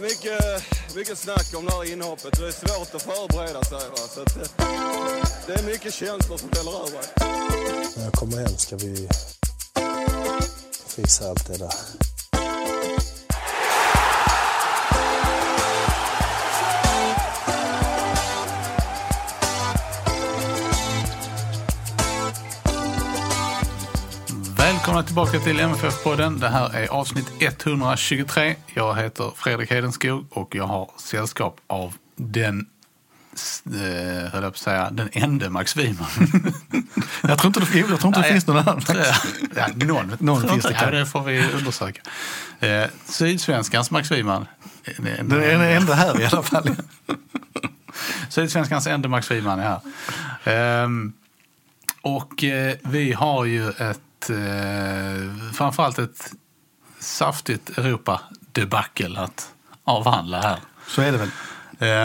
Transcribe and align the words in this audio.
Mycket, 0.00 0.64
mycket 0.96 1.18
snack 1.18 1.54
om 1.54 1.66
det 1.66 1.72
här 1.72 1.92
inhoppet. 1.92 2.38
Det 2.38 2.46
är 2.46 2.52
svårt 2.52 2.94
att 2.94 3.02
förbereda 3.02 3.62
sig. 3.64 3.88
Va? 3.90 3.96
Så 3.96 4.22
att, 4.22 4.36
eh, 4.36 4.66
det 5.46 5.52
är 5.52 5.62
mycket 5.62 5.94
känslor 5.94 6.38
som 6.38 6.48
fäller 6.48 6.72
över. 6.72 7.04
När 7.96 8.04
jag 8.04 8.12
kommer 8.12 8.36
hem 8.36 8.56
ska 8.56 8.76
vi 8.76 9.08
fixa 10.86 11.28
allt 11.28 11.46
det 11.46 11.58
där. 11.58 11.99
Välkomna 24.80 25.02
tillbaka 25.02 25.38
till 25.38 25.60
MFF-podden. 25.60 26.40
Det 26.40 26.48
här 26.48 26.74
är 26.76 26.88
avsnitt 26.88 27.32
123. 27.40 28.56
Jag 28.74 28.96
heter 28.96 29.32
Fredrik 29.36 29.70
Hedenskog 29.70 30.26
och 30.30 30.54
jag 30.54 30.66
har 30.66 30.90
sällskap 30.98 31.60
av 31.66 31.94
den 32.16 32.66
eh, 33.66 34.32
höll 34.32 34.42
jag 34.42 34.42
på 34.42 34.46
att 34.46 34.56
säga, 34.56 34.90
den 34.90 35.08
ende 35.12 35.50
Max 35.50 35.76
Wiman. 35.76 36.06
Jag 37.22 37.38
tror 37.38 37.46
inte 37.46 37.60
det, 37.60 37.78
jag 37.78 38.00
tror 38.00 38.06
inte 38.06 38.20
det 38.20 38.32
finns 38.32 38.46
någon 38.46 38.56
annan. 38.56 38.82
ja, 39.56 39.66
någon, 39.74 40.16
Någon 40.18 40.48
finns 40.48 40.64
det 40.64 40.70
ja, 40.72 40.78
kanske. 40.78 40.96
det 40.96 41.06
får 41.06 41.22
vi 41.22 41.52
undersöka. 41.52 42.02
Eh, 42.60 42.86
Sydsvenskans 43.04 43.90
Max 43.90 44.10
Wiman. 44.10 44.46
Den 45.22 45.60
enda 45.60 45.94
här 45.94 46.20
i 46.20 46.26
alla 46.26 46.42
fall. 46.42 46.76
Sydsvenskans 48.28 48.86
enda 48.86 49.08
Max 49.08 49.30
Wiman 49.30 49.60
är 49.60 49.62
här. 49.62 49.80
Ehm, 50.84 51.12
och 52.02 52.44
eh, 52.44 52.76
vi 52.82 53.12
har 53.12 53.44
ju 53.44 53.70
ett, 53.70 54.00
eh, 54.30 55.52
framförallt 55.52 55.98
ett 55.98 56.32
saftigt 56.98 57.78
Europa-debacle 57.78 59.20
att 59.20 59.50
avhandla 59.84 60.40
här. 60.40 60.58
Så 60.86 61.02
är 61.02 61.12
det 61.12 61.18
väl. 61.18 61.30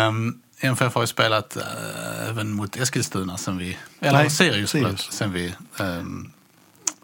Um, 0.08 0.42
MFF 0.60 0.96
har 0.96 1.02
ju 1.02 1.08
spelat 1.08 1.58
eh, 1.58 2.30
även 2.30 2.52
mot 2.52 2.78
Eskilstuna 2.78 3.38
sen 3.38 3.58
vi, 3.58 3.78
eller 4.00 4.20
Nej, 4.20 4.30
Sirius, 4.30 4.70
Sirius. 4.70 5.12
sen 5.12 5.34
vi, 5.34 5.56
ehm, 5.80 6.32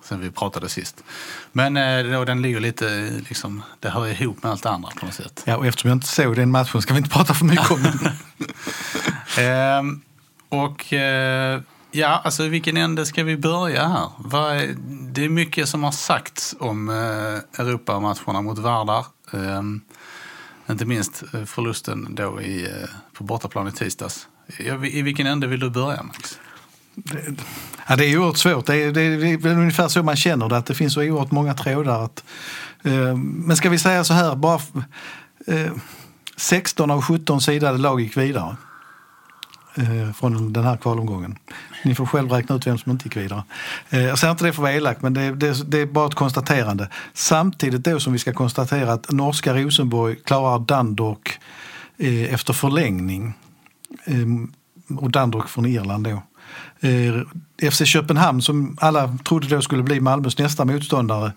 sen 0.03 0.19
vi 0.19 0.31
pratade 0.31 0.69
sist. 0.69 1.03
Men 1.51 1.77
eh, 1.77 2.03
då, 2.03 2.25
den 2.25 2.41
ligger 2.41 2.59
lite, 2.59 3.09
liksom, 3.29 3.63
det 3.79 3.89
hör 3.89 4.07
ihop 4.21 4.43
med 4.43 4.51
allt 4.51 4.63
det 4.63 4.69
andra 4.69 4.89
på 4.99 5.05
något 5.05 5.15
sätt. 5.15 5.43
Ja, 5.45 5.57
och 5.57 5.67
eftersom 5.67 5.89
jag 5.89 5.95
inte 5.95 6.07
såg 6.07 6.35
den 6.35 6.51
matchen 6.51 6.81
ska 6.81 6.93
vi 6.93 6.97
inte 6.97 7.09
prata 7.09 7.33
för 7.33 7.45
mycket 7.45 7.71
om 7.71 7.83
den. 7.83 7.99
Ehm, 9.45 10.01
och 10.49 10.93
eh, 10.93 11.61
ja, 11.91 12.21
alltså 12.23 12.43
i 12.43 12.49
vilken 12.49 12.77
ände 12.77 13.05
ska 13.05 13.23
vi 13.23 13.37
börja 13.37 13.87
här? 13.87 14.09
Vad 14.17 14.55
är, 14.55 14.75
det 15.11 15.25
är 15.25 15.29
mycket 15.29 15.69
som 15.69 15.83
har 15.83 15.91
sagts 15.91 16.55
om 16.59 16.89
eh, 16.89 17.65
Europamatcherna 17.65 18.41
mot 18.41 18.57
Vardar. 18.57 19.05
Eh, 19.33 19.61
inte 20.69 20.85
minst 20.85 21.23
eh, 21.33 21.43
förlusten 21.43 22.15
då 22.15 22.41
i, 22.41 22.63
eh, 22.63 22.89
på 23.13 23.23
bortaplan 23.23 23.67
i 23.67 23.71
tisdags. 23.71 24.27
Ja, 24.59 24.85
I 24.85 25.01
vilken 25.01 25.27
ände 25.27 25.47
vill 25.47 25.59
du 25.59 25.69
börja 25.69 26.03
Max? 26.03 26.39
Ja, 27.87 27.95
det 27.95 28.05
är 28.05 28.17
oerhört 28.17 28.37
svårt. 28.37 28.65
Det 28.65 28.75
är, 28.75 28.91
det, 28.91 29.01
är, 29.01 29.17
det 29.17 29.27
är 29.27 29.37
väl 29.37 29.57
ungefär 29.57 29.87
så 29.87 30.03
man 30.03 30.15
känner 30.15 30.49
det, 30.49 30.57
att 30.57 30.65
det 30.65 30.75
finns 30.75 30.93
så 30.93 31.01
oerhört 31.01 31.31
många 31.31 31.53
trådar. 31.53 32.03
Att, 32.03 32.23
eh, 32.83 33.15
men 33.17 33.55
ska 33.55 33.69
vi 33.69 33.79
säga 33.79 34.03
så 34.03 34.13
här, 34.13 34.35
bara 34.35 34.61
eh, 35.47 35.71
16 36.37 36.91
av 36.91 37.01
17 37.01 37.41
sidade 37.41 37.77
lag 37.77 38.01
gick 38.01 38.17
vidare 38.17 38.55
Eh, 39.75 40.13
från 40.13 40.53
den 40.53 40.63
här 40.63 40.77
kvalomgången. 40.77 41.37
Ni 41.83 41.95
får 41.95 42.05
själv 42.05 42.31
räkna 42.31 42.55
ut 42.55 42.67
vem 42.67 42.77
som 42.77 42.91
inte 42.91 43.05
gick 43.05 43.17
vidare. 43.17 43.43
Eh, 43.89 44.01
jag 44.01 44.19
säger 44.19 44.31
inte 44.31 44.43
det 44.43 44.53
för 44.53 44.61
att 44.61 44.63
vara 44.63 44.73
elak, 44.73 45.01
men 45.01 45.13
det, 45.13 45.35
det, 45.35 45.71
det 45.71 45.77
är 45.77 45.85
bara 45.85 46.07
ett 46.07 46.15
konstaterande. 46.15 46.89
Samtidigt 47.13 47.83
då 47.83 47.99
som 47.99 48.13
vi 48.13 48.19
ska 48.19 48.33
konstatera 48.33 48.93
att 48.93 49.11
norska 49.11 49.53
Rosenborg 49.53 50.15
klarar 50.15 50.59
Dundalk 50.59 51.39
eh, 51.97 52.33
efter 52.33 52.53
förlängning. 52.53 53.33
Eh, 54.05 54.97
och 54.97 55.11
Dundalk 55.11 55.49
från 55.49 55.65
Irland 55.65 56.03
då. 56.03 56.23
Eh, 56.87 57.71
FC 57.71 57.85
Köpenhamn 57.85 58.41
som 58.41 58.77
alla 58.81 59.17
trodde 59.27 59.47
då 59.47 59.61
skulle 59.61 59.83
bli 59.83 59.99
Malmös 59.99 60.37
nästa 60.37 60.65
motståndare 60.65 61.31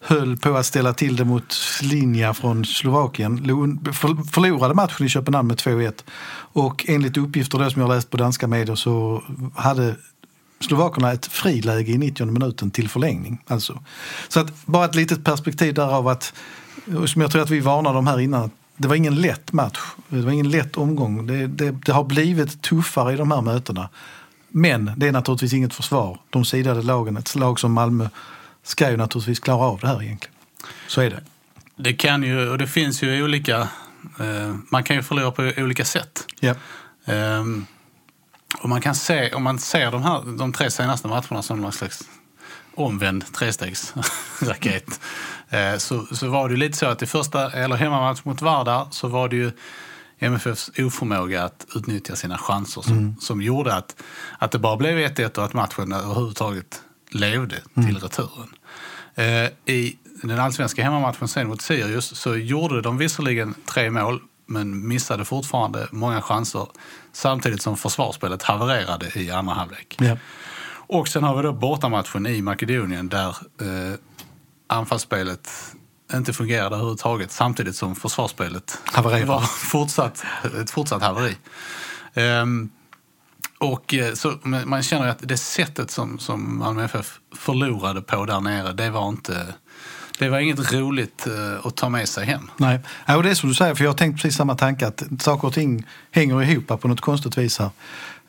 höll 0.00 0.36
på 0.36 0.56
att 0.56 0.66
ställa 0.66 0.92
till 0.92 1.16
det 1.16 1.24
mot 1.24 1.52
Slinja 1.52 2.34
från 2.34 2.64
Slovakien. 2.64 3.36
Lo- 3.36 3.92
Förlorade 4.32 4.74
matchen 4.74 5.06
i 5.06 5.08
Köpenhamn 5.08 5.48
med 5.48 5.56
2-1 5.56 5.92
och 6.52 6.84
enligt 6.88 7.16
uppgifter 7.16 7.58
då 7.58 7.70
som 7.70 7.82
jag 7.82 7.88
läst 7.88 8.10
på 8.10 8.16
danska 8.16 8.46
medier 8.46 8.76
så 8.76 9.22
hade 9.54 9.96
Slovakerna 10.60 11.12
ett 11.12 11.26
friläge 11.26 11.92
i 11.92 11.98
90 11.98 12.26
minuten 12.26 12.70
till 12.70 12.88
förlängning. 12.88 13.42
Alltså. 13.46 13.82
Så 14.28 14.40
att 14.40 14.66
bara 14.66 14.84
ett 14.84 14.94
litet 14.94 15.24
perspektiv 15.24 15.74
därav 15.74 16.08
att, 16.08 16.32
som 17.06 17.22
jag 17.22 17.30
tror 17.30 17.42
att 17.42 17.50
vi 17.50 17.60
varnade 17.60 17.98
om 17.98 18.06
här 18.06 18.20
innan, 18.20 18.50
det 18.76 18.88
var 18.88 18.94
ingen 18.94 19.14
lätt 19.16 19.52
match. 19.52 19.78
Det 20.08 20.20
var 20.20 20.32
ingen 20.32 20.50
lätt 20.50 20.76
omgång. 20.76 21.26
Det, 21.26 21.46
det, 21.46 21.70
det 21.70 21.92
har 21.92 22.04
blivit 22.04 22.62
tuffare 22.62 23.12
i 23.12 23.16
de 23.16 23.30
här 23.30 23.40
mötena. 23.40 23.88
Men 24.48 24.90
det 24.96 25.08
är 25.08 25.12
naturligtvis 25.12 25.52
inget 25.52 25.74
försvar. 25.74 26.18
De 26.30 26.44
sidade 26.44 26.82
lagen, 26.82 27.16
ett 27.16 27.34
lag 27.34 27.60
som 27.60 27.72
Malmö, 27.72 28.08
ska 28.68 28.90
ju 28.90 28.96
naturligtvis 28.96 29.40
klara 29.40 29.66
av 29.66 29.78
det 29.80 29.86
här 29.86 30.02
egentligen. 30.02 30.34
Så 30.86 31.00
är 31.00 31.10
det. 31.10 31.22
Det 31.76 31.92
kan 31.92 32.22
ju, 32.22 32.48
och 32.48 32.58
det 32.58 32.66
finns 32.66 33.02
ju 33.02 33.22
olika, 33.22 33.68
eh, 34.20 34.56
man 34.70 34.84
kan 34.84 34.96
ju 34.96 35.02
förlora 35.02 35.30
på 35.30 35.52
olika 35.56 35.84
sätt. 35.84 36.24
Ja. 36.40 36.54
Ehm, 37.04 37.66
och 38.60 38.68
man 38.68 38.80
kan 38.80 38.94
se, 38.94 39.32
om 39.32 39.42
man 39.42 39.58
ser 39.58 39.90
de, 39.90 40.02
här, 40.02 40.38
de 40.38 40.52
tre 40.52 40.70
senaste 40.70 41.08
matcherna 41.08 41.42
som 41.42 41.60
någon 41.60 41.72
slags 41.72 42.08
omvänd 42.74 43.34
trestegsraket 43.34 45.00
eh, 45.48 45.76
så, 45.76 46.06
så 46.06 46.28
var 46.28 46.48
det 46.48 46.52
ju 46.52 46.58
lite 46.58 46.78
så 46.78 46.86
att 46.86 47.02
i 47.02 47.06
första, 47.06 47.50
eller 47.50 47.76
hemmamatch 47.76 48.24
mot 48.24 48.42
Vardar 48.42 48.88
så 48.90 49.08
var 49.08 49.28
det 49.28 49.36
ju 49.36 49.52
MFFs 50.18 50.70
oförmåga 50.78 51.44
att 51.44 51.66
utnyttja 51.74 52.16
sina 52.16 52.38
chanser 52.38 52.82
som, 52.82 53.16
som 53.20 53.42
gjorde 53.42 53.74
att, 53.74 54.02
att 54.38 54.50
det 54.50 54.58
bara 54.58 54.76
blev 54.76 54.98
1-1 54.98 55.38
och 55.38 55.44
att 55.44 55.52
matchen 55.52 55.92
överhuvudtaget 55.92 56.82
levde 57.10 57.56
till 57.74 57.98
returen. 57.98 58.48
Eh, 59.14 59.74
I 59.74 59.98
den 60.22 60.38
allsvenska 60.38 60.82
hemmamatchen 60.82 61.28
sen 61.28 61.48
mot 61.48 61.60
Sirius 61.62 62.16
så 62.18 62.36
gjorde 62.36 62.82
de 62.82 62.98
visserligen 62.98 63.54
tre 63.74 63.90
mål 63.90 64.20
men 64.46 64.88
missade 64.88 65.24
fortfarande 65.24 65.88
många 65.90 66.22
chanser 66.22 66.66
samtidigt 67.12 67.62
som 67.62 67.76
försvarsspelet 67.76 68.42
havererade 68.42 69.10
i 69.14 69.30
andra 69.30 69.54
halvlek. 69.54 69.96
Ja. 69.98 70.16
Och 70.70 71.08
sen 71.08 71.24
har 71.24 71.36
vi 71.36 71.42
då 71.42 71.52
bortamatchen 71.52 72.26
i 72.26 72.42
Makedonien 72.42 73.08
där 73.08 73.28
eh, 73.60 73.98
anfallsspelet 74.66 75.50
inte 76.14 76.32
fungerade 76.32 76.76
överhuvudtaget 76.76 77.32
samtidigt 77.32 77.76
som 77.76 77.96
försvarsspelet 77.96 78.78
Havererade. 78.84 79.24
var 79.24 79.40
fortsatt, 79.40 80.24
ett 80.60 80.70
fortsatt 80.70 81.02
haveri. 81.02 81.36
Ehm, 82.14 82.70
och 83.58 83.94
eh, 83.94 84.14
så, 84.14 84.38
man 84.42 84.82
känner 84.82 85.08
att 85.08 85.18
det 85.20 85.36
sättet 85.36 85.90
som, 85.90 86.18
som 86.18 86.58
Malmö 86.58 86.84
FF 86.84 87.18
förlorade 87.36 88.02
på 88.02 88.24
där 88.24 88.40
nere, 88.40 88.72
det 88.72 88.90
var 88.90 89.08
inte... 89.08 89.54
Det 90.18 90.28
var 90.28 90.38
inget 90.38 90.72
roligt 90.72 91.26
eh, 91.26 91.66
att 91.66 91.76
ta 91.76 91.88
med 91.88 92.08
sig 92.08 92.26
hem. 92.26 92.50
Nej, 92.56 92.80
ja, 93.06 93.16
och 93.16 93.22
det 93.22 93.30
är 93.30 93.34
som 93.34 93.48
du 93.48 93.54
säger, 93.54 93.74
för 93.74 93.84
jag 93.84 93.90
har 93.90 93.96
tänkt 93.96 94.16
precis 94.16 94.36
samma 94.36 94.54
tanke 94.54 94.86
att 94.86 95.02
saker 95.20 95.48
och 95.48 95.54
ting 95.54 95.86
hänger 96.10 96.42
ihop 96.42 96.80
på 96.80 96.88
något 96.88 97.00
konstigt 97.00 97.38
vis 97.38 97.58
här. 97.58 97.70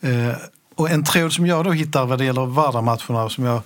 Eh, 0.01 0.35
och 0.75 0.89
en 0.89 1.03
tråd 1.03 1.33
som 1.33 1.45
jag 1.45 1.65
då 1.65 1.71
hittar 1.71 2.05
vad 2.05 2.17
det 2.17 2.25
gäller 2.25 2.45
Vardar-matcherna 2.45 3.29
som 3.29 3.43
jag 3.43 3.61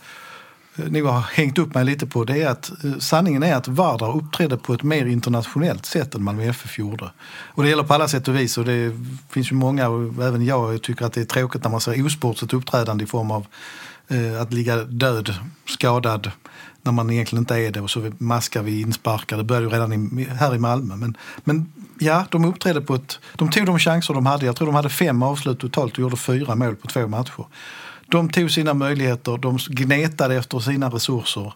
Eh, 0.76 0.92
nog 0.92 1.06
har 1.06 1.22
hängt 1.22 1.58
upp 1.58 1.74
mig 1.76 1.86
lite 1.86 2.08
på 2.08 2.24
det 2.24 2.42
är 2.42 2.50
att 2.50 2.84
eh, 2.84 2.98
sanningen 3.00 3.44
är 3.44 3.56
att 3.56 3.68
Vardar 3.68 4.18
uppträdde 4.18 4.58
på 4.58 4.74
ett 4.74 4.84
mer 4.84 5.06
internationellt 5.06 5.86
sätt 5.86 6.16
än 6.16 6.24
Malmö 6.24 6.44
FF 6.44 6.80
gjorde. 6.80 7.12
Och 7.28 7.64
det 7.64 7.70
gäller 7.70 7.84
på 7.84 7.94
alla 7.94 8.08
sätt 8.08 8.28
och 8.28 8.36
vis 8.36 8.58
och 8.58 8.66
det 8.66 9.00
finns 9.30 9.52
ju 9.52 9.56
många 9.56 9.90
och 9.90 10.24
även 10.24 10.46
jag 10.46 10.82
tycker 10.82 11.06
att 11.06 11.14
det 11.14 11.22
är 11.22 11.26
tråkigt 11.26 11.64
när 11.64 11.72
man 11.72 11.82
ser 11.82 12.06
osportsligt 12.06 12.54
uppträdande 12.54 13.04
i 13.04 13.08
form 13.08 13.32
av 13.32 13.46
eh, 14.08 14.42
att 14.42 14.54
ligga 14.54 14.76
död, 14.76 15.36
skadad 15.66 16.32
när 16.82 16.92
man 16.92 17.10
egentligen 17.10 17.42
inte 17.42 17.56
är 17.56 17.72
det 17.72 17.82
och 17.82 17.90
så 17.90 18.12
maskar 18.18 18.64
vi 18.64 18.82
insparkar. 18.82 19.38
Det 19.38 19.44
började 19.44 19.68
ju 19.68 19.74
redan 19.74 20.20
i, 20.20 20.24
här 20.24 20.56
i 20.56 20.60
Malmö. 20.60 20.96
Men, 20.96 21.18
men 21.44 21.74
ja, 22.00 22.26
de 22.30 22.46
uppträdde 22.46 22.82
på 22.82 22.96
ett... 22.96 23.20
De 23.36 23.50
tog 23.50 23.66
de 23.66 23.80
chanser 23.80 24.14
de 24.14 24.26
hade. 24.26 24.46
Jag 24.46 24.56
tror 24.56 24.66
de 24.66 24.76
hade 24.76 24.90
fem 24.90 25.24
avslut 25.24 25.60
totalt 25.60 25.94
och 25.94 26.00
gjorde 26.00 26.18
fyra 26.18 26.56
mål 26.56 26.76
på 26.76 26.88
två 26.88 27.08
matcher. 27.08 27.46
De 28.08 28.30
tog 28.30 28.52
sina 28.52 28.74
möjligheter, 28.74 29.38
de 29.38 29.58
gnetade 29.70 30.36
efter 30.36 30.60
sina 30.60 30.90
resurser. 30.90 31.54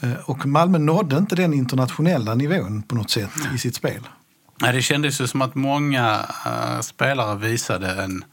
Eh, 0.00 0.14
och 0.24 0.46
Malmö 0.46 0.78
nådde 0.78 1.16
inte 1.16 1.34
den 1.34 1.54
internationella 1.54 2.34
nivån 2.34 2.82
på 2.82 2.94
något 2.94 3.10
sätt 3.10 3.30
i 3.54 3.58
sitt 3.58 3.74
spel. 3.74 4.08
Ja, 4.60 4.72
det 4.72 4.82
kändes 4.82 5.20
ju 5.20 5.26
som 5.26 5.42
att 5.42 5.54
många 5.54 6.26
eh, 6.46 6.80
spelare 6.80 7.38
visade 7.38 8.02
en 8.02 8.24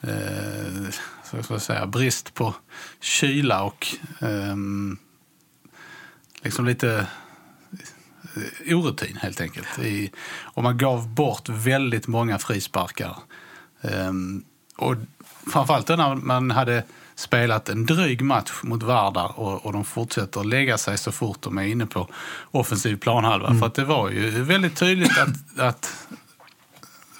eh, 0.00 0.90
så 1.30 1.42
ska 1.42 1.54
jag 1.54 1.62
säga, 1.62 1.86
brist 1.86 2.34
på 2.34 2.54
kyla 3.00 3.62
och 3.62 3.86
ehm, 4.20 4.98
liksom 6.42 6.66
lite 6.66 7.06
eh, 8.66 8.78
orutin 8.78 9.16
helt 9.16 9.40
enkelt. 9.40 9.78
I, 9.78 10.10
och 10.42 10.62
man 10.62 10.78
gav 10.78 11.08
bort 11.14 11.48
väldigt 11.48 12.06
många 12.06 12.38
frisparkar. 12.38 13.16
Ehm, 13.82 14.44
och 14.76 14.96
framförallt 15.52 15.88
när 15.88 16.14
man 16.14 16.50
hade 16.50 16.84
spelat 17.14 17.68
en 17.68 17.86
dryg 17.86 18.22
match 18.22 18.52
mot 18.62 18.82
Vardar 18.82 19.40
och, 19.40 19.66
och 19.66 19.72
de 19.72 19.84
fortsätter 19.84 20.44
lägga 20.44 20.78
sig 20.78 20.98
så 20.98 21.12
fort 21.12 21.42
de 21.42 21.58
är 21.58 21.62
inne 21.62 21.86
på 21.86 22.08
offensiv 22.50 22.96
planhalva. 22.96 23.54
För 23.54 23.66
att 23.66 23.74
det 23.74 23.84
var 23.84 24.10
ju 24.10 24.42
väldigt 24.42 24.76
tydligt 24.76 25.18
att, 25.18 25.58
att 25.58 26.06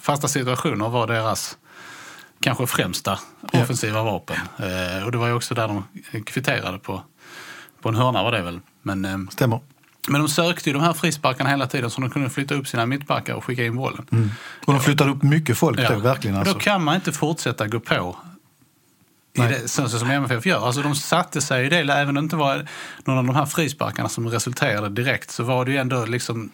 fasta 0.01 0.29
situationer 0.29 0.89
var 0.89 1.07
deras 1.07 1.59
kanske 2.41 2.67
främsta 2.67 3.19
offensiva 3.53 4.03
vapen. 4.03 4.37
Eh, 4.59 5.05
och 5.05 5.13
det 5.13 5.19
var 5.19 5.27
ju 5.27 5.33
också 5.33 5.55
där 5.55 5.69
de 5.69 5.85
kvitterade 6.23 6.79
på, 6.79 7.03
på 7.83 7.89
en 7.89 7.95
hörna 7.95 8.23
var 8.23 8.33
det 8.33 8.43
väl. 8.43 8.61
Men, 8.83 9.05
eh, 9.05 9.19
Stämmer. 9.31 9.61
Men 10.09 10.21
de 10.21 10.29
sökte 10.29 10.71
ju 10.71 10.73
de 10.75 10.83
här 10.83 10.93
frisparkarna 10.93 11.51
hela 11.51 11.67
tiden 11.67 11.91
så 11.91 12.01
de 12.01 12.11
kunde 12.11 12.31
flytta 12.31 12.55
upp 12.55 12.69
sina 12.69 12.87
mittbackar 12.87 13.35
och 13.35 13.45
skicka 13.45 13.65
in 13.65 13.77
bollen. 13.77 14.33
Och 14.67 14.73
de 14.73 14.81
flyttade 14.81 15.11
upp 15.11 15.23
mycket 15.23 15.59
folk 15.59 15.81
Ja. 15.81 15.91
då, 15.91 15.99
verkligen. 15.99 16.35
Och 16.37 16.41
Alltså. 16.41 16.55
Då 16.55 16.61
kan 16.61 16.85
man 16.85 16.95
inte 16.95 17.13
fortsätta 17.13 17.67
gå 17.67 17.81
på 17.81 18.17
det, 19.33 19.69
så, 19.69 19.89
som 19.89 20.11
MFF 20.11 20.47
gör. 20.47 20.67
Alltså 20.67 20.83
de 20.83 20.95
satte 20.95 21.41
sig 21.41 21.67
i 21.67 21.69
det, 21.69 21.77
även 21.77 22.09
om 22.09 22.15
det 22.15 22.21
inte 22.21 22.37
var 22.37 22.67
någon 23.05 23.19
av 23.19 23.25
de 23.25 23.37
här 23.37 23.47
frisparkarna 23.47 24.09
som 24.09 24.29
resulterade 24.29 24.89
direkt 24.89 25.31
så 25.31 25.43
var 25.45 25.65
det 25.65 25.71
ju 25.71 25.77
ändå 25.77 26.05
liksom 26.05 26.51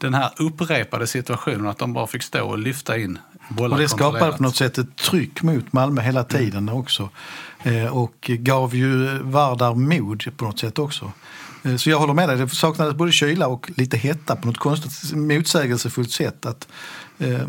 den 0.00 0.14
här 0.14 0.30
upprepade 0.36 1.06
situationen 1.06 1.66
att 1.66 1.78
de 1.78 1.92
bara 1.92 2.06
fick 2.06 2.22
stå 2.22 2.48
och 2.48 2.58
lyfta 2.58 2.98
in 2.98 3.18
bollar 3.48 3.76
Och 3.76 3.82
det 3.82 3.88
skapade 3.88 4.32
på 4.32 4.42
något 4.42 4.56
sätt 4.56 4.78
ett 4.78 4.96
tryck 4.96 5.42
mot 5.42 5.72
Malmö 5.72 6.00
hela 6.00 6.24
tiden 6.24 6.68
också. 6.68 7.10
Eh, 7.62 7.96
och 7.96 8.16
gav 8.20 8.74
ju 8.74 9.18
Vardar 9.18 9.74
mod 9.74 10.24
på 10.36 10.44
något 10.44 10.58
sätt 10.58 10.78
också. 10.78 11.12
Eh, 11.66 11.76
så 11.76 11.90
jag 11.90 11.98
håller 11.98 12.14
med 12.14 12.28
dig, 12.28 12.38
det 12.38 12.48
saknades 12.48 12.94
både 12.94 13.12
kyla 13.12 13.46
och 13.46 13.70
lite 13.76 13.96
hetta 13.96 14.36
på 14.36 14.46
något 14.46 14.58
konstigt 14.58 15.16
motsägelsefullt 15.16 16.10
sätt. 16.10 16.46
Att, 16.46 16.68
eh, 17.18 17.48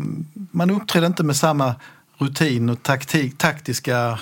man 0.50 0.70
uppträdde 0.70 1.06
inte 1.06 1.24
med 1.24 1.36
samma 1.36 1.74
rutin 2.18 2.68
och 2.68 2.82
taktik, 2.82 3.38
taktiska 3.38 4.18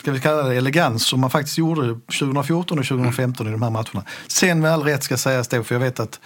ska 0.00 0.12
vi 0.12 0.20
kalla 0.20 0.42
det 0.42 0.56
elegans 0.56 1.06
som 1.06 1.20
man 1.20 1.30
faktiskt 1.30 1.58
gjorde 1.58 2.00
2014 2.18 2.78
och 2.78 2.86
2015 2.86 3.46
mm. 3.46 3.54
i 3.54 3.58
de 3.58 3.62
här 3.62 3.70
matcherna. 3.70 4.04
Sen 4.26 4.60
med 4.60 4.72
all 4.72 4.82
rätt 4.82 5.02
ska 5.02 5.16
sägas 5.16 5.48
då, 5.48 5.62
för 5.62 5.74
jag 5.74 5.80
vet 5.80 6.00
att 6.00 6.20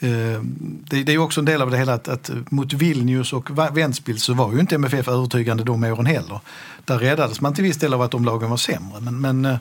eh, 0.00 0.10
det, 0.62 1.02
det 1.02 1.12
är 1.12 1.18
också 1.18 1.40
en 1.40 1.44
del 1.44 1.62
av 1.62 1.70
det 1.70 1.78
hela 1.78 1.94
att, 1.94 2.08
att 2.08 2.30
mot 2.50 2.72
Vilnius 2.72 3.32
och 3.32 3.76
Ventspils 3.76 4.22
så 4.22 4.34
var 4.34 4.52
ju 4.52 4.60
inte 4.60 4.74
MFF 4.74 5.08
övertygande 5.08 5.64
de 5.64 5.84
åren 5.84 6.06
heller. 6.06 6.40
Där 6.84 6.98
räddades 6.98 7.40
man 7.40 7.54
till 7.54 7.64
viss 7.64 7.76
del 7.76 7.94
av 7.94 8.02
att 8.02 8.10
de 8.10 8.24
lagen 8.24 8.50
var 8.50 8.56
sämre. 8.56 9.00
Men, 9.00 9.20
men 9.20 9.44
eh, 9.44 9.56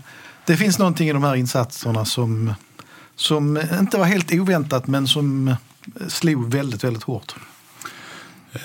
det 0.46 0.58
finns 0.58 0.80
någonting 0.80 1.10
i 1.10 1.14
de 1.14 1.24
här 1.24 1.36
insatserna 1.36 2.06
som, 2.06 2.54
som 3.16 3.62
inte 3.80 3.98
var 3.98 4.06
helt 4.06 4.34
oväntat 4.34 4.88
men 4.88 5.08
som 5.08 5.48
eh, 5.48 5.56
slog 6.08 6.52
väldigt, 6.52 6.84
väldigt 6.84 7.04
hårt. 7.04 7.36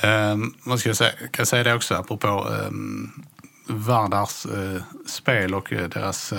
Um, 0.04 0.54
vad 0.64 0.80
ska 0.80 0.94
säga? 0.94 1.12
Kan 1.30 1.46
säga 1.46 1.64
det 1.64 1.74
också 1.74 1.94
apropå 1.94 2.46
um, 2.68 3.24
Vardars 3.66 4.46
eh, 4.46 4.82
spel 5.06 5.54
och 5.54 5.72
eh, 5.72 5.88
deras 5.88 6.32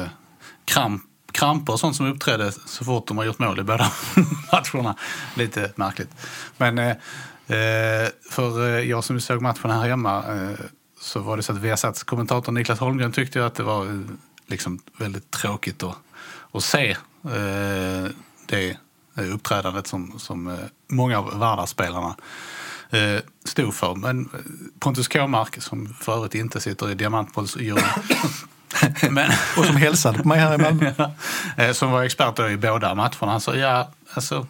kramp, 0.66 1.04
kramper 1.32 1.74
och 1.74 1.80
sånt 1.80 1.96
som 1.96 2.12
uppträdde 2.12 2.52
så 2.52 2.86
fort 2.86 3.08
de 3.08 3.18
har 3.18 3.26
gjort 3.26 3.40
mål 3.40 3.60
i 3.60 3.64
båda 3.64 3.92
matcherna. 4.52 4.96
Lite 5.36 5.72
märkligt. 5.76 6.10
Men 6.58 6.78
eh, 6.78 6.96
för 8.32 8.80
jag 8.80 9.04
som 9.04 9.20
såg 9.20 9.42
matchen 9.42 9.72
här 9.72 9.90
hemma 9.90 10.18
eh, 10.18 10.60
så 11.02 11.20
var 11.20 11.38
det 11.38 11.44
så 11.44 11.52
att 11.52 11.58
Viasats 11.58 12.04
kommentator 12.04 12.52
Niklas 12.52 12.80
Holmgren 12.80 13.12
tyckte 13.12 13.46
att 13.46 13.56
det 13.56 13.64
var 13.64 14.04
liksom 14.50 14.80
väldigt 14.98 15.32
tråkigt 15.32 15.84
att, 15.84 15.98
att 16.52 16.64
se 16.64 16.90
eh, 17.24 18.12
det 18.46 18.78
uppträdandet 19.16 19.88
som, 19.88 20.20
som 20.20 20.48
eh, 20.48 20.58
många 20.88 21.18
av 21.18 21.40
Vardar-spelarna 21.40 22.16
eh, 22.90 23.22
stod 23.46 23.74
för. 23.74 23.96
Men 23.96 24.22
eh, 24.22 24.40
Pontus 24.80 25.08
Kåmark, 25.08 25.62
som 25.62 25.94
för 25.94 26.16
övrigt 26.16 26.36
inte 26.36 26.62
sitter 26.62 26.92
i 26.92 26.96
Diamantbollsjuryn, 26.96 27.84
men 29.10 29.32
Och 29.58 29.66
som 29.66 29.76
hälsade 29.76 30.20
på 30.20 30.28
mig 30.28 30.40
här 30.40 30.56
i 30.56 30.58
Malmö. 30.58 30.94
eh, 31.58 31.72
som 31.72 31.92
var 31.92 32.04
expert 32.04 32.40
i 32.40 32.58
båda 32.58 32.96
matcherna, 32.96 33.32
han 33.32 33.42
sa 33.42 33.56
ja, 33.56 33.90
alltså, 34.14 34.48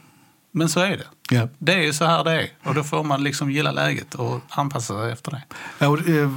men 0.51 0.69
så 0.69 0.79
är 0.79 0.97
det. 0.97 1.35
Ja. 1.35 1.47
Det 1.57 1.73
är 1.73 1.81
ju 1.81 1.93
så 1.93 2.05
här 2.05 2.23
det 2.23 2.31
är 2.31 2.49
och 2.63 2.75
då 2.75 2.83
får 2.83 3.03
man 3.03 3.23
liksom 3.23 3.51
gilla 3.51 3.71
läget 3.71 4.15
och 4.15 4.41
anpassa 4.49 5.01
sig 5.01 5.11
efter 5.11 5.31
det. 5.31 5.41
Ja, 5.79 5.87
och, 5.87 6.09
eh, 6.09 6.29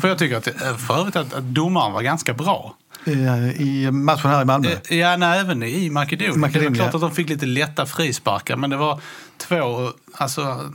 För 0.00 0.08
jag 0.08 0.18
tycker 0.18 0.36
att, 0.36 0.44
för 0.86 0.98
övrigt 1.00 1.16
att, 1.16 1.34
att 1.34 1.44
domaren 1.44 1.92
var 1.92 2.02
ganska 2.02 2.34
bra. 2.34 2.74
Eh, 3.06 3.60
I 3.60 3.90
matchen 3.90 4.30
här 4.30 4.42
i 4.42 4.44
Malmö. 4.44 4.68
Eh, 4.88 4.96
Ja, 4.98 5.16
nej, 5.16 5.40
även 5.40 5.62
i 5.62 5.90
Makedonien. 5.90 6.40
Makedonien, 6.40 6.72
det 6.72 6.78
var 6.78 6.84
klart 6.90 6.94
att 6.94 7.00
de 7.10 7.14
fick 7.16 7.28
lite 7.28 7.46
lätta 7.46 7.86
frisparkar, 7.86 8.56
men 8.56 8.70
det 8.70 8.76
var 8.76 9.00
två... 9.38 9.90
Alltså, 10.14 10.70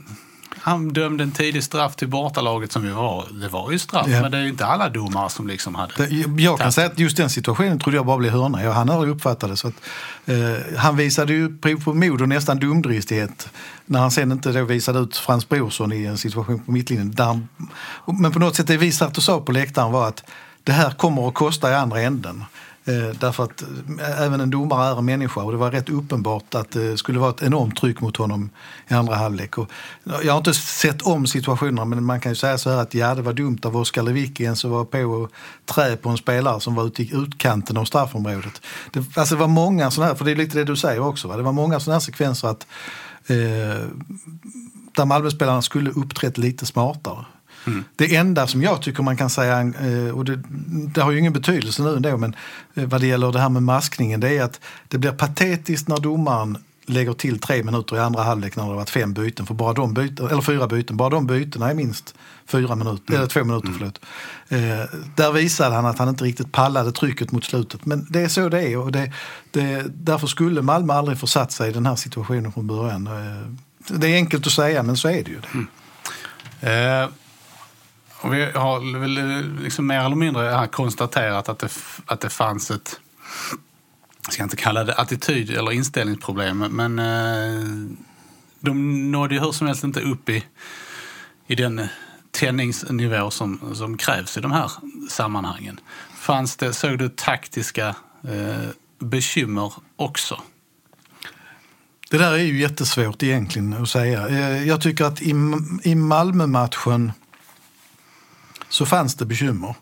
han 0.64 0.88
dömde 0.92 1.24
en 1.24 1.32
tidig 1.32 1.62
straff 1.64 1.96
till 1.96 2.08
bortalaget 2.08 2.72
som 2.72 2.84
ju 2.84 2.90
var, 2.90 3.26
det 3.40 3.48
var 3.48 3.70
ju 3.72 3.78
straff, 3.78 4.06
Ja. 4.08 4.20
men 4.22 4.30
det 4.30 4.38
är 4.38 4.42
ju 4.42 4.48
inte 4.48 4.66
alla 4.66 4.88
domare 4.88 5.30
som 5.30 5.46
liksom 5.46 5.74
hade... 5.74 5.92
Det- 6.06 6.42
Jag 6.42 6.58
kan 6.58 6.72
säga 6.72 6.86
att 6.86 6.98
just 6.98 7.16
den 7.16 7.30
situationen 7.30 7.78
trodde 7.78 7.96
jag 7.98 8.06
bara 8.06 8.18
blev 8.18 8.32
hörna. 8.32 8.62
Jag 8.64 8.72
hann 8.72 8.90
aldrig 8.90 9.12
uppfatta 9.14 9.48
det. 9.48 9.56
Så 9.56 9.68
att, 9.68 9.74
eh, 10.26 10.76
han 10.78 10.96
visade 10.96 11.32
ju 11.32 11.58
prov 11.58 11.84
på 11.84 11.94
mod 11.94 12.22
och 12.22 12.28
nästan 12.28 12.58
dumdristighet 12.58 13.48
när 13.86 14.00
han 14.00 14.10
sen 14.10 14.32
inte 14.32 14.52
då 14.52 14.64
visade 14.64 14.98
ut 14.98 15.16
Frans 15.16 15.48
Brorsson 15.48 15.92
i 15.92 16.04
en 16.04 16.18
situation 16.18 16.58
på 16.64 16.72
mittlinjen. 16.72 17.10
Där 17.14 17.24
han, 17.24 17.48
men 18.20 18.32
på 18.32 18.38
något 18.38 18.56
sätt 18.56 18.66
det 18.66 18.76
vi 18.76 18.92
satt 18.92 19.16
och 19.16 19.22
sa 19.22 19.40
på 19.40 19.52
läktaren 19.52 19.92
var 19.92 20.08
att 20.08 20.24
det 20.64 20.72
här 20.72 20.90
kommer 20.90 21.28
att 21.28 21.34
kosta 21.34 21.70
i 21.70 21.74
andra 21.74 22.00
änden. 22.00 22.44
Eh, 22.84 23.16
därför 23.20 23.44
att 23.44 23.62
eh, 23.62 24.22
även 24.22 24.40
en 24.40 24.50
domare 24.50 24.88
är 24.88 24.98
en 24.98 25.04
människa 25.04 25.42
och 25.42 25.52
det 25.52 25.58
var 25.58 25.70
rätt 25.70 25.88
uppenbart 25.88 26.54
att 26.54 26.70
det 26.70 26.96
skulle 26.96 27.18
vara 27.18 27.30
ett 27.30 27.42
enormt 27.42 27.76
tryck 27.76 28.00
mot 28.00 28.16
honom 28.16 28.50
i 28.88 28.94
andra 28.94 29.14
halvlek. 29.14 29.58
Och 29.58 29.70
eh, 30.06 30.14
jag 30.24 30.32
har 30.32 30.38
inte 30.38 30.54
sett 30.54 31.02
om 31.02 31.26
situationerna 31.26 31.84
men 31.84 32.04
man 32.04 32.20
kan 32.20 32.32
ju 32.32 32.36
säga 32.36 32.58
så 32.58 32.70
här 32.70 32.76
att 32.76 32.94
ja, 32.94 33.14
det 33.14 33.22
var 33.22 33.32
dumt 33.32 33.58
av 33.64 33.76
Oskar 33.76 34.02
Lewicki 34.02 34.44
ens 34.44 34.64
att 34.64 34.70
vara 34.70 34.84
på 34.84 34.98
och 34.98 35.32
trä 35.64 35.96
på 35.96 36.08
en 36.08 36.16
spelare 36.16 36.60
som 36.60 36.74
var 36.74 36.86
ute 36.86 37.02
i 37.02 37.10
utkanten 37.14 37.76
av 37.76 37.84
straffområdet. 37.84 38.62
Det, 38.92 39.16
alltså 39.16 39.34
det 39.34 39.40
var 39.40 39.48
många 39.48 39.90
sådana 39.90 40.08
här, 40.08 40.16
för 40.16 40.24
det 40.24 40.30
är 40.30 40.36
lite 40.36 40.58
det 40.58 40.64
du 40.64 40.76
säger 40.76 41.00
också, 41.00 41.28
va? 41.28 41.36
det 41.36 41.42
var 41.42 41.52
många 41.52 41.80
sådana 41.80 41.94
här 41.94 42.00
sekvenser 42.00 42.48
att 42.48 42.66
eh, 43.26 43.86
där 44.96 45.04
Malmöspelarna 45.04 45.62
skulle 45.62 45.90
uppträtt 45.90 46.38
lite 46.38 46.66
smartare. 46.66 47.24
Det 47.96 48.16
enda 48.16 48.46
som 48.46 48.62
jag 48.62 48.82
tycker 48.82 49.02
man 49.02 49.16
kan 49.16 49.30
säga, 49.30 49.60
eh, 49.60 50.18
och 50.18 50.24
det, 50.24 50.42
det 50.94 51.00
har 51.00 51.12
ju 51.12 51.18
ingen 51.18 51.32
betydelse 51.32 51.82
nu 51.82 51.96
ändå, 51.96 52.16
men 52.16 52.36
eh, 52.74 52.84
vad 52.84 53.00
det 53.00 53.06
gäller 53.06 53.32
det 53.32 53.40
här 53.40 53.48
med 53.48 53.62
maskningen, 53.62 54.20
det 54.20 54.38
är 54.38 54.42
att 54.42 54.60
det 54.88 54.98
blir 54.98 55.12
patetiskt 55.12 55.88
när 55.88 56.00
domaren 56.00 56.58
lägger 56.86 57.12
till 57.12 57.38
tre 57.38 57.62
minuter 57.62 57.96
i 57.96 58.00
andra 58.00 58.22
halvlek 58.22 58.56
när 58.56 58.64
det 58.64 58.68
har 58.68 58.76
varit 58.76 58.90
fem 58.90 59.12
byten, 59.12 59.46
för 59.46 59.54
bara 59.54 59.72
de 59.72 59.94
byten, 59.94 60.26
eller 60.26 60.42
fyra 60.42 60.66
byten, 60.66 60.96
bara 60.96 61.10
de 61.10 61.26
bytena 61.26 61.70
är 61.70 61.74
minst 61.74 62.14
fyra 62.46 62.74
minuter, 62.74 63.14
eller 63.14 63.26
två 63.26 63.44
minuter 63.44 63.72
förlåt. 63.78 64.00
Eh, 64.48 64.98
där 65.16 65.32
visade 65.32 65.74
han 65.74 65.86
att 65.86 65.98
han 65.98 66.08
inte 66.08 66.24
riktigt 66.24 66.52
pallade 66.52 66.92
trycket 66.92 67.32
mot 67.32 67.44
slutet, 67.44 67.86
men 67.86 68.06
det 68.10 68.20
är 68.20 68.28
så 68.28 68.48
det 68.48 68.62
är 68.62 68.78
och 68.78 68.92
det, 68.92 69.12
det, 69.50 69.84
därför 69.88 70.26
skulle 70.26 70.62
Malmö 70.62 70.92
aldrig 70.92 71.18
försatt 71.18 71.52
sig 71.52 71.70
i 71.70 71.72
den 71.72 71.86
här 71.86 71.96
situationen 71.96 72.52
från 72.52 72.66
början. 72.66 73.06
Eh, 73.06 73.96
det 73.98 74.08
är 74.08 74.14
enkelt 74.14 74.46
att 74.46 74.52
säga, 74.52 74.82
men 74.82 74.96
så 74.96 75.08
är 75.08 75.24
det 75.24 75.30
ju. 75.30 75.40
Eh, 76.60 77.08
och 78.22 78.34
vi 78.34 78.44
har 78.44 79.00
väl 79.00 79.18
eh, 79.18 79.62
liksom 79.62 79.86
mer 79.86 80.00
eller 80.00 80.16
mindre 80.16 80.68
konstaterat 80.72 81.48
att 81.48 81.58
det, 81.58 81.68
att 82.06 82.20
det 82.20 82.30
fanns 82.30 82.70
ett, 82.70 83.00
jag 84.24 84.32
ska 84.32 84.42
inte 84.42 84.56
kalla 84.56 84.84
det 84.84 84.94
attityd 84.94 85.50
eller 85.50 85.72
inställningsproblem, 85.72 86.58
men 86.58 86.98
eh, 86.98 87.94
de 88.60 89.10
nådde 89.10 89.34
ju 89.34 89.40
hur 89.40 89.52
som 89.52 89.66
helst 89.66 89.84
inte 89.84 90.00
upp 90.00 90.28
i, 90.28 90.44
i 91.46 91.54
den 91.54 91.88
tändningsnivå 92.30 93.30
som, 93.30 93.74
som 93.74 93.96
krävs 93.96 94.36
i 94.36 94.40
de 94.40 94.52
här 94.52 94.70
sammanhangen. 95.10 95.80
Fanns 96.14 96.56
det, 96.56 96.72
såg 96.72 96.98
du 96.98 97.08
taktiska 97.08 97.88
eh, 98.24 98.68
bekymmer 98.98 99.72
också? 99.96 100.42
Det 102.10 102.18
där 102.18 102.32
är 102.32 102.38
ju 102.38 102.60
jättesvårt 102.60 103.22
egentligen 103.22 103.72
att 103.72 103.88
säga. 103.88 104.28
Eh, 104.28 104.68
jag 104.68 104.80
tycker 104.80 105.04
att 105.04 105.22
i, 105.22 105.34
i 105.82 105.94
Malmö-matchen 105.94 107.12
så 108.72 108.86
fanns 108.86 109.14
det 109.14 109.24
bekymmer. 109.26 109.74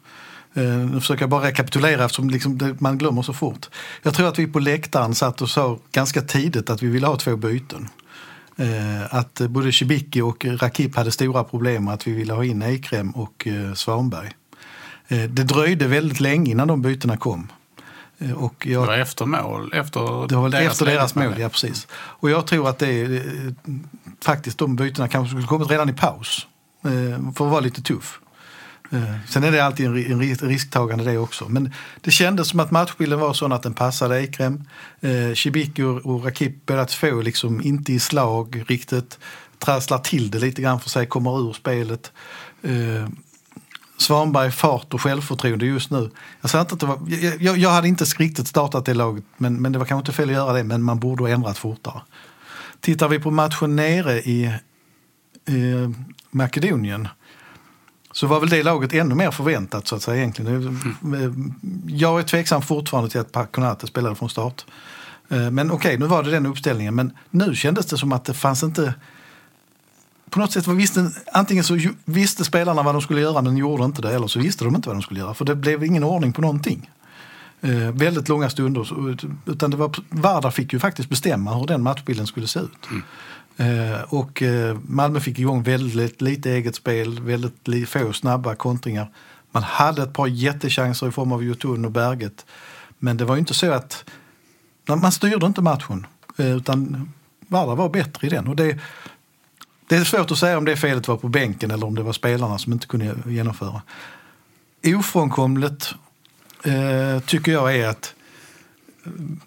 Eh, 0.54 0.62
Nu 0.64 1.00
försöker 1.00 1.23
jag 1.23 1.30
bara 1.30 1.47
rekapitulera 1.47 2.04
eftersom 2.04 2.30
liksom 2.30 2.59
det, 2.59 2.80
man 2.80 2.99
glömmer 2.99 3.23
så 3.23 3.32
fort. 3.32 3.66
Jag 4.02 4.14
tror 4.14 4.28
att 4.28 4.38
vi 4.38 4.47
på 4.47 4.59
läktaren 4.59 5.14
satt 5.14 5.42
och 5.42 5.50
sa 5.50 5.78
ganska 5.92 6.23
tidigt 6.23 6.70
att 6.70 6.82
vi 6.82 6.87
ville 6.87 7.06
ha 7.06 7.16
två 7.16 7.37
byten. 7.37 7.88
Eh, 8.56 9.14
Att 9.14 9.40
både 9.40 9.73
Cibicki 9.73 10.20
och 10.20 10.44
Rakip 10.44 10.97
hade 10.97 11.11
stora 11.11 11.44
problem 11.44 11.88
och 11.88 11.94
att 11.94 12.06
vi 12.06 12.12
ville 12.12 12.32
ha 12.32 12.44
in 12.44 12.62
Eikrem 12.62 13.11
och 13.11 13.47
eh, 13.47 13.75
Svanberg. 13.75 14.30
Det 15.09 15.44
dröjde 15.44 15.87
väldigt 15.87 16.20
länge 16.20 16.50
innan 16.50 16.68
de 16.68 16.82
bytena 16.82 17.16
kom. 17.16 17.49
Och 18.37 18.54
Det 18.59 18.70
jag, 18.73 18.87
var 18.87 18.99
efter 18.99 19.26
mål, 19.26 19.73
efter 19.73 20.28
det 20.28 20.37
var 20.37 20.42
väl 20.49 20.54
efter 20.54 20.87
deras 20.87 21.14
mål, 21.14 21.35
ja 21.38 21.49
precis. 21.49 21.87
Och 21.92 22.30
jag 22.30 22.47
tror 22.47 22.68
att 22.68 22.78
det 22.78 23.23
faktiskt 24.25 24.59
de 24.59 24.76
bytena 24.76 25.09
kanske 25.09 25.30
skulle 25.30 25.47
kommit 25.47 25.70
redan 25.70 25.88
i 25.88 25.92
paus. 25.92 26.47
För 26.82 27.44
att 27.44 27.50
vara 27.50 27.61
lite 27.61 27.82
tuff. 27.82 28.20
Eh, 28.90 29.14
sen 29.28 29.44
är 29.44 29.52
det 29.52 29.64
alltid 29.64 29.87
en 29.87 30.20
risktagande 30.23 31.04
det 31.04 31.18
också. 31.18 31.49
Men 31.49 31.73
det 32.00 32.11
kändes 32.11 32.49
som 32.49 32.61
att 32.61 32.70
matchbilden 32.70 33.20
var 33.20 33.32
sån 33.32 33.52
att 33.52 33.62
den 33.62 33.75
passade 33.75 34.23
Ekrem. 34.23 34.64
Eh, 35.00 35.35
och 36.04 36.25
Rakip 36.25 36.66
båda 36.66 36.85
två 36.85 37.20
liksom 37.20 37.61
inte 37.61 37.92
i 37.92 37.99
slag 38.00 38.64
riktigt. 38.66 39.18
Trasslar 39.59 39.99
till 39.99 40.30
det 40.30 40.38
lite 40.38 40.62
grann 40.62 40.80
för 40.80 40.90
sig, 40.90 41.06
kommer 41.06 41.49
ur 41.49 41.52
spelet. 41.52 42.12
Eh, 42.62 43.09
Svanberg 43.99 44.50
fart 44.50 44.94
och 44.94 45.00
självförtroende 45.00 45.66
just 45.66 45.90
nu. 45.90 46.11
Jag, 46.40 46.61
inte 46.61 46.75
att 46.75 46.80
det 46.80 46.87
var, 46.87 46.99
jag, 47.09 47.42
jag, 47.42 47.59
jag 47.59 47.70
hade 47.70 47.88
inte 47.88 48.04
riktigt 48.04 48.49
startat 48.49 48.85
det 48.85 48.94
laget, 48.94 49.25
men, 49.37 49.62
men 49.62 49.73
det 49.73 49.78
var 49.78 49.87
kanske 49.87 50.00
inte 50.00 50.12
fel 50.12 50.28
att 50.28 50.35
göra 50.35 50.52
det, 50.52 50.64
men 50.64 50.82
man 50.82 51.00
borde 51.00 51.23
ha 51.23 51.30
ändrat 51.30 51.59
fortare. 51.59 52.00
Tittar 52.80 53.09
vi 53.09 53.18
på 53.18 53.30
matchen 53.30 53.76
nere 53.76 54.20
i 54.20 54.44
eh, 55.44 55.90
Makedonien 56.30 57.09
så 58.12 58.26
var 58.26 58.40
väl 58.40 58.49
det 58.49 58.62
laget 58.62 58.93
ännu 58.95 59.14
mer 59.14 59.31
förväntat 59.31 59.87
så 59.87 59.97
att 59.97 60.02
säga 60.02 60.17
egentligen. 60.17 60.79
Eh, 61.14 61.33
Jag 61.87 62.19
är 62.19 62.23
tveksam 62.23 62.62
fortfarande 62.62 63.11
till 63.11 63.21
att 63.21 63.52
Konate 63.52 63.87
spelade 63.87 64.14
från 64.14 64.31
start. 64.31 64.64
Eh, 65.29 65.50
Men 65.50 65.71
okej, 65.71 65.99
nu 65.99 66.07
var 66.07 66.23
det 66.23 66.31
den 66.31 66.47
uppställningen. 66.47 66.95
Men 66.95 67.12
nu 67.31 67.55
kändes 67.55 67.87
det 67.87 67.99
som 67.99 68.12
att 68.12 68.25
det 68.25 68.35
fanns 68.35 68.62
inte... 68.62 68.95
På 70.31 70.38
något 70.38 70.52
sätt 70.52 70.67
var 70.67 70.75
visste, 70.75 71.11
antingen 71.33 71.64
så 71.64 71.79
visste 72.05 72.45
spelarna 72.45 72.83
vad 72.83 72.95
de 72.95 73.00
skulle 73.02 73.21
göra 73.21 73.43
men 73.43 73.57
gjorde 73.57 73.85
inte 73.85 74.02
det 74.02 74.14
eller 74.14 74.26
så 74.26 74.38
visste 74.40 74.64
de 74.64 74.75
inte 74.76 74.88
vad 74.88 74.97
de 74.97 75.02
skulle 75.02 75.21
göra. 75.21 75.35
För 75.35 75.45
det 75.45 75.55
blev 75.57 75.85
ingen 75.85 76.05
ordning 76.05 76.33
på 76.33 76.40
någonting. 76.40 76.90
Eh, 77.61 77.71
väldigt 77.93 78.29
långa 78.29 78.50
stunder. 78.50 78.88
Utan 79.47 79.71
det 79.71 79.76
var, 79.76 79.95
Vardar 80.09 80.50
fick 80.50 80.73
ju 80.73 80.79
faktiskt 80.79 81.09
bestämma 81.09 81.55
hur 81.55 81.67
den 81.67 81.83
matchbilden 81.83 82.26
skulle 82.26 82.47
se 82.47 82.61
ut. 82.61 82.87
Eh, 82.93 82.97
Eh, 83.61 84.02
och 84.09 84.43
eh, 84.43 84.79
Malmö 84.87 85.21
fick 85.21 85.38
igång 85.38 85.62
väldigt 85.62 86.21
lite 86.21 86.50
eget 86.50 86.75
spel, 86.75 87.23
väldigt 87.23 87.88
få 87.88 88.12
snabba 88.12 88.55
kontringar. 88.55 89.09
Man 89.50 89.62
hade 89.62 90.02
ett 90.02 90.12
par 90.12 90.26
jättechanser 90.26 91.09
i 91.09 91.11
form 91.11 91.33
av 91.33 91.45
Jotun 91.45 91.85
och 91.85 91.90
Berget. 91.90 92.47
Men 92.99 93.17
det 93.17 93.25
var 93.25 93.35
ju 93.35 93.38
inte 93.38 93.55
så 93.55 93.73
att... 93.73 94.05
Man 94.87 95.12
styrde 95.12 95.47
inte 95.47 95.62
matchen. 95.62 96.07
Eh, 96.37 96.57
utan 96.57 97.12
Vardar 97.49 97.76
var 97.76 97.88
bättre 97.88 98.26
i 98.26 98.31
den. 98.31 98.49
Och 98.49 98.57
det, 98.57 98.79
det 99.88 99.97
är 99.97 100.05
svårt 100.05 100.31
att 100.31 100.38
säga 100.38 100.59
om 100.59 100.64
det 100.64 100.76
felet 100.76 101.09
var 101.09 101.17
på 101.17 101.29
bänken 101.29 101.71
eller 101.71 101.87
om 101.87 101.95
det 101.95 102.02
var 102.02 102.12
spelarna 102.12 102.59
som 102.59 102.73
inte 102.73 102.87
kunde 102.87 103.17
genomföra. 103.26 103.83
Ofrånkomligt 104.85 105.95
eh, 106.64 107.21
tycker 107.26 107.52
jag 107.52 107.76
är 107.76 107.88
att 107.88 108.14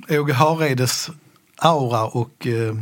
Åge 0.09 0.33
Hareides 0.33 1.09
aura 1.57 2.05
och 2.05 2.47
eh, 2.47 2.75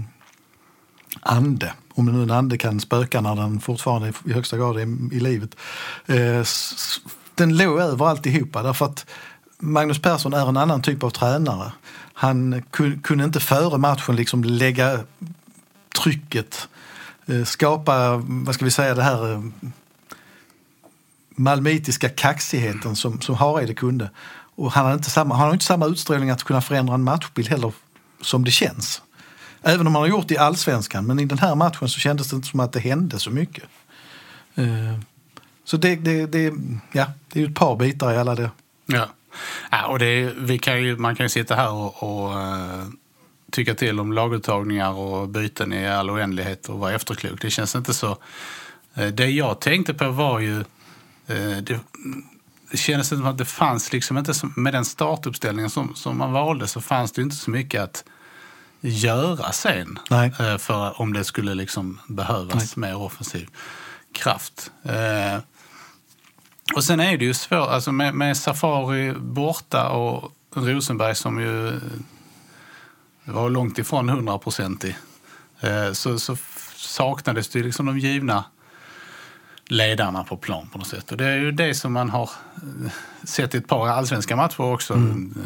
ande, 1.21 1.73
om 1.93 2.05
nu 2.05 2.23
en 2.23 2.31
ande 2.31 2.57
kan 2.57 2.79
spöka 2.79 3.21
när 3.21 3.35
den 3.35 3.59
fortfarande 3.59 4.07
är 4.07 4.13
i 4.25 4.33
högsta 4.33 4.57
grad 4.57 4.77
är 4.77 5.13
i 5.13 5.19
livet, 5.19 5.55
eh, 6.05 6.43
den 7.35 7.57
låg 7.57 7.79
över 7.79 8.05
alltihopa 8.05 8.63
därför 8.63 8.85
att 8.85 9.05
Magnus 9.59 10.01
Persson 10.01 10.33
är 10.33 10.49
en 10.49 10.57
annan 10.57 10.81
typ 10.81 11.03
av 11.03 11.09
tränare. 11.09 11.71
Han 12.13 12.63
kunde 13.03 13.23
inte 13.23 13.39
före 13.39 13.77
matchen 13.77 14.15
liksom 14.15 14.43
lägga 14.43 14.99
trycket, 16.03 16.67
eh, 17.25 17.43
skapa, 17.43 18.21
vad 18.25 18.55
ska 18.55 18.65
vi 18.65 18.71
säga, 18.71 18.95
det 18.95 19.03
här 19.03 19.33
eh, 19.33 19.41
malmöitiska 21.35 22.09
kaxigheten 22.09 22.95
som, 22.95 23.21
som 23.21 23.35
Hareide 23.35 23.73
kunde. 23.73 24.09
Och 24.55 24.71
han 24.71 24.85
har, 24.85 24.93
inte 24.93 25.09
samma, 25.09 25.35
han 25.35 25.45
har 25.45 25.53
inte 25.53 25.65
samma 25.65 25.85
utstrålning 25.85 26.29
att 26.29 26.43
kunna 26.43 26.61
förändra 26.61 26.93
en 26.93 27.03
matchbild 27.03 27.49
heller 27.49 27.73
som 28.21 28.45
det 28.45 28.51
känns. 28.51 29.01
Även 29.63 29.87
om 29.87 29.93
man 29.93 30.01
har 30.01 30.09
gjort 30.09 30.27
det 30.27 30.33
i 30.33 30.37
allsvenskan, 30.37 31.05
men 31.05 31.19
i 31.19 31.25
den 31.25 31.37
här 31.37 31.55
matchen 31.55 31.89
så 31.89 31.99
kändes 31.99 32.29
det 32.29 32.35
inte 32.35 32.47
som 32.47 32.59
att 32.59 32.73
det 32.73 32.79
hände 32.79 33.19
så 33.19 33.31
mycket. 33.31 33.63
Eh, 34.55 34.99
så 35.63 35.77
det, 35.77 35.95
det, 35.95 36.25
det, 36.25 36.53
ja, 36.91 37.07
det 37.27 37.39
är 37.39 37.43
ju 37.43 37.49
ett 37.49 37.55
par 37.55 37.75
bitar 37.75 38.13
i 38.13 38.17
alla 38.17 38.35
det. 38.35 38.51
Ja. 38.85 39.09
ja 39.71 39.87
och 39.87 39.99
det 39.99 40.33
vi 40.37 40.57
kan 40.57 40.83
ju, 40.83 40.97
man 40.97 41.15
kan 41.15 41.25
ju 41.25 41.29
sitta 41.29 41.55
här 41.55 41.71
och, 41.71 42.03
och 42.03 42.41
eh, 42.41 42.85
tycka 43.51 43.75
till 43.75 43.99
om 43.99 44.13
laguttagningar 44.13 44.91
och 44.91 45.29
byten 45.29 45.73
i 45.73 45.87
all 45.87 46.09
oändlighet 46.09 46.69
och 46.69 46.79
vara 46.79 46.93
efterklok. 46.93 47.41
Det 47.41 47.49
känns 47.49 47.75
inte 47.75 47.93
så... 47.93 48.17
Eh, 48.93 49.07
det 49.07 49.25
jag 49.25 49.61
tänkte 49.61 49.93
på 49.93 50.09
var 50.09 50.39
ju... 50.39 50.63
det, 51.61 51.79
det 52.71 52.77
kändes 52.77 53.07
som 53.07 53.25
att 53.25 53.37
det 53.37 53.45
fanns 53.45 53.93
liksom 53.93 54.17
inte... 54.17 54.33
Med 54.55 54.73
den 54.73 54.85
startuppställningen 54.85 55.69
som, 55.69 55.95
som 55.95 56.17
man 56.17 56.31
valde 56.31 56.67
så 56.67 56.81
fanns 56.81 57.11
det 57.11 57.21
inte 57.21 57.35
så 57.35 57.51
mycket 57.51 57.81
att 57.81 58.03
göra 58.81 59.51
sen. 59.51 59.99
Nej. 60.09 60.33
eh, 60.39 60.57
För 60.57 61.01
om 61.01 61.13
det 61.13 61.23
skulle 61.23 61.53
liksom 61.53 61.99
behövas 62.07 62.75
mer 62.75 62.95
offensiv 62.95 63.49
kraft. 64.13 64.71
Eh, 64.83 65.41
och 66.75 66.83
sen 66.83 66.99
är 66.99 67.17
det 67.17 67.25
ju 67.25 67.33
svårt, 67.33 67.69
alltså 67.69 67.91
med, 67.91 68.13
med 68.15 68.37
Safari 68.37 69.13
borta 69.13 69.89
och 69.89 70.31
Rosenberg 70.55 71.15
som 71.15 71.39
ju 71.39 71.79
var 73.23 73.49
långt 73.49 73.77
ifrån 73.77 74.09
hundraprocentig 74.09 74.97
eh, 75.59 75.91
så, 75.93 76.19
så 76.19 76.37
saknades 76.75 77.49
det 77.49 77.63
liksom 77.63 77.85
de 77.85 77.99
givna 77.99 78.43
ledarna 79.71 80.23
på 80.23 80.37
plan 80.37 80.67
på 80.71 80.77
något 80.77 80.87
sätt. 80.87 81.11
Och 81.11 81.17
det 81.17 81.25
är 81.25 81.37
ju 81.37 81.51
det 81.51 81.73
som 81.73 81.93
man 81.93 82.09
har 82.09 82.29
eh, 82.55 82.91
sett 83.23 83.55
i 83.55 83.57
ett 83.57 83.67
par 83.67 83.87
allsvenska 83.87 84.35
matcher 84.35 84.61
också. 84.61 85.01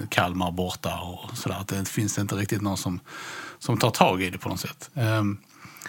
Kalmar 0.10 0.52
borta 0.52 1.00
och 1.00 1.38
sådär. 1.38 1.58
Att 1.60 1.68
det 1.68 1.90
finns 1.90 2.18
inte 2.18 2.36
riktigt 2.36 2.62
någon 2.62 2.78
som, 2.78 3.00
som 3.60 3.78
tar 3.78 3.90
tag 3.90 4.22
i 4.22 4.30
det 4.30 4.38
på 4.38 4.50
något 4.50 4.60
sätt. 4.60 4.90
Ehm, 4.94 5.38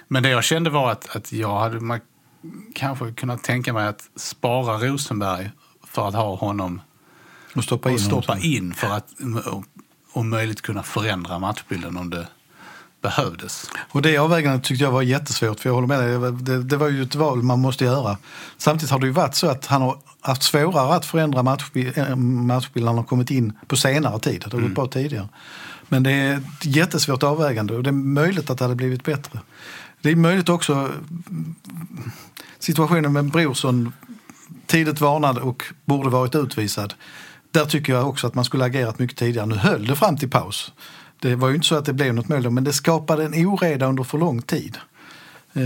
Men 0.09 0.23
det 0.23 0.29
jag 0.29 0.45
kände 0.45 0.71
var 0.71 0.91
att, 0.91 1.17
att 1.17 1.33
jag 1.33 1.59
hade 1.59 1.81
man 1.81 2.01
kanske 2.75 3.13
kunnat 3.13 3.43
tänka 3.43 3.73
mig 3.73 3.87
att 3.87 4.03
spara 4.17 4.79
Rosenberg 4.79 5.51
för 5.87 6.09
att 6.09 6.15
ha 6.15 6.37
honom 6.37 6.81
Och 7.55 7.65
stoppa 7.65 7.89
in 7.89 7.95
och 7.95 8.01
stoppa 8.01 8.39
in 8.39 8.75
för 8.75 8.91
att 8.91 9.15
om 10.13 10.31
möjligt 10.31 10.63
kunna 10.63 10.83
förändra 10.83 11.39
matchbilden 11.39 11.97
om 11.97 12.11
det 12.11 12.27
behövdes. 13.07 13.71
Och 13.93 14.03
det 14.03 14.19
avvägandet 14.19 14.65
tyckte 14.65 14.85
jag 14.85 14.93
var 14.93 15.03
jättesvårt, 15.03 15.61
för 15.61 15.69
jag 15.69 15.75
håller 15.75 15.89
med 15.89 16.01
dig. 16.01 16.33
Det, 16.33 16.63
det 16.63 16.77
var 16.77 16.89
ju 16.89 17.03
ett 17.03 17.15
val 17.15 17.43
man 17.43 17.61
måste 17.61 17.85
göra. 17.85 18.17
Samtidigt 18.57 18.91
har 18.91 18.99
det 18.99 19.07
ju 19.07 19.13
varit 19.13 19.35
så 19.35 19.47
att 19.49 19.67
han 19.67 19.83
har 19.83 19.99
haft 20.21 20.43
svårare 20.43 20.95
att 20.95 21.07
förändra 21.07 21.41
eh, 21.41 22.17
matchbilden 22.17 22.85
när 22.85 22.87
han 22.87 22.97
har 22.97 23.05
kommit 23.05 23.31
in 23.31 23.53
på 23.67 23.77
senare 23.77 24.19
tid. 24.21 24.45
Det 24.45 24.57
har 24.57 24.63
gått 24.63 24.75
bra 24.75 24.87
tidigare. 24.87 25.29
Men 25.89 26.03
det 26.03 26.11
är 26.11 26.37
ett 26.37 26.65
jättesvårt 26.65 27.23
avvägande 27.23 27.75
och 27.75 27.83
det 27.83 27.91
är 27.91 27.93
möjligt 27.93 28.51
att 28.51 28.59
det 28.59 28.65
hade 28.65 28.75
blivit 28.75 29.05
bättre. 29.05 29.41
Det 30.03 30.11
är 30.11 30.17
möjligt 30.17 30.49
också 30.49 30.73
mm, 30.73 31.55
situationen 32.59 33.13
med 33.13 33.25
Brorsson 33.25 33.93
tidigt 34.67 35.01
varnad 35.01 35.39
och 35.39 35.65
borde 35.85 36.11
varit 36.11 36.35
utvisad. 36.35 36.95
Där 37.51 37.65
tycker 37.65 37.93
jag 37.93 38.09
också 38.09 38.27
att 38.27 38.35
man 38.35 38.45
skulle 38.45 38.65
agerat 38.65 38.99
mycket 38.99 39.19
tidigare. 39.19 39.47
Nu 39.47 39.55
höll 39.55 39.87
det 39.87 39.97
fram 39.97 40.17
till 40.17 40.31
paus. 40.31 40.73
Det 41.21 41.35
var 41.35 41.49
ju 41.49 41.55
inte 41.55 41.67
så 41.67 41.75
att 41.75 41.85
det 41.85 41.93
blev 41.93 42.15
något 42.15 42.29
mål 42.29 42.43
då, 42.43 42.51
men 42.51 42.65
det 42.65 42.73
skapade 42.73 43.25
en 43.25 43.47
oreda 43.47 43.87
under 43.87 44.03
för 44.05 44.19
lång 44.19 44.43
tid. 44.43 44.79
Eh, 45.55 45.63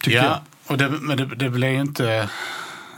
tycker 0.00 0.16
jag. 0.16 0.24
Ja, 0.24 0.42
och 0.66 0.78
det, 0.78 0.88
men 0.88 1.16
det, 1.16 1.26
det 1.26 1.50
blev 1.50 1.72
ju 1.72 1.80
inte... 1.80 2.28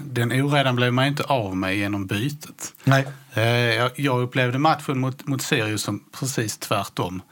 Den 0.00 0.32
oredan 0.32 0.76
blev 0.76 0.92
man 0.92 1.04
ju 1.04 1.10
inte 1.10 1.22
av 1.22 1.56
med 1.56 1.76
genom 1.76 2.06
bytet. 2.06 2.72
Nej. 2.84 3.06
Eh, 3.34 3.42
Jag, 3.48 3.90
jag 3.94 4.22
upplevde 4.22 4.58
matchen 4.58 5.00
mot, 5.00 5.26
mot 5.26 5.42
Sirius 5.42 5.82
som 5.82 6.04
precis 6.18 6.58
tvärtom. 6.58 7.22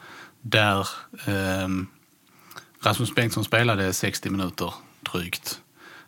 Där 0.40 0.88
ehm, 1.26 1.86
Rasmus 2.84 3.14
Bengtsson 3.14 3.44
spelade 3.44 3.92
60 3.92 4.30
minuter 4.30 4.74
drygt. 5.12 5.60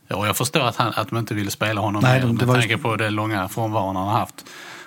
Ja, 0.09 0.17
Och 0.17 0.27
jag 0.27 0.37
förstår 0.37 0.61
att, 0.61 0.77
han, 0.77 0.93
att 0.97 1.11
man 1.11 1.21
inte 1.21 1.35
ville 1.35 1.51
spela 1.51 1.81
honom 1.81 2.03
Nej, 2.03 2.21
mer 2.21 2.33
det 2.33 2.47
med 2.47 2.55
tanke 2.55 2.79
på 2.79 2.97
den 2.97 3.15
långa 3.15 3.49
frånvaron 3.49 3.97
han 3.97 4.09
haft. 4.09 4.45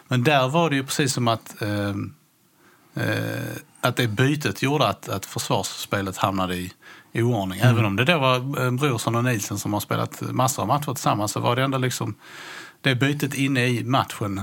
Men 0.07 0.23
där 0.23 0.47
var 0.47 0.69
det 0.69 0.75
ju 0.75 0.83
precis 0.83 1.13
som 1.13 1.27
att, 1.27 1.61
eh, 1.61 1.95
Eh, 2.99 3.57
att 3.81 3.95
det 3.95 4.07
bytet 4.07 4.61
gjorde 4.61 4.87
att, 4.87 5.09
att 5.09 5.25
försvarsspelet 5.25 6.17
hamnade 6.17 6.55
i 6.55 6.71
i 7.17 7.21
oordning. 7.21 7.59
Mm. 7.59 7.73
Även 7.73 7.85
om 7.85 7.95
det 7.95 8.05
då 8.05 8.19
var 8.19 8.65
eh, 8.65 8.71
Brorsson 8.71 9.15
och 9.15 9.23
Nielsen 9.23 9.59
som 9.59 9.73
har 9.73 9.79
spelat 9.79 10.21
massor 10.21 10.61
av 10.61 10.67
matcher 10.67 10.93
tillsammans 10.93 11.31
så 11.31 11.39
var 11.39 11.55
det 11.55 11.63
ändå 11.63 11.77
liksom 11.77 12.15
det 12.81 12.95
bytet 12.95 13.33
inne 13.33 13.67
i 13.67 13.83
matchen 13.83 14.41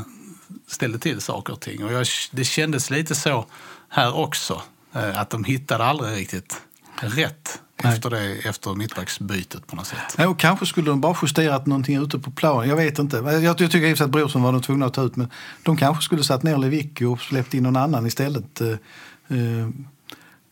ställde 0.66 0.98
till 0.98 1.20
saker 1.20 1.52
och 1.52 1.60
ting. 1.60 1.84
Och 1.84 1.92
jag, 1.92 2.06
det 2.30 2.44
kändes 2.44 2.90
lite 2.90 3.14
så 3.14 3.46
här 3.88 4.16
också. 4.16 4.62
Eh, 4.92 5.18
att 5.18 5.30
de 5.30 5.44
hittade 5.44 5.84
aldrig 5.84 6.16
riktigt 6.16 6.62
rätt 7.00 7.60
Nej. 7.82 7.92
efter, 7.92 8.10
det, 8.10 8.48
efter 8.48 8.74
mittbacksbytet 8.74 9.66
på 9.66 9.76
något 9.76 9.86
sätt. 9.86 9.98
Ja, 10.18 10.28
och 10.28 10.38
kanske 10.38 10.66
skulle 10.66 10.90
de 10.90 11.00
bara 11.00 11.16
justerat 11.22 11.66
någonting 11.66 11.96
ute 11.96 12.18
på 12.18 12.30
planen. 12.30 12.68
Jag 12.68 12.76
vet 12.76 12.98
inte. 12.98 13.16
Jag, 13.16 13.42
jag 13.42 13.58
tycker 13.58 14.00
i 14.00 14.02
att 14.02 14.10
Brorsson 14.10 14.42
var 14.42 14.52
de 14.52 14.62
tvungna 14.62 14.86
att 14.86 14.94
ta 14.94 15.02
ut. 15.02 15.16
Men 15.16 15.30
de 15.62 15.76
kanske 15.76 16.04
skulle 16.04 16.24
satt 16.24 16.42
ner 16.42 16.58
Lewicki 16.58 17.04
och 17.04 17.20
släppt 17.20 17.54
in 17.54 17.62
någon 17.62 17.76
annan 17.76 18.06
istället. 18.06 18.60
Eh, 18.60 18.68
eh, 18.68 19.68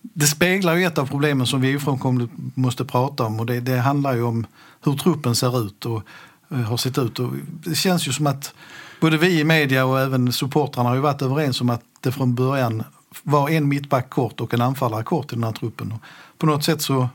Det 0.03 0.27
speglar 0.27 0.75
ju 0.75 0.85
ett 0.85 0.99
av 0.99 1.07
problemen 1.07 1.47
som 1.47 1.61
vi 1.61 1.77
ofrånkomligt 1.77 2.33
måste 2.55 2.85
prata 2.85 3.25
om. 3.25 3.41
Och 3.41 3.47
det, 3.47 3.61
det 3.61 3.79
handlar 3.79 4.15
ju 4.15 4.23
om 4.23 4.47
hur 4.85 4.93
truppen 4.93 5.35
ser 5.35 5.67
ut 5.67 5.87
och 5.87 6.03
eh, 6.51 6.59
har 6.59 6.77
sett 6.77 6.99
ut. 6.99 7.19
Och 7.19 7.33
det 7.65 7.75
känns 7.75 8.09
ju 8.09 8.13
som 8.13 8.27
att 8.27 8.55
både 9.01 9.17
vi 9.19 9.41
i 9.41 9.45
media 9.45 9.85
och 9.85 10.01
även 10.01 10.33
supportrarna 10.33 10.89
har 10.89 10.97
ju 10.97 11.03
varit 11.03 11.23
överens 11.23 11.61
om 11.61 11.71
att 11.71 11.83
det 12.01 12.13
från 12.13 12.35
början 12.35 12.83
var 13.23 13.51
en 13.51 13.69
mittback 13.69 14.11
kort 14.11 14.41
och 14.41 14.55
en 14.55 14.61
anfallare 14.61 15.03
kort 15.03 15.33
i 15.33 15.35
den 15.35 15.45
här 15.45 15.53
truppen. 15.53 15.95
På 16.43 16.47
något 16.47 16.65
sätt 16.65 16.83
så, 16.83 17.09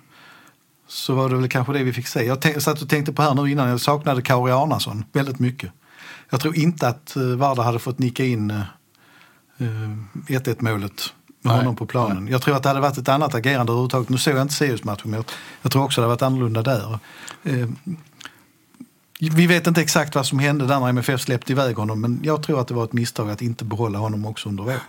så 0.88 1.15
var 1.15 1.29
det 1.29 1.36
väl 1.36 1.50
kanske 1.50 1.74
det 1.74 1.84
vi 1.84 1.93
fick 1.93 2.07
se. 2.07 2.24
Jag 2.24 2.62
satt 2.62 2.81
och 2.81 2.89
tänkte 2.89 3.13
på 3.13 3.22
här 3.22 3.34
nu 3.34 3.51
innan, 3.51 3.69
jag 3.69 3.81
saknade 3.81 4.22
Kauri 4.22 4.51
Arnason 4.51 5.05
väldigt 5.13 5.39
mycket. 5.39 5.72
Jag 6.29 6.39
tror 6.39 6.57
inte 6.57 6.88
att 6.88 7.13
uh, 7.17 7.36
Varda 7.36 7.62
hade 7.62 7.79
fått 7.79 8.00
nicka 8.00 8.25
in 8.25 8.51
uh, 8.51 8.62
1-1 10.27 10.55
målet 10.60 11.13
med 11.41 11.51
Nej, 11.51 11.57
honom 11.57 11.75
på 11.75 11.86
planen. 11.86 12.27
Jag 12.27 12.41
tror 12.41 12.55
att 12.55 12.63
det 12.63 12.69
hade 12.69 12.81
varit 12.81 12.98
ett 12.98 13.10
annat 13.10 13.36
agerande 13.36 13.72
överhuvudtaget. 13.72 14.10
Nu 14.10 14.17
såg 14.17 14.34
jag 14.34 14.41
inte 14.41 14.53
Sirius-matchen, 14.53 15.10
men 15.10 15.13
jag, 15.13 15.25
jag 15.62 15.72
tror 15.72 15.84
också 15.84 16.01
det 16.01 16.05
hade 16.05 16.13
varit 16.15 16.22
annorlunda 16.22 16.62
där. 16.62 17.00
Eh, 17.43 17.67
vi 19.19 19.48
vet 19.48 19.67
inte 19.67 19.81
exakt 19.81 20.15
vad 20.15 20.25
som 20.25 20.39
hände 20.39 20.67
där 20.67 20.79
när 20.79 20.89
MFF 20.89 21.22
släppte 21.22 21.51
iväg 21.51 21.75
honom, 21.75 22.01
men 22.01 22.19
jag 22.24 22.43
tror 22.43 22.62
att 22.62 22.67
det 22.67 22.74
var 22.74 22.84
ett 22.84 22.93
misstag 22.93 23.29
att 23.29 23.41
inte 23.41 23.65
behålla 23.65 24.00
honom 24.00 24.25
också 24.25 24.50
under 24.50 24.63
våren. 24.63 24.79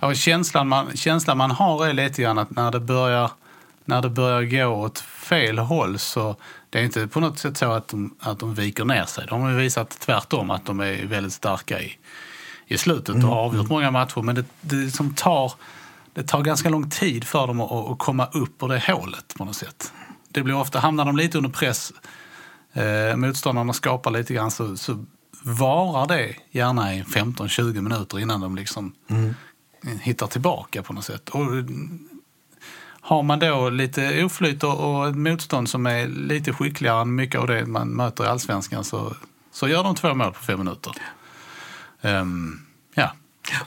Ja, 0.00 0.14
känslan, 0.14 0.68
man, 0.68 0.96
känslan 0.96 1.38
man 1.38 1.50
har 1.50 1.86
är 1.86 1.92
lite 1.92 2.22
grann 2.22 2.38
att 2.38 2.50
när 2.50 2.70
det 2.70 2.80
börjar, 2.80 3.30
när 3.84 4.02
det 4.02 4.10
börjar 4.10 4.42
gå 4.42 4.66
åt 4.66 4.98
fel 4.98 5.58
håll 5.58 5.98
så 5.98 6.36
det 6.70 6.78
är 6.78 6.82
inte 6.82 7.06
på 7.08 7.20
något 7.20 7.38
sätt 7.38 7.56
så 7.56 7.72
att 7.72 7.88
de, 7.88 8.14
att 8.20 8.38
de 8.38 8.54
viker 8.54 8.84
ner 8.84 9.04
sig. 9.04 9.26
De 9.26 9.42
har 9.42 9.50
ju 9.50 9.56
visat 9.56 9.90
tvärtom 9.90 10.50
att 10.50 10.66
de 10.66 10.80
är 10.80 11.06
väldigt 11.06 11.32
starka 11.32 11.80
i, 11.80 11.96
i 12.66 12.78
slutet 12.78 13.14
och 13.14 13.22
har 13.22 13.36
avgjort 13.36 13.68
många 13.68 13.90
matcher. 13.90 14.22
Men 14.22 14.34
det, 14.34 14.44
det, 14.60 14.90
som 14.90 15.14
tar, 15.14 15.52
det 16.14 16.22
tar 16.22 16.42
ganska 16.42 16.68
lång 16.68 16.90
tid 16.90 17.24
för 17.24 17.46
dem 17.46 17.60
att, 17.60 17.72
att 17.72 17.98
komma 17.98 18.26
upp 18.26 18.62
ur 18.62 18.68
det 18.68 18.82
hålet 18.92 19.34
på 19.38 19.44
något 19.44 19.56
sätt. 19.56 19.92
Det 20.28 20.42
blir 20.42 20.54
ofta, 20.54 20.78
hamnar 20.78 21.04
de 21.04 21.16
lite 21.16 21.38
under 21.38 21.50
press, 21.50 21.92
eh, 22.72 23.16
motståndarna 23.16 23.72
skapar 23.72 24.10
lite 24.10 24.34
grann 24.34 24.50
så, 24.50 24.76
så 24.76 25.04
varar 25.42 26.06
det 26.06 26.36
gärna 26.50 26.94
i 26.94 27.02
15-20 27.02 27.80
minuter 27.80 28.20
innan 28.20 28.40
de 28.40 28.56
liksom 28.56 28.94
hittar 30.00 30.26
tillbaka 30.26 30.82
på 30.82 30.92
något 30.92 31.04
sätt. 31.04 31.28
Och 31.28 31.40
har 33.04 33.22
man 33.22 33.38
då 33.38 33.70
lite 33.70 34.24
oflyt 34.24 34.64
och, 34.64 35.08
ett 35.08 35.16
motstånd 35.16 35.68
som 35.68 35.86
är 35.86 36.06
lite 36.06 36.52
skickligare 36.52 37.00
än 37.00 37.14
mycket 37.14 37.40
av 37.40 37.46
det 37.46 37.66
man 37.66 37.88
möter 37.88 38.24
i 38.24 38.26
allsvenskan 38.26 38.84
så, 38.84 39.14
så 39.52 39.68
gör 39.68 39.84
de 39.84 39.94
två 39.94 40.14
mål 40.14 40.32
på 40.32 40.40
fem 40.40 40.58
minuter. 40.58 40.92
Um, 42.02 42.66
ja, 42.94 43.12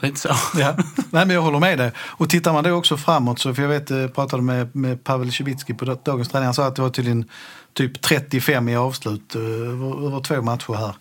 lite 0.00 0.20
så. 0.20 0.28
Ja, 0.54 0.76
Nej, 0.96 1.26
men 1.26 1.30
jag 1.30 1.42
håller 1.42 1.58
med 1.58 1.78
dig. 1.78 1.92
Och 1.98 2.30
tittar 2.30 2.52
man 2.52 2.64
då 2.64 2.70
också 2.70 2.96
framåt, 2.96 3.38
så, 3.38 3.54
för 3.54 3.62
jag 3.62 3.68
vet, 3.68 3.90
jag 3.90 4.14
pratade 4.14 4.42
med, 4.42 4.76
med 4.76 5.04
Pavel 5.04 5.32
Cibicki 5.32 5.74
på 5.74 5.84
dagens 6.04 6.28
träning, 6.28 6.44
han 6.44 6.54
sa 6.54 6.66
att 6.66 6.76
det 6.76 6.82
var 6.82 6.90
tydligen 6.90 7.24
typ 7.72 8.02
35 8.02 8.68
i 8.68 8.76
avslut 8.76 9.34
eh, 9.34 9.42
över, 9.42 10.06
över 10.06 10.20
två 10.20 10.42
matcher 10.42 10.74
här. 10.74 10.94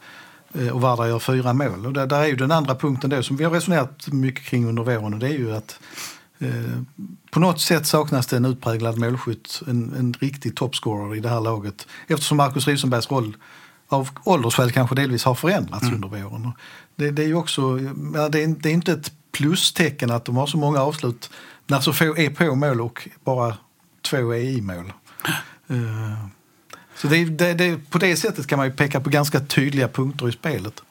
Eh, 0.54 0.76
och 0.76 0.82
Varda 0.82 1.08
gör 1.08 1.20
fyra 1.20 1.54
mål. 1.54 1.86
Och 1.86 1.94
där, 1.94 2.08
där 2.08 2.20
är 2.20 2.28
ju 2.28 2.36
den 2.36 2.52
andra 2.52 2.76
punkten 2.76 3.10
då, 3.10 3.24
som 3.24 3.38
vi 3.38 3.44
har 3.44 3.52
resonerat 3.52 4.08
mycket 4.08 4.46
kring 4.46 4.68
under 4.68 4.84
våren, 4.84 5.14
och 5.14 5.20
det 5.20 5.28
är 5.28 5.38
ju 5.38 5.56
att 5.56 5.80
eh, 6.40 6.82
på 7.32 7.40
något 7.40 7.62
sätt 7.62 7.88
saknas 7.88 8.28
det 8.28 8.38
en 8.38 8.46
utpräglad 8.46 8.98
målskytt, 8.98 9.62
en, 9.68 9.94
en 9.98 10.14
riktig 10.20 10.56
toppscorer 10.56 11.16
i 11.16 11.20
det 11.20 11.30
här 11.30 11.42
laget. 11.42 11.88
Eftersom 12.08 12.38
Marcus 12.38 12.68
Rosenbergs 12.68 13.12
roll 13.12 13.38
av 13.88 14.10
åldersskäl 14.24 14.72
kanske 14.72 14.96
delvis 14.96 15.24
har 15.24 15.36
förändrats 15.36 15.86
under 15.86 16.08
våren. 16.08 16.52
Det, 16.96 17.12
det 17.12 17.24
är 17.24 17.28
ju 17.28 17.36
också, 17.36 17.76
det 18.32 18.44
är, 18.44 18.62
det 18.62 18.70
är 18.70 18.74
inte 18.74 18.92
ett 18.92 19.12
plustecken 19.32 20.12
att 20.12 20.26
de 20.26 20.38
har 20.38 20.48
så 20.48 20.58
många 20.58 20.80
avslut 20.80 21.30
när 21.68 21.80
så 21.80 21.94
få 21.94 22.18
är 22.18 22.30
på 22.30 22.56
mål 22.56 22.82
och 22.82 23.10
bara 23.24 23.58
två 24.02 24.32
är 24.32 24.40
i 24.40 24.62
mål. 24.62 24.94
Eh, 25.68 26.28
Så 26.96 27.08
det, 27.08 27.26
det, 27.26 27.54
det, 27.54 27.90
på 27.90 27.98
det 27.98 28.16
sättet 28.16 28.48
kan 28.48 28.58
man 28.58 28.68
ju 28.68 28.74
peka 28.74 29.00
på 29.00 29.10
ganska 29.10 29.40
tydliga 29.40 29.88
punkter 29.88 30.30
i 30.30 30.32
spelet. 30.32 30.82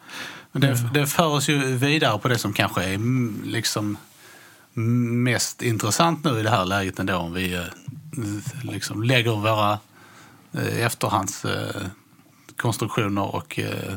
Det, 0.53 0.91
det 0.95 1.07
för 1.07 1.27
oss 1.27 1.49
ju 1.49 1.77
vidare 1.77 2.19
på 2.19 2.29
det 2.29 2.39
som 2.39 2.53
kanske 2.53 2.85
är 2.85 2.95
mm, 2.95 3.43
liksom 3.45 3.97
mest 4.77 5.63
intressant 5.63 6.25
nu 6.25 6.41
i 6.41 6.43
det 6.43 6.51
här 6.51 6.65
läget 6.65 6.99
ändå 6.99 7.17
om 7.17 7.33
vi 7.33 7.55
eh, 7.55 7.65
liksom 8.63 9.03
lägger 9.03 9.33
våra 9.33 9.79
eh, 10.53 10.87
efterhandskonstruktioner 10.87 13.35
och 13.35 13.59
eh, 13.59 13.95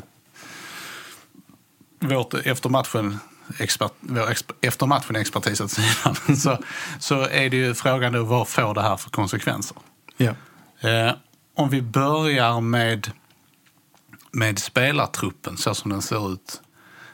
vårt 2.00 2.34
efter 2.34 2.70
matchen 2.70 3.20
expert, 3.58 3.94
vår 4.00 4.34
efter 4.62 4.86
matchen 4.86 5.16
expertis 5.16 5.62
åt 5.62 5.72
sidan 5.72 6.16
så, 6.38 6.58
så 7.00 7.22
är 7.22 7.50
det 7.50 7.58
ju 7.58 7.74
frågan 7.74 8.14
då 8.14 8.24
vad 8.24 8.48
får 8.48 8.74
det 8.74 8.82
här 8.82 8.98
för 8.98 9.10
konsekvenser? 9.10 9.78
Ja. 10.18 10.34
Eh, 10.80 11.12
om 11.56 11.70
vi 11.70 11.82
börjar 11.82 12.62
med, 12.62 13.12
med 14.32 14.60
spelartruppen 14.60 15.58
så 15.58 15.76
som 15.76 15.92
den 15.92 16.02
ser 16.02 16.34
ut 16.34 16.62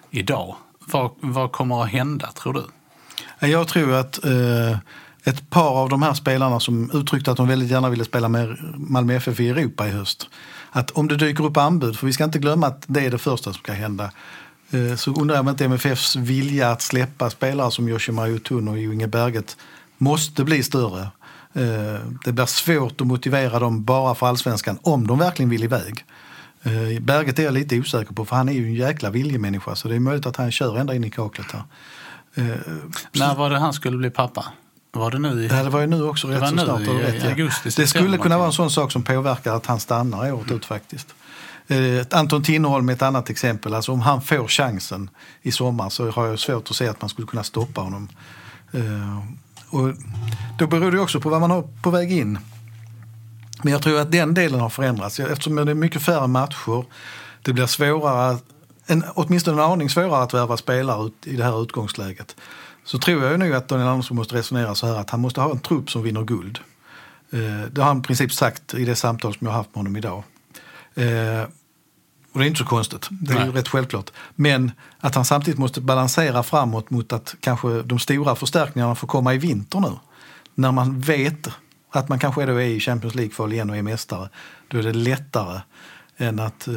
idag. 0.10 0.56
Vad, 0.80 1.12
vad 1.19 1.51
kommer 1.51 1.84
att 1.84 1.89
hända 1.89 2.32
tror 2.32 2.54
du? 2.54 2.63
Eh, 3.39 3.50
jag 3.50 3.67
tror 3.67 3.93
att 3.93 4.26
eh, 4.26 4.78
ett 5.24 5.50
par 5.50 5.82
av 5.82 5.89
de 5.89 6.02
här 6.02 6.13
spelarna 6.13 6.60
som 6.60 6.91
uttryckte 6.93 7.32
att 7.32 7.38
de 7.38 7.48
väldigt 7.48 7.71
gärna 7.71 7.89
ville 7.89 8.06
spela 8.06 8.30
med 8.30 8.58
Malmö 8.76 9.15
FF 9.15 9.39
i 9.39 9.50
Europa 9.50 9.88
i 9.88 9.91
höst. 9.91 10.30
Att 10.71 10.91
om 10.91 11.08
det 11.08 11.15
dyker 11.15 11.45
upp 11.45 11.58
anbud, 11.58 11.98
för 11.98 12.08
vi 12.08 12.13
ska 12.13 12.24
inte 12.24 12.39
glömma 12.39 12.67
att 12.67 12.84
det 12.88 13.06
är 13.06 13.12
det 13.12 13.17
första 13.17 13.43
som 13.43 13.54
ska 13.54 13.71
hända. 13.71 14.12
Eh, 14.71 14.95
så 14.95 15.12
undrar 15.12 15.36
jag 15.36 15.43
om 15.43 15.50
inte 15.50 15.65
MFFs 15.65 16.15
vilja 16.15 16.71
att 16.71 16.82
släppa 16.82 17.30
spelare 17.30 17.71
som 17.71 17.89
Yoshimar 17.89 18.28
Yotun 18.28 18.67
och 18.67 18.78
Inge 18.78 19.08
Berget 19.08 19.58
måste 19.98 20.43
bli 20.43 20.63
större. 20.63 21.02
Eh, 21.54 22.00
det 22.26 22.32
blir 22.32 22.45
svårt 22.45 23.02
att 23.02 23.08
motivera 23.08 23.60
dem 23.60 23.84
bara 23.84 24.15
för 24.15 24.28
allsvenskan 24.28 24.80
om 24.82 25.08
de 25.08 25.19
verkligen 25.19 25.50
vill 25.50 25.63
iväg. 25.63 26.06
Eh, 26.63 27.02
Berget 27.02 27.39
är 27.39 27.43
jag 27.43 27.54
lite 27.54 27.80
osäker 27.80 28.13
på 28.13 28.26
för 28.26 28.36
han 28.36 28.50
är 28.50 28.54
ju 28.54 28.65
en 28.65 28.74
jäkla 28.74 29.10
viljemänniska 29.10 29.76
så 29.76 29.88
det 29.88 29.95
är 29.95 30.00
möjligt 30.00 30.26
att 30.26 30.36
han 30.36 30.52
kör 30.52 30.78
ända 30.78 30.95
in 30.95 31.04
i 31.04 31.10
kaklet 31.10 31.52
här. 31.52 31.63
Eh, 32.36 32.43
När 33.13 33.36
var 33.36 33.50
det 33.50 33.60
han 33.60 33.74
skulle 33.74 33.98
bli 33.98 34.10
pappa? 34.10 34.45
Var 34.91 35.12
det 35.12 35.19
nu 35.19 35.43
i... 35.43 35.48
Ja, 35.48 35.63
det 35.63 35.69
var 35.69 35.80
ju 35.82 35.88
nu 35.88 36.04
också 36.04 36.28
rätt 36.28 36.50
så 36.50 36.56
nu 36.56 36.62
snart. 36.63 36.82
i- 36.82 36.86
rätt, 36.86 37.24
ja. 37.24 37.30
augusti, 37.30 37.69
det 37.76 37.88
skulle 37.88 38.17
kunna 38.17 38.38
vara 38.38 38.48
en 38.48 38.54
sån 38.54 38.71
sak 38.71 38.91
som 38.91 39.04
påverkar 39.04 39.54
att 39.56 39.65
han 39.65 39.80
stannar 39.80 40.32
året 40.32 40.52
ut 40.52 40.65
faktiskt. 40.65 41.15
Eh, 41.67 41.78
Anton 42.19 42.43
Tinnerholm 42.43 42.89
är 42.89 42.93
ett 42.93 43.02
annat 43.02 43.30
exempel. 43.30 43.74
Alltså 43.74 43.91
om 43.91 44.02
han 44.02 44.21
får 44.21 44.48
chansen 44.48 45.10
i 45.41 45.52
sommar 45.52 45.89
så 45.89 46.12
har 46.12 46.28
jag 46.28 46.39
svårt 46.39 46.69
att 46.69 46.76
se 46.76 46.88
att 46.88 47.02
man 47.02 47.10
skulle 47.10 47.28
kunna 47.28 47.43
stoppa 47.43 47.82
honom. 47.82 48.10
Eh, 48.71 49.19
och 49.69 49.93
då 50.60 50.67
beror 50.67 50.91
det 50.91 51.00
också 51.00 51.19
på 51.21 51.30
vad 51.30 51.41
man 51.41 51.52
har 51.52 51.62
på 51.84 51.89
väg 51.89 52.12
in. 52.12 52.39
Men 53.63 53.74
jag 53.74 53.82
tror 53.82 54.00
att 54.00 54.12
den 54.12 54.34
delen 54.34 54.60
har 54.60 54.69
förändrats 54.69 55.19
eftersom 55.19 55.56
det 55.56 55.71
är 55.71 55.76
mycket 55.76 56.02
färre 56.02 56.28
matcher. 56.28 56.86
Det 57.41 57.54
blir 57.54 57.65
svårare, 57.65 58.38
en, 58.86 59.04
åtminstone 59.13 59.63
en 59.63 59.71
aning 59.71 59.89
svårare 59.89 60.24
att 60.24 60.34
värva 60.34 60.58
spelare 60.58 61.06
ut, 61.06 61.28
i 61.28 61.36
det 61.36 61.43
här 61.43 61.63
utgångsläget. 61.63 62.36
Så 62.84 63.00
tror 63.00 63.24
jag 63.24 63.32
ju 63.32 63.38
nu 63.38 63.56
att 63.56 63.67
Daniel 63.67 63.88
Andersson 63.88 64.17
måste 64.17 64.36
resonera 64.36 64.76
så 64.76 64.88
här 64.88 64.95
att 64.95 65.10
han 65.10 65.19
måste 65.19 65.41
ha 65.41 65.52
en 65.52 65.60
trupp 65.60 65.91
som 65.91 66.04
vinner 66.04 66.24
guld. 66.24 66.60
Eh, 67.32 67.71
det 67.71 67.82
har 67.82 67.88
han 67.88 68.00
i 68.00 68.02
princip 68.02 68.34
sagt 68.34 68.74
i 68.74 68.86
det 68.86 68.95
samtal 68.95 69.34
som 69.34 69.48
jag 69.48 69.52
har 69.52 69.58
haft 69.58 69.69
med 69.69 69.78
honom 69.78 69.95
idag. 69.95 70.24
Eh, 70.95 71.43
och 72.32 72.39
det 72.39 72.45
är 72.45 72.48
inte 72.48 72.60
så 72.60 72.65
konstigt, 72.65 73.08
det 73.12 73.34
är 73.34 73.38
ju 73.39 73.45
Nej. 73.45 73.54
rätt 73.54 73.67
självklart. 73.67 74.12
Men 74.36 74.71
att 75.00 75.15
han 75.15 75.26
samtidigt 75.26 75.60
måste 75.60 75.82
balansera 75.82 76.43
framåt 76.43 76.89
mot 76.89 77.13
att 77.13 77.36
kanske 77.39 77.82
de 77.82 78.00
stora 78.00 78.36
förstärkningarna 78.36 78.95
får 78.95 79.08
komma 79.08 79.34
i 79.34 79.38
vinter 79.38 79.80
nu. 79.80 79.91
När 80.56 80.71
man 80.71 81.02
vet 81.02 81.48
att 81.91 82.10
man 82.10 82.19
kanske 82.19 82.43
är 82.43 82.60
i 82.60 82.80
Champions 82.80 83.15
League-kval 83.15 83.54
igen 83.54 83.69
och 83.69 83.78
är 83.78 83.82
mästare. 83.82 84.30
Då 84.67 84.78
är 84.78 84.84
det 84.84 84.93
lättare 84.93 85.60
än 86.17 86.39
att... 86.39 86.67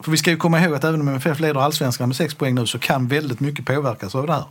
För 0.00 0.10
vi 0.10 0.16
ska 0.16 0.30
ju 0.30 0.36
komma 0.36 0.60
ihåg 0.60 0.74
att 0.74 0.84
även 0.84 1.00
om 1.00 1.08
MFF 1.08 1.40
leder 1.40 1.60
allsvenskan 1.60 2.08
med 2.08 2.16
sex 2.16 2.34
poäng 2.34 2.54
nu 2.54 2.66
så 2.66 2.78
kan 2.78 3.08
väldigt 3.08 3.40
mycket 3.40 3.66
påverkas 3.66 4.14
av 4.14 4.26
det 4.26 4.32
här. 4.32 4.44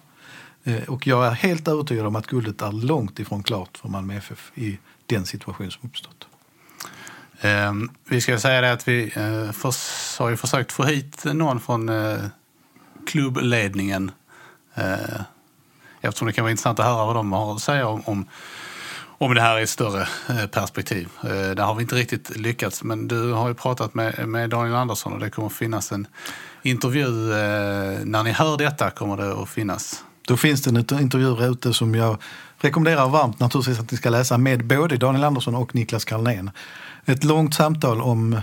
Eh, 0.64 0.84
och 0.90 1.08
jag 1.08 1.28
är 1.28 1.32
helt 1.32 1.68
övertygad 1.68 2.06
om 2.06 2.16
att 2.16 2.28
guldet 2.28 2.62
är 2.62 2.72
långt 2.72 3.20
ifrån 3.20 3.44
klart 3.44 3.78
för 3.78 3.90
Malmö 3.90 4.16
FF 4.18 4.52
i 4.56 4.78
den 5.06 5.26
situation 5.26 5.72
som 5.72 5.90
uppstått. 5.90 6.28
Eh, 7.42 7.74
vi 8.10 8.22
ska 8.22 8.40
säga 8.40 8.62
det 8.62 8.72
att 8.72 8.88
vi 8.88 9.12
eh, 9.16 9.52
förs- 9.52 10.20
har 10.20 10.30
ju 10.30 10.38
försökt 10.38 10.72
få 10.72 10.84
hit 10.84 11.24
någon 11.26 11.60
från 11.60 11.90
eh, 11.90 12.18
klubbledningen. 13.08 14.12
Eh, 14.76 15.22
eftersom 16.02 16.28
det 16.28 16.34
kan 16.34 16.44
vara 16.44 16.52
intressant 16.52 16.80
att 16.80 16.86
höra 16.86 17.06
vad 17.06 17.16
de 17.16 17.32
har 17.32 17.56
att 17.56 17.62
säga 17.62 17.88
om, 17.88 18.02
om, 18.06 18.28
om 19.18 19.34
det 19.34 19.42
här 19.42 19.60
i 19.60 19.64
ett 19.64 19.70
större 19.70 20.08
eh, 20.30 20.48
perspektiv. 20.48 21.10
Eh, 21.24 21.30
där 21.30 21.64
har 21.64 21.76
vi 21.76 21.82
inte 21.82 21.96
riktigt 21.96 22.38
lyckats. 22.38 22.84
Men 22.84 23.08
du 23.08 23.32
har 23.32 23.48
ju 23.48 23.54
pratat 23.54 23.94
med, 23.94 24.28
med 24.28 24.50
Daniel 24.50 24.76
Andersson 24.76 25.14
och 25.14 25.20
det 25.20 25.30
kommer 25.30 25.48
att 25.48 25.54
finnas 25.54 25.92
en 25.92 26.08
intervju. 26.62 27.32
Eh, 27.32 28.06
när 28.06 28.24
ni 28.24 28.32
hör 28.32 28.58
detta 28.58 28.90
kommer 28.90 29.18
det 29.18 29.34
att 29.34 29.50
finnas. 29.50 30.04
Då 30.28 30.38
finns 30.38 30.62
det 30.62 30.70
en 30.70 31.02
intervju 31.02 31.46
ute 31.52 31.74
som 31.74 31.96
jag 31.96 32.18
rekommenderar 32.58 33.10
varmt 33.10 33.40
naturligtvis 33.40 33.80
att 33.80 33.92
ni 33.92 33.98
ska 33.98 34.10
läsa 34.10 34.38
med 34.38 34.66
både 34.66 34.98
Daniel 34.98 35.24
Andersson 35.24 35.56
och 35.56 35.76
Niklas 35.76 36.06
Karlnén. 36.06 36.52
Ett 37.06 37.24
långt 37.24 37.56
samtal 37.56 38.02
om 38.02 38.42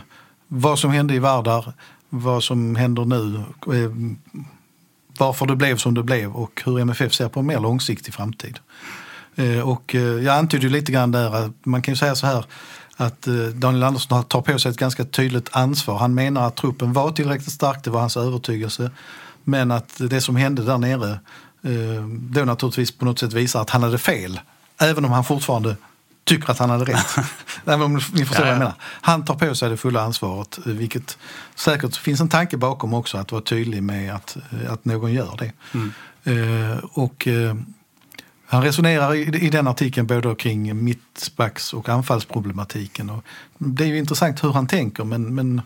vad 0.48 0.78
som 0.78 0.90
hände 0.90 1.14
i 1.14 1.18
Vardar, 1.18 1.72
vad 2.08 2.44
som 2.44 2.76
händer 2.76 3.04
nu, 3.04 3.42
varför 5.18 5.46
det 5.46 5.56
blev 5.56 5.76
som 5.76 5.94
det 5.94 6.02
blev 6.02 6.32
och 6.32 6.62
hur 6.64 6.80
MFF 6.80 7.12
ser 7.12 7.28
på 7.28 7.40
en 7.40 7.46
mer 7.46 7.60
långsiktig 7.60 8.14
framtid. 8.14 8.58
Eh, 9.36 9.58
Och 9.68 9.94
eh, 9.94 10.02
jag 10.02 10.36
antydde 10.38 10.68
lite 10.68 10.92
grann 10.92 11.12
där 11.12 11.34
att 11.34 11.52
man 11.66 11.82
kan 11.82 11.92
ju 11.94 11.96
säga 11.96 12.14
så 12.14 12.26
här 12.26 12.44
att 12.96 13.26
eh, 13.26 13.34
Daniel 13.34 13.82
Andersson 13.82 14.24
tar 14.24 14.40
på 14.42 14.58
sig 14.58 14.70
ett 14.70 14.76
ganska 14.76 15.04
tydligt 15.04 15.48
ansvar. 15.52 15.98
Han 15.98 16.14
menar 16.14 16.46
att 16.46 16.56
truppen 16.56 16.92
var 16.92 17.10
tillräckligt 17.10 17.52
stark, 17.52 17.84
det 17.84 17.90
var 17.90 18.00
hans 18.00 18.16
övertygelse. 18.16 18.90
Men 19.44 19.70
att 19.70 20.00
det 20.10 20.20
som 20.20 20.36
hände 20.36 20.62
där 20.64 20.78
nere 20.78 21.18
då 22.08 22.44
naturligtvis 22.44 22.92
på 22.92 23.04
något 23.04 23.18
sätt 23.18 23.32
visar 23.32 23.60
att 23.60 23.70
han 23.70 23.82
hade 23.82 23.98
fel. 23.98 24.40
Även 24.80 25.04
om 25.04 25.12
han 25.12 25.24
fortfarande 25.24 25.76
tycker 26.24 26.50
att 26.50 26.58
han 26.58 26.70
hade 26.70 26.84
rätt. 26.84 27.06
Nej, 27.64 27.78
men 27.78 27.92
ni 27.94 28.00
förstår 28.00 28.42
vad 28.44 28.52
jag 28.52 28.58
menar. 28.58 28.74
Han 28.80 29.24
tar 29.24 29.34
på 29.34 29.54
sig 29.54 29.70
det 29.70 29.76
fulla 29.76 30.02
ansvaret, 30.02 30.58
vilket 30.64 31.18
säkert 31.54 31.96
finns 31.96 32.20
en 32.20 32.28
tanke 32.28 32.56
bakom 32.56 32.94
också 32.94 33.18
att 33.18 33.32
vara 33.32 33.42
tydlig 33.42 33.82
med 33.82 34.14
att, 34.14 34.36
att 34.68 34.84
någon 34.84 35.12
gör 35.12 35.38
det. 35.38 35.52
Eh, 36.32 36.78
och 36.92 37.28
han 38.54 38.62
resonerar 38.62 39.14
i, 39.14 39.46
i 39.46 39.50
den 39.50 39.66
artikeln 39.66 40.06
både 40.06 40.34
kring 40.34 40.84
mittbacks 40.84 41.72
och 41.74 41.88
anfallsproblematiken. 41.88 43.10
Och 43.10 43.24
det 43.58 43.84
är 43.84 43.88
ju 43.88 43.98
intressant 43.98 44.44
hur 44.44 44.52
han 44.52 44.66
tänker 44.66 45.04
men, 45.04 45.34
men, 45.34 45.62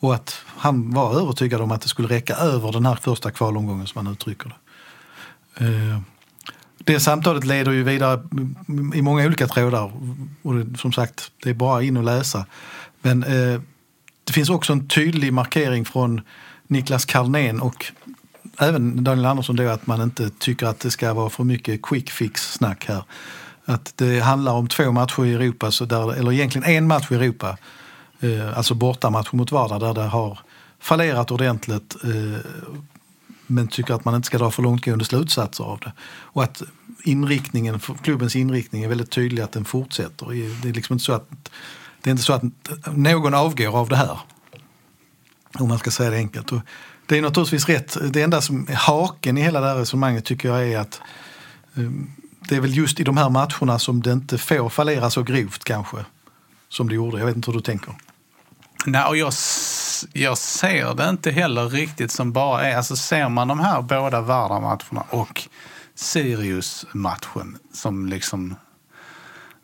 och 0.00 0.14
att 0.14 0.44
han 0.46 0.94
var 0.94 1.20
övertygad 1.20 1.60
om 1.60 1.70
att 1.70 1.82
det 1.82 1.88
skulle 1.88 2.08
räcka 2.08 2.34
över 2.34 2.72
den 2.72 2.86
här 2.86 2.94
första 2.94 3.30
kvalomgången 3.30 3.86
som 3.86 4.06
han 4.06 4.12
uttrycker 4.12 4.48
det. 4.48 5.64
Eh, 5.64 6.00
det 6.78 7.00
samtalet 7.00 7.44
leder 7.44 7.72
ju 7.72 7.82
vidare 7.82 8.22
i 8.94 9.02
många 9.02 9.26
olika 9.26 9.46
trådar 9.46 9.92
och 10.42 10.54
det, 10.54 10.78
som 10.78 10.92
sagt, 10.92 11.30
det 11.42 11.50
är 11.50 11.54
bara 11.54 11.82
in 11.82 11.96
och 11.96 12.04
läsa. 12.04 12.46
Men 13.02 13.22
eh, 13.24 13.60
det 14.24 14.32
finns 14.32 14.50
också 14.50 14.72
en 14.72 14.88
tydlig 14.88 15.32
markering 15.32 15.84
från 15.84 16.20
Niklas 16.66 17.04
Carlnén 17.04 17.60
och 17.60 17.92
även 18.58 19.04
Daniel 19.04 19.26
Andersson 19.26 19.56
då 19.56 19.68
att 19.68 19.86
man 19.86 20.02
inte 20.02 20.30
tycker 20.30 20.66
att 20.66 20.80
det 20.80 20.90
ska 20.90 21.14
vara 21.14 21.30
för 21.30 21.44
mycket 21.44 21.82
quick 21.82 22.10
fix-snack 22.10 22.84
här. 22.88 23.04
Att 23.64 23.92
det 23.96 24.20
handlar 24.20 24.52
om 24.52 24.68
två 24.68 24.92
matcher 24.92 25.24
i 25.24 25.34
Europa, 25.34 25.70
så 25.70 25.84
där, 25.84 26.14
eller 26.14 26.32
egentligen 26.32 26.68
en 26.68 26.86
match 26.86 27.10
i 27.10 27.14
Europa, 27.14 27.58
eh, 28.20 28.58
alltså 28.58 28.74
bortamatch 28.74 29.32
mot 29.32 29.52
Vardar 29.52 29.80
där 29.80 29.94
det 29.94 30.08
har 30.08 30.38
fallerat 30.80 31.30
ordentligt 31.30 31.96
eh, 32.04 32.40
men 33.46 33.68
tycker 33.68 33.94
att 33.94 34.04
man 34.04 34.14
inte 34.14 34.26
ska 34.26 34.38
dra 34.38 34.50
för 34.50 34.62
långtgående 34.62 35.04
slutsatser 35.04 35.64
av 35.64 35.80
det. 35.80 35.92
Och 36.02 36.42
att 36.42 36.62
inriktningen, 37.04 37.80
klubbens 38.02 38.36
inriktning 38.36 38.84
är 38.84 38.88
väldigt 38.88 39.10
tydlig 39.10 39.42
att 39.42 39.52
den 39.52 39.64
fortsätter. 39.64 40.26
Det 40.62 40.68
är 40.68 40.72
liksom 40.72 40.94
inte 40.94 41.04
så 41.04 41.12
att, 41.12 41.28
det 42.02 42.10
är 42.10 42.12
inte 42.12 42.22
så 42.22 42.32
att 42.32 42.42
någon 42.92 43.34
avgår 43.34 43.76
av 43.76 43.88
det 43.88 43.96
här. 43.96 44.18
Om 45.58 45.68
man 45.68 45.78
ska 45.78 45.90
säga 45.90 46.10
det 46.10 46.16
enkelt. 46.16 46.52
Och 46.52 46.60
det 47.06 47.18
är 47.18 47.22
naturligtvis 47.22 47.68
rätt. 47.68 47.96
Det 48.12 48.22
enda 48.22 48.40
som 48.40 48.66
är 48.68 48.74
haken 48.74 49.38
i 49.38 49.42
hela 49.42 49.60
det 49.60 49.66
här 49.66 49.76
resonemanget 49.76 50.24
tycker 50.24 50.48
jag 50.48 50.68
är 50.68 50.78
att 50.78 51.00
ehm, 51.76 52.10
det 52.48 52.56
är 52.56 52.60
väl 52.60 52.76
just 52.76 53.00
i 53.00 53.04
de 53.04 53.16
här 53.16 53.30
matcherna 53.30 53.78
som 53.78 54.02
det 54.02 54.12
inte 54.12 54.38
får 54.38 54.68
fallera 54.68 55.10
så 55.10 55.22
grovt 55.22 55.64
kanske. 55.64 55.96
Som 56.68 56.88
det 56.88 56.94
gjorde. 56.94 57.18
Jag 57.18 57.26
vet 57.26 57.36
inte 57.36 57.50
hur 57.50 57.58
du 57.58 57.62
tänker. 57.62 57.94
Nej, 58.86 59.04
och 59.04 59.16
jag, 59.16 59.32
jag 60.12 60.38
ser 60.38 60.94
det 60.94 61.08
inte 61.08 61.30
heller 61.30 61.68
riktigt 61.68 62.10
som 62.10 62.32
bara 62.32 62.62
är... 62.62 62.76
Alltså 62.76 62.96
ser 62.96 63.28
man 63.28 63.48
de 63.48 63.60
här 63.60 63.82
båda 63.82 64.20
Vardar-matcherna 64.20 65.04
och 65.10 65.42
Sirius-matchen 65.94 67.58
som 67.72 68.06
liksom 68.06 68.54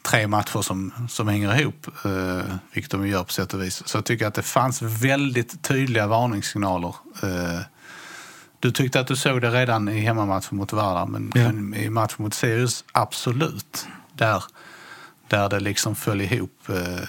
tre 0.03 0.27
matcher 0.27 0.63
som, 0.63 0.93
som 1.09 1.29
hänger 1.29 1.61
ihop, 1.61 1.87
eh, 2.05 2.55
vilket 2.73 2.91
de 2.91 3.07
gör 3.09 3.25
på 3.25 3.33
sätt 3.33 3.55
och 3.55 3.63
vis, 3.63 3.83
så 3.89 4.03
tycker 4.03 4.25
jag 4.25 4.29
att 4.29 4.35
det 4.35 4.43
fanns 4.43 4.83
väldigt 4.83 5.63
tydliga 5.63 6.07
varningssignaler. 6.07 6.95
Eh, 7.23 7.61
du 8.61 8.71
tyckte 8.71 9.01
att 9.01 9.07
du 9.07 9.17
såg 9.17 9.41
det 9.41 9.51
redan 9.51 9.89
i 9.89 10.01
hemmamatchen 10.01 10.57
mot 10.59 10.73
Vardar, 10.73 11.07
men, 11.07 11.33
Ja. 11.35 11.53
men 11.53 11.75
i 11.75 11.91
matchen 11.91 12.17
mot 12.19 12.35
Sirius, 12.35 12.85
absolut. 12.93 13.87
Där, 14.13 14.45
där 15.29 15.49
det 15.49 15.61
liksom 15.61 15.95
föll 15.95 16.21
ihop 16.21 16.69
eh, 16.69 17.09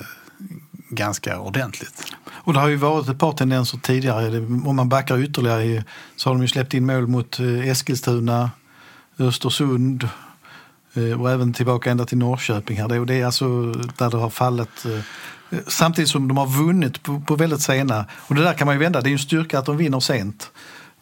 ganska 0.89 1.39
ordentligt. 1.39 2.03
Och 2.31 2.53
det 2.53 2.59
har 2.59 2.67
ju 2.67 2.75
varit 2.75 3.09
ett 3.09 3.19
par 3.19 3.31
tendenser 3.31 3.77
tidigare. 3.77 4.37
Om 4.39 4.75
man 4.75 4.89
backar 4.89 5.17
ytterligare 5.23 5.83
så 6.15 6.29
har 6.29 6.35
de 6.35 6.41
ju 6.41 6.47
släppt 6.47 6.73
in 6.73 6.85
mål 6.85 7.07
mot 7.07 7.39
eh, 7.39 7.67
Eskilstuna, 7.69 8.51
Östersund 9.19 10.09
och 11.19 11.31
även 11.31 11.53
tillbaka 11.53 11.91
ända 11.91 12.05
till 12.05 12.17
Norrköping. 12.17 12.77
Här. 12.77 13.05
Det 13.05 13.13
är- 13.15 13.25
alltså 13.25 13.71
där 13.71 14.09
det 14.09 14.17
har 14.17 14.29
fallit. 14.29 14.85
eh, 14.85 15.59
Samtidigt 15.67 16.09
som 16.09 16.27
de 16.27 16.37
har 16.37 16.47
vunnit 16.47 17.03
på, 17.03 17.35
väldigt 17.35 17.61
sena. 17.61 18.05
Och 18.13 18.35
det 18.35 18.43
där 18.43 18.53
kan 18.53 18.65
man 18.65 18.75
ju 18.75 18.79
vända. 18.79 19.01
Det 19.01 19.09
är 19.09 19.11
en 19.11 19.19
styrka 19.19 19.59
att 19.59 19.65
de 19.65 19.77
vinner 19.77 19.99
sent. 19.99 20.51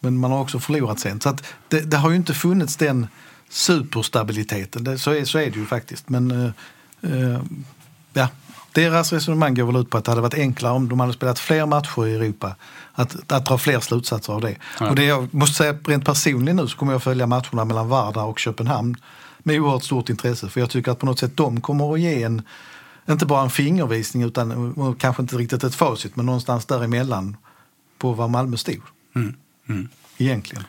Men 0.00 0.18
man 0.18 0.30
har 0.30 0.40
också 0.40 0.60
förlorat 0.60 1.00
sent. 1.00 1.22
Så 1.22 1.28
att 1.28 1.44
det, 1.68 1.80
det 1.80 1.96
har 1.96 2.10
ju 2.10 2.16
inte 2.16 2.34
funnits 2.34 2.76
den 2.76 3.06
superstabiliteten. 3.50 4.84
Det, 4.84 4.98
så, 4.98 5.10
är, 5.10 5.24
så 5.24 5.38
är 5.38 5.50
det 5.50 5.56
ju 5.58 5.66
faktiskt. 5.66 6.08
Men 6.08 6.30
eh, 6.30 7.12
eh, 7.12 7.40
ja, 8.12 8.28
deras 8.72 9.12
resonemang 9.12 9.54
går 9.54 9.64
väl 9.66 9.76
ut 9.76 9.90
på 9.90 9.98
att 9.98 10.04
det 10.04 10.10
hade 10.10 10.20
varit 10.22 10.34
enklare 10.34 10.72
om 10.72 10.88
de 10.88 11.00
hade 11.00 11.12
spelat 11.12 11.38
fler 11.38 11.66
matcher 11.66 12.06
i 12.06 12.14
Europa. 12.14 12.54
Att, 12.94 13.32
att 13.32 13.46
dra 13.46 13.58
fler 13.58 13.80
slutsatser 13.80 14.32
av 14.32 14.40
det. 14.40 14.56
Ja. 14.80 14.88
Och 14.90 14.96
det 14.96 15.04
jag 15.04 15.34
måste 15.34 15.56
säga 15.56 15.74
rent 15.86 16.04
personligen 16.04 16.56
nu 16.56 16.68
så 16.68 16.76
kommer 16.76 16.92
jag 16.92 17.02
följa 17.02 17.26
matcherna 17.26 17.64
mellan 17.64 17.88
Vardar 17.88 18.24
och 18.24 18.38
Köpenhamn 18.38 18.96
med 19.38 19.60
oerhört 19.60 19.84
stort 19.84 20.08
intresse. 20.08 20.48
För 20.48 20.60
jag 20.60 20.70
tycker 20.70 20.92
att 20.92 20.98
på 20.98 21.06
något 21.06 21.18
sätt 21.18 21.36
de 21.36 21.60
kommer 21.60 21.94
att 21.94 22.00
ge 22.00 22.22
en, 22.22 22.42
inte 23.08 23.26
bara 23.26 23.42
en 23.42 23.50
fingervisning 23.50 24.22
utan 24.22 24.96
kanske 24.98 25.22
inte 25.22 25.36
riktigt 25.36 25.64
ett 25.64 25.74
facit 25.74 26.16
men 26.16 26.26
någonstans 26.26 26.66
däremellan 26.66 27.36
på 27.98 28.12
var 28.12 28.28
Malmö 28.28 28.56
stod. 28.56 28.82
Mm. 29.14 29.34
Mm. 29.68 29.88
Egentligen. 30.18 30.64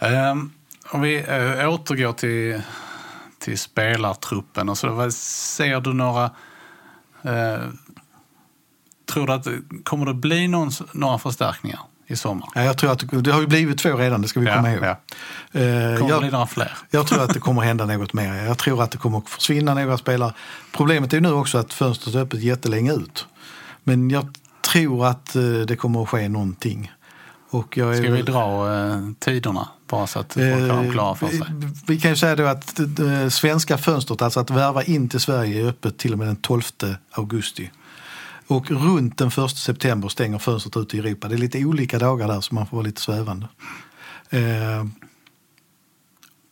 Um, 0.00 0.52
om 0.90 1.00
vi 1.00 1.18
uh, 1.18 1.68
återgår 1.68 2.12
till, 2.12 2.62
till 3.38 3.58
spelartruppen. 3.58 4.68
Och 4.68 4.78
så, 4.78 4.94
vad, 4.94 5.14
ser 5.14 5.80
du 5.80 5.92
några... 5.92 6.24
eh, 7.22 7.60
tror 9.12 9.26
du 9.26 9.32
att 9.32 9.46
kommer 9.84 10.06
det 10.06 10.14
bli 10.14 10.48
någon, 10.48 10.70
några 10.92 11.18
förstärkningar 11.18 11.80
i 12.06 12.16
sommar? 12.16 12.48
Ja, 12.54 12.62
jag 12.64 12.78
tror 12.78 12.92
att 12.92 12.98
det, 12.98 13.20
det 13.20 13.32
har 13.32 13.40
ju 13.40 13.46
blivit 13.46 13.78
två 13.78 13.96
redan, 13.96 14.22
det 14.22 14.28
ska 14.28 14.40
vi 14.40 14.46
Ja, 14.46 14.54
komma 14.56 14.72
ihåg. 14.72 14.84
ja. 14.84 14.90
Eh, 14.90 14.96
Kommer 15.52 15.98
det 15.98 16.08
jag- 16.08 16.20
bli 16.20 16.30
några 16.30 16.46
fler? 16.46 16.72
Jag 16.90 17.06
tror 17.06 17.22
att 17.22 17.34
det 17.34 17.40
kommer 17.40 17.62
hända 17.62 17.86
något 17.86 18.12
mer. 18.12 18.34
Jag 18.44 18.58
tror 18.58 18.82
att 18.82 18.90
det 18.90 18.98
kommer 18.98 19.18
att 19.18 19.28
försvinna 19.28 19.74
några 19.74 19.98
spelare. 19.98 20.32
Problemet 20.72 21.12
är 21.12 21.16
ju 21.16 21.20
nu 21.20 21.32
också 21.32 21.58
att 21.58 21.72
fönstret 21.72 22.14
är 22.14 22.20
öppet 22.20 22.40
jättelänge 22.42 22.92
ut. 22.92 23.26
Men 23.84 24.10
jag 24.10 24.28
tror 24.72 25.06
att 25.06 25.36
eh, 25.36 25.42
det 25.42 25.76
kommer 25.76 26.02
att 26.02 26.08
ske 26.08 26.28
någonting. 26.28 26.92
Och 27.50 27.76
jag 27.76 27.96
är 27.96 28.02
Ska 28.02 28.10
vi 28.12 28.22
dra 28.22 28.74
eh, 28.76 29.00
tiderna 29.18 29.68
bara 29.88 30.06
så 30.06 30.18
att 30.18 30.32
folk 30.32 30.44
har 30.46 30.68
dem 30.68 30.92
klara 30.92 31.14
för 31.14 31.28
sig? 31.28 31.38
Eh, 31.38 31.44
vi, 31.86 32.00
kan 32.00 32.10
ju 32.10 32.16
säga 32.16 32.36
då 32.36 32.46
att 32.46 32.76
det, 32.76 32.86
det 32.86 33.30
svenska 33.30 33.78
fönstret, 33.78 34.22
alltså 34.22 34.40
att 34.40 34.50
värva 34.50 34.82
in 34.82 35.08
till 35.08 35.20
Sverige, 35.20 35.62
är 35.64 35.68
öppet 35.68 35.98
till 35.98 36.12
och 36.12 36.18
med 36.18 36.26
den 36.28 36.36
12 36.36 36.62
augusti. 37.12 37.70
Och 38.46 38.70
runt 38.70 39.18
den 39.18 39.28
1 39.28 39.50
september 39.50 40.08
stänger 40.08 40.38
fönstret 40.38 40.76
ut 40.76 40.94
i 40.94 40.98
Europa. 40.98 41.28
Det 41.28 41.34
är 41.34 41.38
lite 41.38 41.64
olika 41.64 41.98
dagar 41.98 42.28
där 42.28 42.40
så 42.40 42.54
man 42.54 42.66
får 42.66 42.76
vara 42.76 42.86
lite 42.86 43.00
svävande. 43.00 43.48
Eh, 44.30 44.84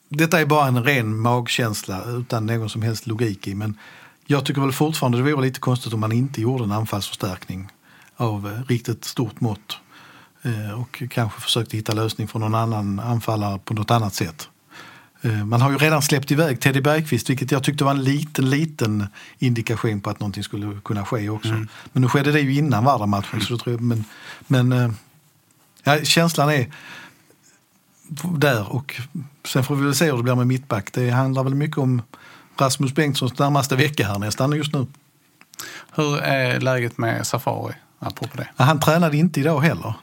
detta 0.08 0.40
är 0.40 0.46
bara 0.46 0.66
en 0.66 0.84
ren 0.84 1.20
magkänsla 1.20 2.04
utan 2.04 2.46
någon 2.46 2.70
som 2.70 2.82
helst 2.82 3.06
logik 3.06 3.48
i. 3.48 3.54
Men 3.54 3.78
jag 4.26 4.44
tycker 4.44 4.60
väl 4.60 4.72
fortfarande 4.72 5.18
det 5.18 5.32
vore 5.32 5.46
lite 5.46 5.60
konstigt 5.60 5.92
om 5.92 6.00
man 6.00 6.12
inte 6.12 6.40
gjorde 6.40 6.64
en 6.64 6.72
anfallsförstärkning 6.72 7.68
av 8.16 8.46
eh, 8.46 8.68
riktigt 8.68 9.04
stort 9.04 9.40
mått. 9.40 9.78
Eh, 10.42 10.80
och 10.80 11.02
kanske 11.10 11.40
försökte 11.40 11.76
hitta 11.76 11.92
lösning 11.92 12.28
för 12.28 12.38
någon 12.38 12.54
annan 12.54 13.00
anfallare 13.00 13.58
på 13.58 13.74
något 13.74 13.90
annat 13.90 14.14
sätt. 14.14 14.48
Eh, 15.24 15.44
Man 15.44 15.60
har 15.60 15.70
ju 15.70 15.78
redan 15.78 16.02
släppt 16.02 16.30
iväg 16.30 16.60
Teddy 16.60 16.80
Bergqvist 16.80 17.30
vilket 17.30 17.50
jag 17.52 17.62
tyckte 17.64 17.84
var 17.84 17.90
en 17.90 18.02
liten, 18.04 18.50
liten 18.50 19.06
indikation 19.38 20.00
på 20.00 20.10
att 20.10 20.20
någonting 20.20 20.44
skulle 20.44 20.80
kunna 20.84 21.04
ske 21.04 21.28
också. 21.28 21.52
Men 21.92 22.02
nu 22.02 22.08
skedde 22.08 22.32
det 22.32 22.40
ju 22.40 22.54
innan 22.54 22.84
Vardar-matchen. 22.84 23.40
Tror 23.40 23.60
jag, 23.66 23.80
men 23.80 24.04
men 24.46 24.72
eh, 24.72 24.90
ja, 25.84 25.98
känslan 26.04 26.48
är 26.50 26.66
där 28.38 28.72
och 28.72 29.00
sen 29.46 29.64
får 29.64 29.76
vi 29.76 29.84
väl 29.84 29.94
se 29.94 30.04
hur 30.10 30.16
det 30.16 30.22
blir 30.22 30.34
med 30.34 30.46
mittback. 30.46 30.92
Det 30.92 31.10
handlar 31.10 31.44
väl 31.44 31.54
mycket 31.54 31.78
om 31.78 32.02
Rasmus 32.58 32.94
Bengtssons 32.94 33.38
närmaste 33.38 33.76
vecka 33.76 34.06
här 34.06 34.18
nästan 34.18 34.52
just 34.52 34.72
nu. 34.74 34.86
Hur 35.94 36.18
är 36.18 36.60
läget 36.60 36.98
med 36.98 37.26
Safari, 37.26 37.74
apropå 37.98 38.36
det? 38.36 38.48
Ja, 38.56 38.64
Han 38.64 38.80
tränade 38.80 39.16
inte 39.16 39.40
idag 39.40 39.60
heller. 39.60 39.94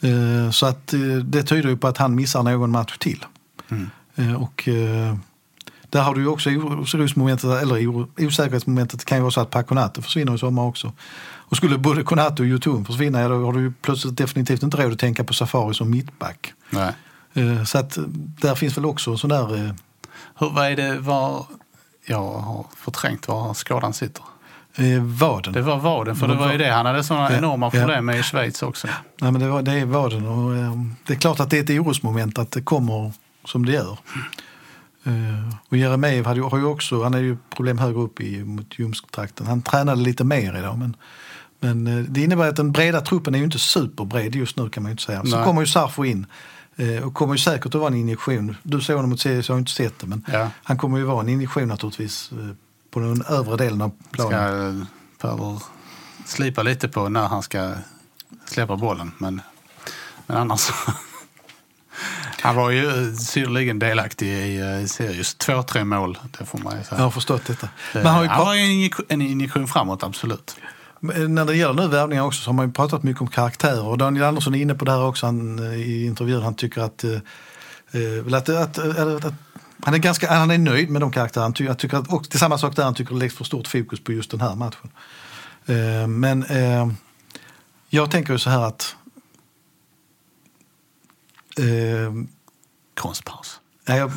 Eh, 0.00 0.50
Så 0.50 0.66
att 0.66 0.94
det 1.24 1.42
tyder 1.42 1.68
ju 1.68 1.76
på 1.76 1.88
att 1.88 1.98
han 1.98 2.14
missar 2.14 2.42
någon 2.42 2.70
match 2.70 2.98
till. 2.98 3.24
Eh, 3.70 3.76
Och 4.38 4.68
eh, 4.68 5.16
där 5.90 6.02
har 6.02 6.14
du 6.14 6.26
också 6.26 6.50
orosmomentet, 6.50 7.62
eller 7.62 8.04
osäkerhetsmomentet. 8.26 9.04
Kan 9.04 9.18
ju 9.18 9.22
vara 9.22 9.30
så 9.30 9.40
att 9.40 9.50
Paconato 9.50 10.02
försvinner 10.02 10.34
i 10.34 10.38
sommar 10.38 10.62
också. 10.62 10.92
Och 11.46 11.56
skulle 11.56 11.78
både 11.78 12.02
Konato 12.02 12.42
och 12.42 12.46
Yotun 12.46 12.84
försvinna, 12.84 13.20
ja, 13.20 13.28
då 13.28 13.44
har 13.44 13.52
du 13.52 13.72
plötsligt 13.82 14.16
definitivt 14.16 14.62
inte 14.62 14.76
råd 14.76 14.92
att 14.92 14.98
tänka 14.98 15.24
på 15.24 15.34
Safari 15.34 15.74
som 15.74 15.90
mittback. 15.90 16.52
Nej. 16.70 16.92
Eh, 17.34 17.64
Så 17.64 17.78
att 17.78 17.96
eh, 17.96 18.04
där 18.40 18.54
finns 18.54 18.76
väl 18.76 18.84
också 18.86 19.16
sån 19.16 19.30
där... 19.30 19.54
eh, 19.54 19.70
Hur, 20.38 20.50
vad 20.50 20.66
är 20.66 20.76
det, 20.76 20.98
var, 20.98 21.46
jag 22.06 22.32
har 22.38 22.66
förträngt 22.76 23.28
var 23.28 23.54
skadan 23.54 23.92
sitter. 23.92 24.22
Eh, 24.76 25.02
vaden. 25.02 25.52
Det 25.52 25.62
var 25.62 25.76
vaden, 25.78 26.16
för 26.16 26.28
det 26.28 26.34
var 26.34 26.52
ju 26.52 26.58
det. 26.58 26.70
Han 26.72 26.86
hade 26.86 27.04
sådana 27.04 27.30
Ja, 27.32 27.38
enorma 27.38 27.70
problem 27.70 28.04
med 28.06 28.18
i 28.18 28.22
Schweiz 28.22 28.62
också. 28.62 28.88
Nej, 29.20 29.32
men 29.32 29.40
det, 29.40 29.48
var, 29.48 29.62
det 29.62 29.72
är 29.72 29.84
vaden 29.84 30.26
och 30.26 30.56
eh, 30.56 30.72
det 31.06 31.12
är 31.14 31.18
klart 31.18 31.40
att 31.40 31.50
det 31.50 31.58
är 31.58 31.62
ett 31.62 31.80
orosmoment 31.86 32.38
att 32.38 32.50
det 32.50 32.62
kommer 32.62 33.12
som 33.44 33.66
det 33.66 33.72
gör. 33.72 33.98
Eh, 35.04 35.54
och 35.68 35.76
Jeremejeff 35.76 36.26
hade 36.26 36.40
har 36.42 36.58
ju 36.58 36.64
också, 36.64 37.02
han 37.02 37.12
har 37.14 37.20
ju 37.20 37.36
problem 37.56 37.78
högre 37.78 37.98
upp 38.00 38.20
i, 38.20 38.44
mot 38.44 38.78
Ljumsktrakten. 38.78 39.46
Han 39.46 39.62
tränade 39.62 40.00
lite 40.02 40.24
mer 40.24 40.58
idag. 40.58 40.78
Men, 40.78 40.96
men 41.60 41.86
eh, 41.86 42.04
det 42.04 42.20
innebär 42.22 42.48
att 42.48 42.56
den 42.56 42.72
breda 42.72 43.00
truppen 43.00 43.34
är 43.34 43.38
ju 43.38 43.44
inte 43.44 43.58
superbred 43.58 44.34
just 44.34 44.56
nu 44.56 44.68
kan 44.68 44.82
man 44.82 44.90
ju 44.90 44.92
inte 44.92 45.02
säga. 45.02 45.22
Så 45.24 45.36
Nej. 45.36 45.44
kommer 45.44 45.60
ju 45.60 45.66
Sarfo 45.66 46.04
in. 46.04 46.26
eh, 46.76 47.02
Och 47.06 47.14
kommer 47.14 47.34
ju 47.34 47.38
säkert 47.38 47.66
att 47.66 47.74
vara 47.74 47.86
en 47.88 47.94
injektion. 47.94 48.56
Du 48.62 48.80
såg 48.80 48.96
honom 48.96 49.10
mot 49.10 49.20
Sirius, 49.20 49.48
jag 49.48 49.54
har 49.54 49.58
inte 49.60 49.72
sett 49.72 49.98
det. 49.98 50.06
Men 50.06 50.24
Ja. 50.32 50.50
han 50.62 50.78
kommer 50.78 50.98
ju 50.98 51.04
vara 51.04 51.20
en 51.20 51.28
injektion 51.28 51.68
naturligtvis 51.68 52.30
på 52.90 53.00
den 53.00 53.22
övre 53.28 53.56
delen 53.56 53.82
av 53.82 53.90
Ska, 54.12 54.28
planen. 54.28 54.80
eh, 54.80 54.86
behöver 55.22 55.62
slipa 56.26 56.62
lite 56.62 56.88
på 56.88 57.08
när 57.08 57.26
han 57.28 57.42
ska 57.42 57.72
släppa 58.46 58.76
bollen. 58.76 59.12
Men, 59.18 59.40
men 60.26 60.36
annars... 60.36 60.70
han 62.44 62.56
var 62.56 62.70
ju 62.70 62.86
eh, 63.08 63.14
synnerligen 63.14 63.78
delaktig 63.78 64.26
i 64.28 64.60
eh, 64.60 64.86
Sirius 64.86 65.34
två, 65.34 65.62
tre 65.62 65.84
mål. 65.84 66.18
Det 66.38 66.44
får 66.44 66.58
man 66.58 66.72
ju 66.72 66.78
Jag 66.78 66.86
säga. 66.86 67.00
har 67.02 67.10
förstått 67.10 67.46
detta. 67.46 67.68
Eh, 67.94 68.02
Man 68.02 68.14
har 68.14 68.22
ju 68.22 68.28
han 68.28 68.46
var 68.46 68.54
ju 68.54 68.90
en 69.08 69.22
injektion, 69.22 69.68
framåt, 69.68 70.02
absolut. 70.02 70.56
När 71.28 71.44
det 71.44 71.56
gäller 71.56 71.74
nu 71.74 71.88
värvningar 71.88 72.22
också 72.22 72.42
så 72.42 72.48
har 72.50 72.54
man 72.54 72.66
ju 72.66 72.72
pratat 72.72 73.02
mycket 73.02 73.20
om 73.22 73.28
karaktärer. 73.28 73.84
Och 73.84 73.98
Daniel 73.98 74.24
Andersson 74.24 74.54
är 74.54 74.58
inne 74.62 74.74
på 74.74 74.84
det 74.84 74.90
här 74.92 75.04
också 75.04 75.26
han, 75.26 75.58
i 75.74 76.04
intervjun. 76.04 76.42
Han 76.42 76.54
tycker 76.54 76.80
att, 76.80 77.04
eh, 77.04 77.10
att, 78.34 78.48
att, 78.48 78.78
att, 78.78 79.24
att 79.24 79.34
han 79.84 79.94
är, 79.94 79.98
ganska, 79.98 80.32
han 80.34 80.50
är 80.50 80.58
nöjd 80.58 80.90
med 80.90 81.00
de 81.02 81.10
karaktärerna. 81.10 81.44
Han 81.44 81.52
tycker, 81.54 81.70
jag 81.70 81.78
tycker 81.78 81.96
att, 81.96 82.12
och 82.12 82.22
det 82.22 82.34
är 82.34 82.38
samma 82.38 82.58
sak 82.58 82.76
där, 82.76 82.84
han 82.84 82.94
tycker 82.94 83.14
det 83.14 83.20
läggs 83.20 83.34
för 83.36 83.44
stort 83.44 83.68
fokus 83.68 84.04
på 84.04 84.12
just 84.12 84.30
den 84.30 84.40
här 84.40 84.54
matchen. 84.54 84.90
Eh, 85.66 86.06
men 86.06 86.44
eh, 86.44 86.88
jag 87.88 88.10
tänker 88.10 88.32
ju 88.32 88.38
så 88.38 88.50
här 88.50 88.60
att 88.62 88.96
eh, 91.58 92.12
Konstpaus. 92.94 93.60
Nej, 93.88 93.98
jag 93.98 94.10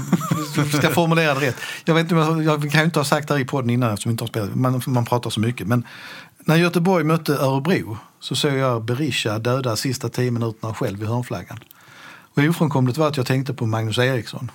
ska 0.68 0.90
formulera 0.90 1.34
det 1.34 1.48
rätt. 1.48 1.56
Jag, 1.86 1.94
vet, 1.94 2.04
inte, 2.04 2.16
jag 2.16 2.44
jag 2.44 2.72
kan 2.72 2.82
ju 2.82 2.86
inte 2.86 3.00
ha 3.00 3.06
sagt 3.06 3.28
det 3.28 3.34
här 3.34 3.42
i 3.42 3.46
podden 3.46 3.70
innan 3.70 3.94
eftersom 3.94 4.10
vi 4.10 4.12
inte 4.12 4.24
har 4.24 4.28
spelat. 4.28 4.56
Man, 4.56 4.82
man 4.88 5.06
pratar 5.06 5.30
så 5.30 5.40
mycket. 5.40 5.68
Men 5.68 5.86
när 6.40 6.56
Göteborg 6.56 7.04
mötte 7.04 7.34
Örebro 7.34 7.98
så 8.20 8.36
såg 8.36 8.54
jag 8.54 8.86
Berisha 8.86 9.40
döda 9.40 9.76
sista 9.76 10.10
tio 10.10 10.32
minuterna 10.32 10.74
själv 10.74 11.04
i 11.04 11.06
hörnflaggan. 11.06 11.60
Och 12.36 12.44
ofrånkomligt 12.44 12.98
var 12.98 13.08
att 13.08 13.18
jag 13.18 13.26
tänkte 13.26 13.54
på 13.54 13.66
Magnus 13.66 13.98
Eriksson. 13.98 14.52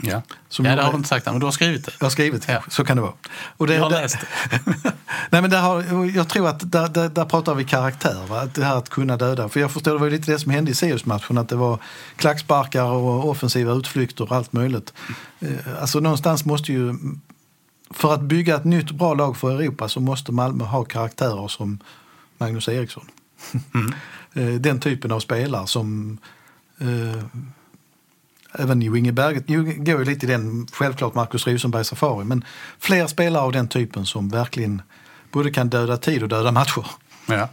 Ja, 0.00 0.22
Som 0.48 0.64
ja 0.64 0.76
det 0.76 0.82
har 0.82 0.90
du 0.90 0.96
inte 0.96 1.08
sagt, 1.08 1.26
men 1.26 1.38
du 1.38 1.44
har 1.46 1.50
skrivit 1.52 1.84
det. 1.86 1.92
Jag 1.98 2.04
har 2.04 2.10
skrivit, 2.10 2.44
Ja. 2.48 2.62
så 2.68 2.84
kan 2.84 2.96
det 2.96 3.02
vara. 3.02 3.12
Och 3.56 3.66
det, 3.66 3.74
Jag 3.74 3.82
har 3.82 3.90
det- 3.90 4.00
läst 4.00 4.16
Nej, 5.30 5.42
men 5.42 5.50
där 5.50 5.60
har, 5.60 6.04
jag 6.16 6.28
tror 6.28 6.48
att 6.48 6.72
där, 6.72 6.88
där, 6.88 7.08
där 7.08 7.24
pratar 7.24 7.54
vi 7.54 7.64
karaktär, 7.64 8.26
va? 8.28 8.40
Att 8.40 8.54
det 8.54 8.64
här 8.64 8.76
att 8.76 8.88
kunna 8.88 9.16
döda. 9.16 9.48
För 9.48 9.60
jag 9.60 9.70
förstår, 9.70 9.92
det 9.92 9.98
var 9.98 10.10
lite 10.10 10.32
det 10.32 10.38
som 10.38 10.52
hände 10.52 10.70
i 10.70 10.74
Sirius-matchen, 10.74 11.38
att 11.38 11.48
det 11.48 11.56
var 11.56 11.78
klacksparkar 12.16 12.84
och 12.84 13.28
offensiva 13.28 13.72
utflykter 13.72 14.24
och 14.24 14.36
allt 14.36 14.52
möjligt. 14.52 14.92
Eh, 15.40 15.48
Alltså 15.80 16.00
någonstans 16.00 16.44
måste 16.44 16.72
ju, 16.72 16.94
för 17.90 18.14
att 18.14 18.20
bygga 18.22 18.56
ett 18.56 18.64
nytt 18.64 18.90
bra 18.90 19.14
lag 19.14 19.36
för 19.36 19.50
Europa 19.60 19.88
så 19.88 20.00
måste 20.00 20.32
Malmö 20.32 20.64
ha 20.64 20.84
karaktärer 20.84 21.48
som 21.48 21.78
Magnus 22.38 22.68
Eriksson. 22.68 23.04
Eh, 24.34 24.46
Den 24.48 24.80
typen 24.80 25.12
av 25.12 25.20
spelare 25.20 25.66
som 25.66 26.18
eh, 26.80 27.22
Även 28.52 28.82
Jo 28.82 28.96
Inge 28.96 29.12
Berget 29.12 29.46
går 29.76 29.98
ju 29.98 30.04
lite 30.04 30.26
i 30.26 30.28
den, 30.28 30.66
självklart 30.72 31.14
Marcus 31.14 31.46
Rosenberg 31.46 31.84
Safari, 31.84 32.24
men 32.24 32.44
fler 32.78 33.06
spelare 33.06 33.42
av 33.42 33.52
den 33.52 33.68
typen 33.68 34.06
som 34.06 34.28
verkligen 34.28 34.82
både 35.32 35.50
kan 35.50 35.68
döda 35.68 35.96
tid 35.96 36.22
och 36.22 36.28
döda 36.28 36.52
matcher. 36.52 36.86
Ja. 37.26 37.48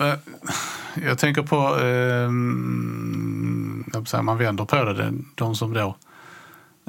Eh, 0.00 0.14
Jag 1.06 1.18
tänker 1.18 1.42
på, 1.42 1.78
eh, 1.80 2.30
man 4.22 4.38
vänder 4.38 4.64
på 4.64 4.84
det, 4.84 5.12
de 5.34 5.54
som 5.56 5.72
då 5.74 5.96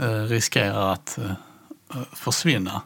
eh, 0.02 0.22
riskerar 0.24 0.94
att 0.94 1.18
eh, 1.18 1.32
försvinna. 2.14 2.82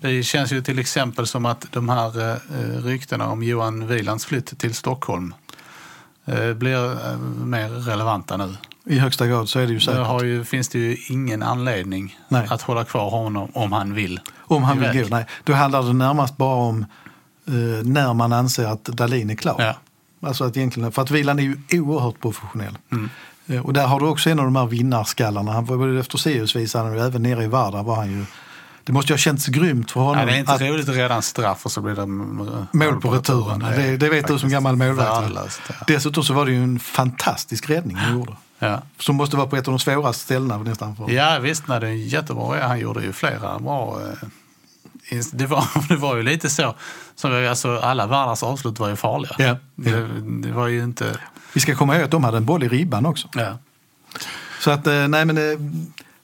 Det 0.00 0.22
känns 0.22 0.52
ju 0.52 0.62
till 0.62 0.78
exempel 0.78 1.26
som 1.26 1.46
att 1.46 1.66
de 1.72 1.88
här 1.88 2.40
ryktena 2.82 3.28
om 3.28 3.42
Johan 3.42 3.86
Wielands 3.86 4.24
flytt 4.26 4.58
till 4.58 4.74
Stockholm 4.74 5.34
blir 6.54 6.92
eh, 6.92 7.18
mer 7.44 7.68
relevanta 7.68 8.36
nu. 8.36 8.56
I 8.84 8.98
högsta 8.98 9.26
grad 9.26 9.48
så 9.48 9.58
är 9.58 9.66
det 9.66 9.72
ju 9.72 9.78
Det 9.78 9.84
säkert. 9.84 10.06
har 10.06 10.24
ju, 10.24 10.44
finns 10.44 10.68
det 10.68 10.78
ju 10.78 10.96
ingen 11.08 11.42
anledning 11.42 12.18
Nej. 12.28 12.46
att 12.50 12.62
hålla 12.62 12.84
kvar 12.84 13.10
honom 13.10 13.48
om 13.54 13.72
han 13.72 13.94
vill. 13.94 14.20
Om 14.38 14.62
han 14.62 14.80
vill 14.80 15.02
gå. 15.02 15.08
Nej, 15.10 15.26
då 15.44 15.52
handlar 15.52 15.82
det 15.82 15.92
närmast 15.92 16.36
bara 16.36 16.54
om 16.56 16.84
eh, 17.46 17.52
när 17.84 18.14
man 18.14 18.32
anser 18.32 18.66
att 18.66 18.84
Dalin 18.84 19.30
är 19.30 19.34
klar. 19.34 19.56
Ja. 19.58 19.74
Alltså 20.28 20.44
att 20.44 20.56
egentligen, 20.56 20.92
för 20.92 21.02
att 21.02 21.10
Wieland 21.10 21.40
är 21.40 21.44
ju 21.44 21.56
oerhört 21.80 22.20
professionell. 22.20 22.78
Mm. 22.92 23.10
Eh, 23.46 23.66
och 23.66 23.72
där 23.72 23.86
har 23.86 24.00
du 24.00 24.06
också 24.06 24.30
en 24.30 24.38
av 24.38 24.44
de 24.44 24.56
här 24.56 24.66
vinnarskallarna. 24.66 25.52
Han 25.52 25.64
var 25.64 25.98
efter 25.98 26.18
Sirius 26.18 26.56
visade 26.56 26.88
han 26.88 26.98
även 26.98 27.22
nere 27.22 27.44
i 27.44 27.46
Vardar 27.46 27.82
var 27.82 27.96
han 27.96 28.10
ju. 28.10 28.24
Det 28.86 28.92
måste 28.92 29.12
ju 29.12 29.14
ha 29.14 29.18
känts 29.18 29.46
grymt 29.46 29.90
för 29.90 30.00
honom. 30.00 30.16
Nej, 30.16 30.26
det 30.26 30.32
är 30.32 30.38
inte 30.38 30.52
att, 30.52 30.60
roligt 30.60 30.88
att 30.88 30.94
redan 30.94 31.22
straff 31.22 31.64
och 31.64 31.72
så 31.72 31.80
blir 31.80 31.94
det 31.94 32.06
Mål 32.06 33.00
på 33.00 33.10
returen. 33.10 33.58
Det, 33.58 33.96
det 33.96 34.08
vet 34.08 34.26
du 34.26 34.38
som 34.38 34.48
gammal 34.48 34.76
målvakt. 34.76 35.60
Ja. 35.68 35.74
Dessutom 35.86 36.24
så 36.24 36.34
var 36.34 36.46
det 36.46 36.52
ju 36.52 36.62
en 36.62 36.78
fantastisk 36.78 37.70
räddning 37.70 37.96
han 37.96 38.18
gjorde. 38.18 38.32
Ja. 38.58 38.82
Som 38.98 39.16
måste 39.16 39.36
vara 39.36 39.46
på 39.46 39.56
ett 39.56 39.68
av 39.68 39.72
de 39.72 39.78
svåraste 39.78 40.22
ställena 40.24 40.58
nästan. 40.58 40.96
För. 40.96 41.10
ja, 41.10 41.38
visst. 41.38 41.68
Nej, 41.68 41.80
det 41.80 41.86
är 41.88 41.92
jättebra. 41.92 42.66
Han 42.66 42.78
gjorde 42.78 43.02
ju 43.02 43.12
flera 43.12 43.58
bra... 43.58 44.00
eh, 45.10 45.18
Det 45.32 45.46
var, 45.46 45.64
det 45.88 45.96
var 45.96 46.16
ju 46.16 46.22
lite 46.22 46.48
så. 46.48 46.74
Som, 47.14 47.46
alltså, 47.48 47.78
alla 47.78 48.06
världens 48.06 48.42
avslut 48.42 48.78
var 48.78 48.88
ju 48.88 48.96
farliga. 48.96 49.34
Ja. 49.38 49.56
Det, 49.74 50.08
det 50.42 50.52
var 50.52 50.66
ju 50.66 50.82
inte... 50.84 51.16
Vi 51.52 51.60
ska 51.60 51.74
komma 51.74 51.94
ihåg 51.94 52.04
att 52.04 52.10
de 52.10 52.24
hade 52.24 52.36
en 52.36 52.44
boll 52.44 52.62
i 52.62 52.68
ribban 52.68 53.06
också. 53.06 53.28
Ja. 53.34 53.58
Så 54.60 54.70
att, 54.70 54.86
eh, 54.86 55.08
nej 55.08 55.24
men 55.24 55.36
eh, 55.38 55.58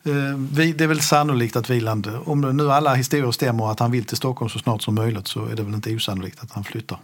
det 0.02 0.80
är 0.80 0.86
väl 0.86 1.00
sannolikt 1.00 1.56
att 1.56 1.70
Wieland, 1.70 2.10
om 2.24 2.40
nu 2.40 2.72
alla 2.72 2.94
historier 2.94 3.30
stämmer 3.30 3.70
att 3.70 3.80
han 3.80 3.90
vill 3.90 4.04
till 4.04 4.16
Stockholm 4.16 4.48
så 4.48 4.58
snart 4.58 4.82
som 4.82 4.94
möjligt 4.94 5.28
så 5.28 5.46
är 5.46 5.56
det 5.56 5.62
väl 5.62 5.74
inte 5.74 5.94
osannolikt 5.94 6.42
att 6.42 6.52
han 6.52 6.64
flyttar. 6.64 6.98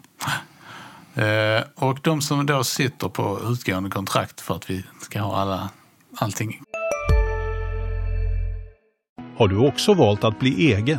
Eh, 1.14 1.62
och 1.74 1.98
de 2.02 2.20
som 2.20 2.46
då 2.46 2.64
sitter 2.64 3.08
på 3.08 3.40
utgående 3.44 3.90
kontrakt 3.90 4.40
för 4.40 4.54
att 4.54 4.70
vi 4.70 4.84
ska 5.00 5.20
ha 5.20 5.36
alla, 5.36 5.70
allting 6.16 6.60
Har 9.36 9.48
du 9.48 9.56
också 9.56 9.94
valt 9.94 10.24
att 10.24 10.38
bli 10.38 10.72
egen? 10.72 10.98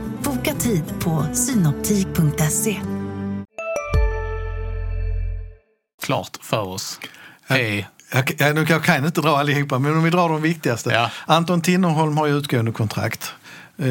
Boka 0.51 0.59
tid 0.63 0.83
på 0.99 1.25
synoptik.se. 1.33 2.81
klart 6.03 6.37
för 6.41 6.61
oss 6.61 6.99
är... 7.47 7.87
Jag, 8.13 8.31
jag, 8.37 8.55
nu 8.55 8.65
kan- 8.65 8.73
jag 8.73 8.83
kan 8.83 9.05
inte 9.05 9.21
dra 9.21 9.37
allihopa, 9.37 9.79
men 9.79 9.97
om 9.97 10.03
vi 10.03 10.09
drar 10.09 10.29
de 10.29 10.41
viktigaste. 10.41 10.89
Ja. 10.89 11.11
Anton 11.25 11.61
Tinnerholm 11.61 12.17
har 12.17 12.27
ju 12.27 12.37
utgående 12.37 12.71
kontrakt. 12.71 13.33
Eh, 13.77 13.85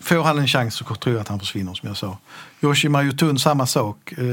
får 0.00 0.22
han 0.22 0.38
en 0.38 0.48
chans 0.48 0.74
så 0.74 0.84
tror 0.84 1.14
jag 1.14 1.20
att 1.20 1.28
han 1.28 1.38
försvinner 1.40 1.74
som 1.74 1.88
jag 1.88 1.96
sa. 1.96 2.18
Yoshima 2.62 3.02
Yotun 3.02 3.38
samma 3.38 3.66
sak. 3.66 4.12
Eh, 4.12 4.24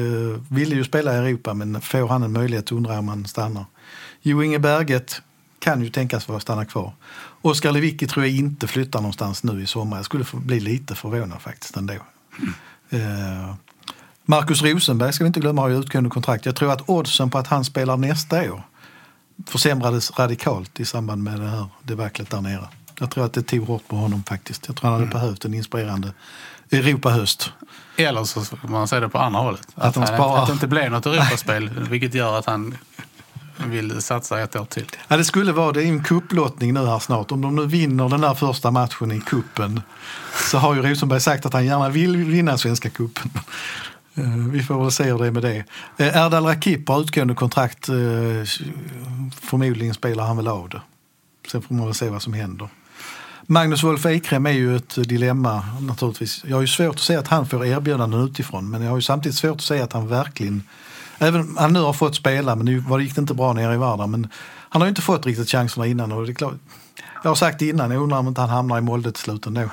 ville 0.50 0.76
ju 0.76 0.84
spela 0.84 1.14
i 1.14 1.18
Europa 1.18 1.54
men 1.54 1.82
får 1.82 2.08
han 2.08 2.24
en 2.24 2.32
möjlighet 2.32 2.72
undrar 2.72 2.92
jag 2.94 3.00
om 3.00 3.08
han 3.08 3.26
stannar. 3.26 3.66
Jo 4.22 4.44
Inge 4.44 4.60
Berget 4.60 5.22
kan 5.60 5.82
ju 5.82 5.90
tänkas 5.90 6.28
vara 6.28 6.40
stanna 6.40 6.66
kvar. 6.66 6.94
Oskar 7.46 7.72
Lewicki 7.72 8.08
tror 8.08 8.26
jag 8.26 8.36
inte 8.36 8.68
flyttar 8.68 9.02
någonstans 9.02 9.44
nu 9.44 9.62
i 9.62 9.66
sommar. 9.68 9.98
Jag 9.98 10.06
skulle 10.06 10.26
bli 10.34 10.60
lite 10.60 10.96
förvånad 10.96 11.42
faktiskt 11.42 11.78
ändå. 11.78 11.94
Eh, 12.90 13.56
Marcus 14.26 14.62
Rosenberg 14.62 15.14
ska 15.14 15.24
vi 15.24 15.28
inte 15.28 15.40
glömma 15.40 15.62
har 15.62 15.70
ju 15.70 15.80
utgående 15.80 16.10
kontrakt. 16.10 16.46
Jag 16.46 16.56
tror 16.56 16.72
att 16.72 16.90
oddsen 16.90 17.30
på 17.30 17.38
att 17.38 17.48
han 17.48 17.66
spelar 17.66 17.98
nästa 17.98 18.52
år 18.54 18.64
försämrades 19.48 20.20
radikalt 20.20 20.80
i 20.80 20.86
samband 20.86 21.24
med 21.24 21.40
det 21.40 21.48
här 21.50 21.66
debaclet 21.84 22.30
där 22.30 22.42
nere. 22.42 22.68
Jag 23.00 23.12
tror 23.12 23.26
att 23.26 23.34
det 23.34 23.42
tog 23.42 23.68
hårt 23.68 23.88
på 23.88 23.96
honom 23.96 24.24
faktiskt. 24.24 24.68
Jag 24.68 24.76
tror 24.76 24.90
han 24.92 25.00
hade 25.00 25.12
behövt 25.12 25.46
en 25.46 25.54
inspirerande 25.54 26.14
Europahöst. 26.72 27.52
Eller 27.98 28.24
så 28.24 28.46
ska 28.46 28.58
man 28.64 28.88
säga 28.88 29.00
det 29.00 29.10
på 29.10 29.18
andra 29.20 29.40
hållet. 29.40 29.68
Att 29.76 29.94
de 29.94 30.00
han- 30.00 30.08
sparar. 30.08 30.42
att 30.42 30.48
det 30.48 30.54
inte 30.54 30.68
blev 30.68 30.92
något 30.92 31.06
Europaspel, 31.06 31.70
vilket 31.90 32.14
gör 32.14 32.40
att 32.40 32.46
han 32.46 32.78
vill 33.58 34.02
satsa 34.02 34.40
ett 34.40 34.56
år 34.56 34.66
till. 34.66 34.86
Ja, 35.08 35.18
det 35.18 35.26
skulle 35.26 35.52
vara, 35.52 35.72
det 35.72 35.80
är 35.80 35.84
ju 35.84 35.90
en 35.90 36.04
kupplottning 36.04 36.74
nu 36.74 36.86
här 36.86 37.00
snart. 37.00 37.32
Om 37.32 37.42
de 37.42 37.56
nu 37.56 37.66
vinner 37.66 38.10
den 38.10 38.22
där 38.22 38.34
första 38.34 38.72
matchen 38.72 39.12
i 39.12 39.22
kuppen 39.22 39.82
så 40.52 40.58
har 40.58 40.76
ju 40.76 40.82
Rosenberg 40.82 41.22
sagt 41.22 41.46
att 41.46 41.54
han 41.54 41.66
gärna 41.66 41.90
vill 41.90 42.18
vinna 42.18 42.58
Svenska 42.58 42.90
cupen. 42.90 43.32
Eh, 44.16 44.38
vi 44.52 44.64
får 44.64 44.82
väl 44.82 44.92
se 44.92 45.04
hur 45.04 45.20
det 45.20 45.28
är 45.28 45.32
med 45.32 45.44
det. 45.44 45.64
Eh, 45.98 46.18
Erdal 46.18 46.46
Rakip 46.46 46.90
har 46.90 47.02
utgående 47.02 47.34
kontrakt. 47.34 47.90
Eh, 47.90 47.96
förmodligen 49.42 49.94
spelar 49.94 50.26
han 50.26 50.38
väl 50.38 50.48
av 50.48 50.70
det. 50.70 50.82
Sen 51.52 51.62
får 51.62 51.76
man 51.76 51.86
väl 51.86 51.96
se 51.96 52.10
vad 52.10 52.22
som 52.22 52.34
händer. 52.34 52.70
Magnus 53.48 53.84
Wolf 53.84 54.06
Ekrem 54.06 54.46
är 54.46 54.52
ju 54.52 54.76
ett 54.76 55.10
dilemma 55.10 55.64
naturligtvis. 55.82 56.44
Jag 56.48 56.58
har 56.58 56.62
ju 56.62 56.68
svårt 56.68 56.96
att 56.96 57.02
se 57.02 57.16
att 57.16 57.28
han 57.28 57.48
får 57.48 57.66
erbjudanden 57.66 58.22
utifrån 58.22 58.70
men 58.70 58.82
jag 58.82 58.90
har 58.90 58.98
ju 58.98 59.02
samtidigt 59.02 59.38
svårt 59.38 59.56
att 59.56 59.62
se 59.62 59.82
att 59.82 59.94
han 59.94 60.08
verkligen, 60.08 60.64
även 61.18 61.42
om 61.42 61.58
han 61.58 61.74
nu 61.74 61.80
har 61.80 61.94
fått 61.94 62.16
spela 62.16 62.56
men 62.56 62.66
det 62.66 63.04
gick 63.04 63.18
inte 63.18 63.34
bra 63.34 63.54
nere 63.54 63.74
i 63.74 63.78
Varda 63.78 64.08
men 64.08 64.28
han 64.70 64.82
har 64.82 64.88
ju 64.88 64.90
inte 64.90 65.02
fått 65.02 65.26
riktigt 65.26 65.50
chanserna 65.50 65.88
innan 65.88 66.12
och 66.12 66.26
det 66.26 66.32
är 66.32 66.34
klart, 66.34 66.54
jag 67.24 67.30
har 67.30 67.36
sagt 67.36 67.60
det 67.60 67.70
innan, 67.70 67.92
jag 67.92 68.04
undrar 68.04 68.18
om 68.18 68.28
inte 68.28 68.42
han 68.42 68.50
hamnar 68.50 68.78
i 68.78 68.82
Molde 68.82 69.12
till 69.12 69.24
slut 69.24 69.46
ändå. 69.46 69.70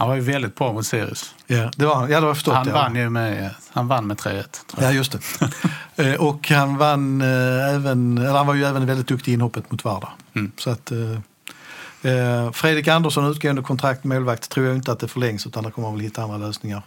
Han 0.00 0.08
var 0.08 0.14
ju 0.14 0.20
väldigt 0.20 0.54
bra 0.54 0.72
mot 0.72 0.86
Sirius. 0.86 1.34
Ja, 1.46 1.70
det 1.76 1.86
var 1.86 1.94
han. 1.94 2.10
Ja, 2.10 2.20
det 2.20 2.26
jag 2.26 2.36
förstått. 2.36 2.54
Han 2.54 2.68
ja. 2.68 2.74
vann 2.74 2.96
ju 2.96 3.10
med, 3.10 3.54
han 3.72 3.88
vann 3.88 4.06
med 4.06 4.16
3-1. 4.16 4.44
Ja, 4.80 4.90
just 4.90 5.12
det. 5.12 5.18
Eh, 5.96 6.14
och 6.14 6.48
han 6.48 6.76
vann 6.76 7.20
eh, 7.20 7.74
även, 7.74 8.18
eller 8.18 8.36
han 8.36 8.46
var 8.46 8.54
ju 8.54 8.64
även 8.64 8.86
väldigt 8.86 9.06
duktig 9.06 9.32
i 9.32 9.34
inhoppet 9.34 9.70
mot 9.70 9.84
Varda. 9.84 10.08
Mm. 10.34 10.52
Så 10.56 10.70
att, 10.70 10.92
eh, 10.92 12.12
eh, 12.12 12.52
Fredrik 12.52 12.88
Andersson, 12.88 13.30
utgående 13.30 13.62
kontrakt 13.62 14.04
målvakt, 14.04 14.50
tror 14.50 14.66
jag 14.66 14.76
inte 14.76 14.92
att 14.92 14.98
det 14.98 15.08
förlängs 15.08 15.46
utan 15.46 15.64
där 15.64 15.70
kommer 15.70 15.88
man 15.88 15.94
väl 15.94 16.04
hitta 16.04 16.22
andra 16.22 16.36
lösningar. 16.36 16.82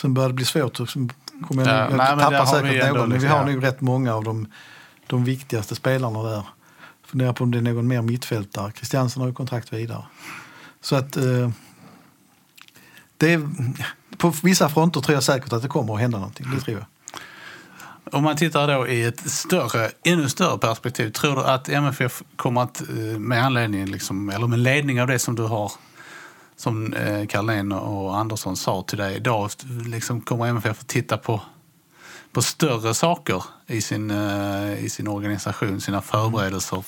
Sen 0.00 0.14
börjar 0.14 0.28
det 0.28 0.34
bli 0.34 0.44
svårt. 0.44 0.80
Kommer 1.44 1.66
jag, 1.66 1.76
Ja, 1.76 1.90
jag 1.90 1.96
nej, 1.96 2.06
tappar 2.06 2.46
säkert 2.46 2.94
någon, 2.94 3.08
men 3.08 3.18
vi 3.18 3.26
har 3.26 3.44
nog 3.44 3.64
rätt 3.64 3.80
många 3.80 4.14
av 4.14 4.24
de, 4.24 4.46
de 5.06 5.24
viktigaste 5.24 5.74
spelarna 5.74 6.22
där. 6.22 6.42
Funderar 7.06 7.32
på 7.32 7.44
om 7.44 7.50
det 7.50 7.58
är 7.58 7.62
någon 7.62 7.86
mer 7.86 8.02
mittfältare. 8.02 8.72
Christiansen 8.72 9.20
har 9.20 9.28
ju 9.28 9.34
kontrakt 9.34 9.72
vidare. 9.72 10.04
Så 10.80 10.96
att 10.96 11.16
eh, 11.16 11.50
det 13.16 13.32
är, 13.32 13.48
på 14.16 14.34
vissa 14.42 14.68
fronter 14.68 15.00
tror 15.00 15.14
jag 15.14 15.22
säkert 15.22 15.52
att 15.52 15.62
det 15.62 15.68
kommer 15.68 15.94
att 15.94 16.00
hända 16.00 16.18
någonting. 16.18 16.46
Det 16.54 16.60
tror 16.60 16.76
jag. 16.78 16.86
Om 18.12 18.22
man 18.22 18.36
tittar 18.36 18.68
då 18.68 18.88
i 18.88 19.04
ett 19.04 19.30
större, 19.30 19.90
ännu 20.04 20.28
större 20.28 20.58
perspektiv, 20.58 21.10
tror 21.10 21.36
du 21.36 21.42
att 21.42 21.68
MFF 21.68 22.22
kommer 22.36 22.62
att, 22.62 22.80
eh, 22.80 23.18
med 23.18 23.44
anledning, 23.44 23.86
liksom, 23.86 24.30
eller 24.30 24.46
med 24.46 24.58
ledning 24.58 25.00
av 25.00 25.06
det 25.06 25.18
som 25.18 25.34
du 25.34 25.42
har, 25.42 25.72
som 26.56 26.92
eh, 26.92 27.26
Carlén 27.26 27.72
och 27.72 28.16
Andersson 28.16 28.56
sa 28.56 28.82
till 28.82 28.98
dig 28.98 29.16
idag, 29.16 29.50
liksom 29.86 30.20
kommer 30.20 30.46
MFF 30.46 30.80
att 30.80 30.88
titta 30.88 31.16
på, 31.16 31.40
på 32.32 32.42
större 32.42 32.94
saker 32.94 33.44
i 33.66 33.80
sin, 33.80 34.10
eh, 34.10 34.84
i 34.84 34.88
sin 34.88 35.08
organisation, 35.08 35.80
sina 35.80 36.02
förberedelser 36.02 36.84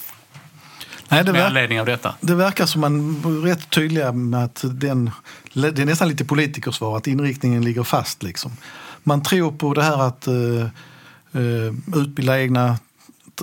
Nej, 1.08 1.24
det, 1.24 1.32
med 1.32 1.46
anledning 1.46 1.80
av 1.80 1.86
detta? 1.86 2.14
det 2.20 2.34
verkar 2.34 2.66
som 2.66 2.80
man 2.80 3.16
är 3.24 3.42
rätt 3.42 3.70
tydliga 3.70 4.12
med 4.12 4.44
att 4.44 4.64
den, 4.64 5.10
det 5.52 5.78
är 5.78 5.86
nästan 5.86 6.08
lite 6.08 6.24
politikersvar, 6.24 6.96
att 6.96 7.06
inriktningen 7.06 7.64
ligger 7.64 7.82
fast. 7.82 8.22
Liksom. 8.22 8.52
Man 9.02 9.22
tror 9.22 9.52
på 9.52 9.74
det 9.74 9.82
här 9.82 9.98
att 9.98 10.26
eh, 10.26 12.00
utbilda 12.02 12.40
egna 12.40 12.78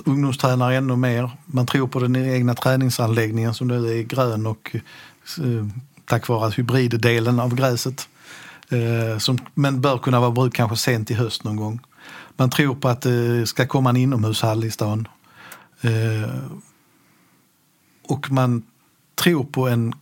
ungdomstränare 0.04 0.76
ännu 0.76 0.96
mer. 0.96 1.30
Man 1.46 1.66
tror 1.66 1.88
på 1.88 2.00
den 2.00 2.16
egna 2.16 2.54
träningsanläggningen 2.54 3.54
som 3.54 3.68
nu 3.68 3.98
är 3.98 4.02
grön 4.02 4.46
och 4.46 4.76
eh, 5.38 5.66
tack 6.06 6.28
vare 6.28 6.50
hybriddelen 6.50 7.40
av 7.40 7.54
gräset. 7.54 8.08
Eh, 8.68 9.18
som, 9.18 9.38
men 9.54 9.80
bör 9.80 9.98
kunna 9.98 10.20
vara 10.20 10.30
bruk 10.30 10.54
kanske 10.54 10.76
sent 10.76 11.10
i 11.10 11.14
höst 11.14 11.44
någon 11.44 11.56
gång. 11.56 11.80
Man 12.36 12.50
tror 12.50 12.74
på 12.74 12.88
att 12.88 13.00
det 13.00 13.46
ska 13.46 13.66
komma 13.66 13.90
en 13.90 13.96
inomhushall 13.96 14.64
i 14.64 14.70
stan. 14.70 15.08
Eh, 15.80 16.34
och 18.08 18.30
man 18.30 18.62
tror 19.14 19.44
på 19.44 19.68
en, 19.68 19.94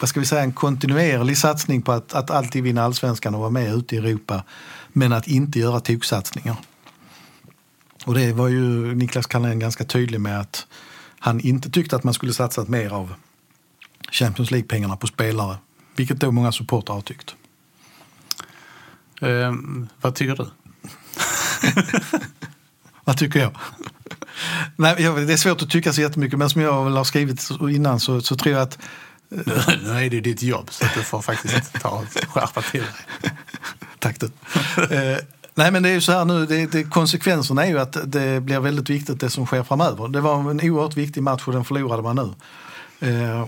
vad 0.00 0.08
ska 0.08 0.20
vi 0.20 0.26
säga, 0.26 0.42
en 0.42 0.52
kontinuerlig 0.52 1.38
satsning 1.38 1.82
på 1.82 1.92
att, 1.92 2.14
att 2.14 2.30
alltid 2.30 2.62
vinna 2.62 2.82
allsvenskan 2.82 3.34
och 3.34 3.40
vara 3.40 3.50
med 3.50 3.74
ute 3.74 3.94
i 3.94 3.98
Europa 3.98 4.42
men 4.92 5.12
att 5.12 5.28
inte 5.28 5.58
göra 5.58 5.80
toksatsningar. 5.80 6.56
Och 8.04 8.14
det 8.14 8.32
var 8.32 8.48
ju 8.48 8.94
Niklas 8.94 9.26
Carlén 9.26 9.58
ganska 9.58 9.84
tydlig 9.84 10.20
med 10.20 10.40
att 10.40 10.66
han 11.18 11.40
inte 11.40 11.70
tyckte 11.70 11.96
att 11.96 12.04
man 12.04 12.14
skulle 12.14 12.32
satsat 12.32 12.68
mer 12.68 12.90
av 12.90 13.14
Champions 14.10 14.50
League-pengarna 14.50 14.96
på 14.96 15.06
spelare. 15.06 15.56
Vilket 15.96 16.20
då 16.20 16.30
många 16.30 16.52
supportrar 16.52 16.94
har 16.94 17.02
tyckt. 17.02 17.34
Eh, 19.20 19.54
vad 20.00 20.14
tycker 20.14 20.36
du? 20.36 20.46
Vad 23.04 23.18
tycker 23.18 23.40
jag? 23.40 23.52
Nej, 24.76 24.94
det 24.96 25.32
är 25.32 25.36
svårt 25.36 25.62
att 25.62 25.70
tycka 25.70 25.92
så 25.92 26.00
jättemycket 26.00 26.38
men 26.38 26.50
som 26.50 26.60
jag 26.60 26.84
väl 26.84 26.96
har 26.96 27.04
skrivit 27.04 27.48
innan 27.60 28.00
så, 28.00 28.20
så 28.20 28.36
tror 28.36 28.54
jag 28.54 28.62
att 28.62 28.78
Nu, 29.28 29.44
nu 29.82 29.90
är 29.90 30.10
det 30.10 30.16
ju 30.16 30.20
ditt 30.20 30.42
jobb 30.42 30.68
så 30.70 30.84
du 30.94 31.02
får 31.02 31.22
faktiskt 31.22 31.72
ta 31.72 32.04
skärpa 32.28 32.62
till 32.62 32.80
dig. 32.80 32.90
Tack 33.98 34.20
du. 34.20 34.26
eh, 34.96 35.18
nej 35.54 35.70
men 35.70 35.82
det 35.82 35.88
är 35.88 35.92
ju 35.92 36.00
så 36.00 36.12
här 36.12 36.24
nu, 36.24 36.46
det, 36.46 36.66
det, 36.66 36.84
konsekvenserna 36.84 37.66
är 37.66 37.70
ju 37.70 37.78
att 37.78 37.96
det 38.04 38.40
blir 38.40 38.60
väldigt 38.60 38.90
viktigt 38.90 39.20
det 39.20 39.30
som 39.30 39.46
sker 39.46 39.62
framöver. 39.62 40.08
Det 40.08 40.20
var 40.20 40.50
en 40.50 40.60
oerhört 40.60 40.96
viktig 40.96 41.22
match 41.22 41.42
och 41.46 41.52
den 41.52 41.64
förlorade 41.64 42.02
man 42.02 42.16
nu. 42.16 42.34
Eh, 43.08 43.46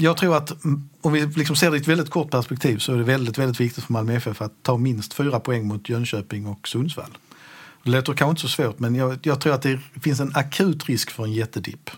jag 0.00 0.16
tror 0.16 0.36
att 0.36 0.52
om 1.00 1.12
vi 1.12 1.26
liksom 1.26 1.56
ser 1.56 1.70
det 1.70 1.76
i 1.76 1.80
ett 1.80 1.88
väldigt 1.88 2.10
kort 2.10 2.30
perspektiv 2.30 2.78
så 2.78 2.92
är 2.92 2.96
det 2.96 3.04
väldigt, 3.04 3.38
väldigt 3.38 3.60
viktigt 3.60 3.84
för 3.84 3.92
Malmö 3.92 4.14
FF 4.14 4.42
att 4.42 4.62
ta 4.62 4.76
minst 4.76 5.14
fyra 5.14 5.40
poäng 5.40 5.66
mot 5.66 5.88
Jönköping 5.88 6.46
och 6.46 6.68
Sundsvall. 6.68 7.18
Det 7.84 7.90
låter 7.90 8.12
kanske 8.12 8.30
inte 8.30 8.40
så 8.40 8.48
svårt 8.48 8.78
men 8.78 8.94
jag, 8.94 9.18
jag 9.22 9.40
tror 9.40 9.54
att 9.54 9.62
det 9.62 9.80
finns 10.02 10.20
en 10.20 10.32
akut 10.34 10.86
risk 10.86 11.10
för 11.10 11.24
en 11.24 11.32
jättedipp. 11.32 11.90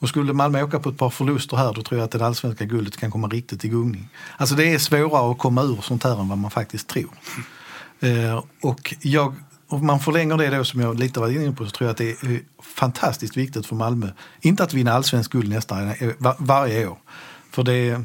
Och 0.00 0.08
skulle 0.08 0.32
Malmö 0.32 0.62
åka 0.62 0.80
på 0.80 0.88
ett 0.88 0.98
par 0.98 1.10
förluster 1.10 1.56
här 1.56 1.72
då 1.72 1.82
tror 1.82 2.00
jag 2.00 2.04
att 2.04 2.10
det 2.10 2.26
allsvenska 2.26 2.64
guldet 2.64 2.96
kan 2.96 3.10
komma 3.10 3.28
riktigt 3.28 3.64
i 3.64 3.68
gungning. 3.68 4.08
Alltså 4.36 4.54
det 4.54 4.74
är 4.74 4.78
svårare 4.78 5.30
att 5.30 5.38
komma 5.38 5.62
ur 5.62 5.78
sånt 5.82 6.04
här 6.04 6.20
än 6.20 6.28
vad 6.28 6.38
man 6.38 6.50
faktiskt 6.50 6.88
tror. 6.88 7.10
Eh, 8.00 8.44
och 8.60 8.94
jag, 9.00 9.34
om 9.70 9.86
man 9.86 10.00
förlänger 10.00 10.36
det 10.36 10.50
då 10.50 10.64
som 10.64 10.80
jag 10.80 10.98
lite 10.98 11.20
var 11.20 11.28
inne 11.28 11.52
på 11.52 11.64
så 11.64 11.70
tror 11.70 11.86
jag 11.86 11.90
att 11.92 11.98
det 11.98 12.10
är 12.10 12.40
fantastiskt 12.62 13.36
viktigt 13.36 13.66
för 13.66 13.76
Malmö. 13.76 14.08
Inte 14.40 14.62
att 14.62 14.74
vinna 14.74 14.92
allsvensk 14.92 15.32
guld 15.32 15.48
nästa, 15.48 15.94
eh, 15.94 16.10
var, 16.18 16.36
varje 16.38 16.86
år. 16.86 16.98
För 17.50 17.62
det, 17.62 18.00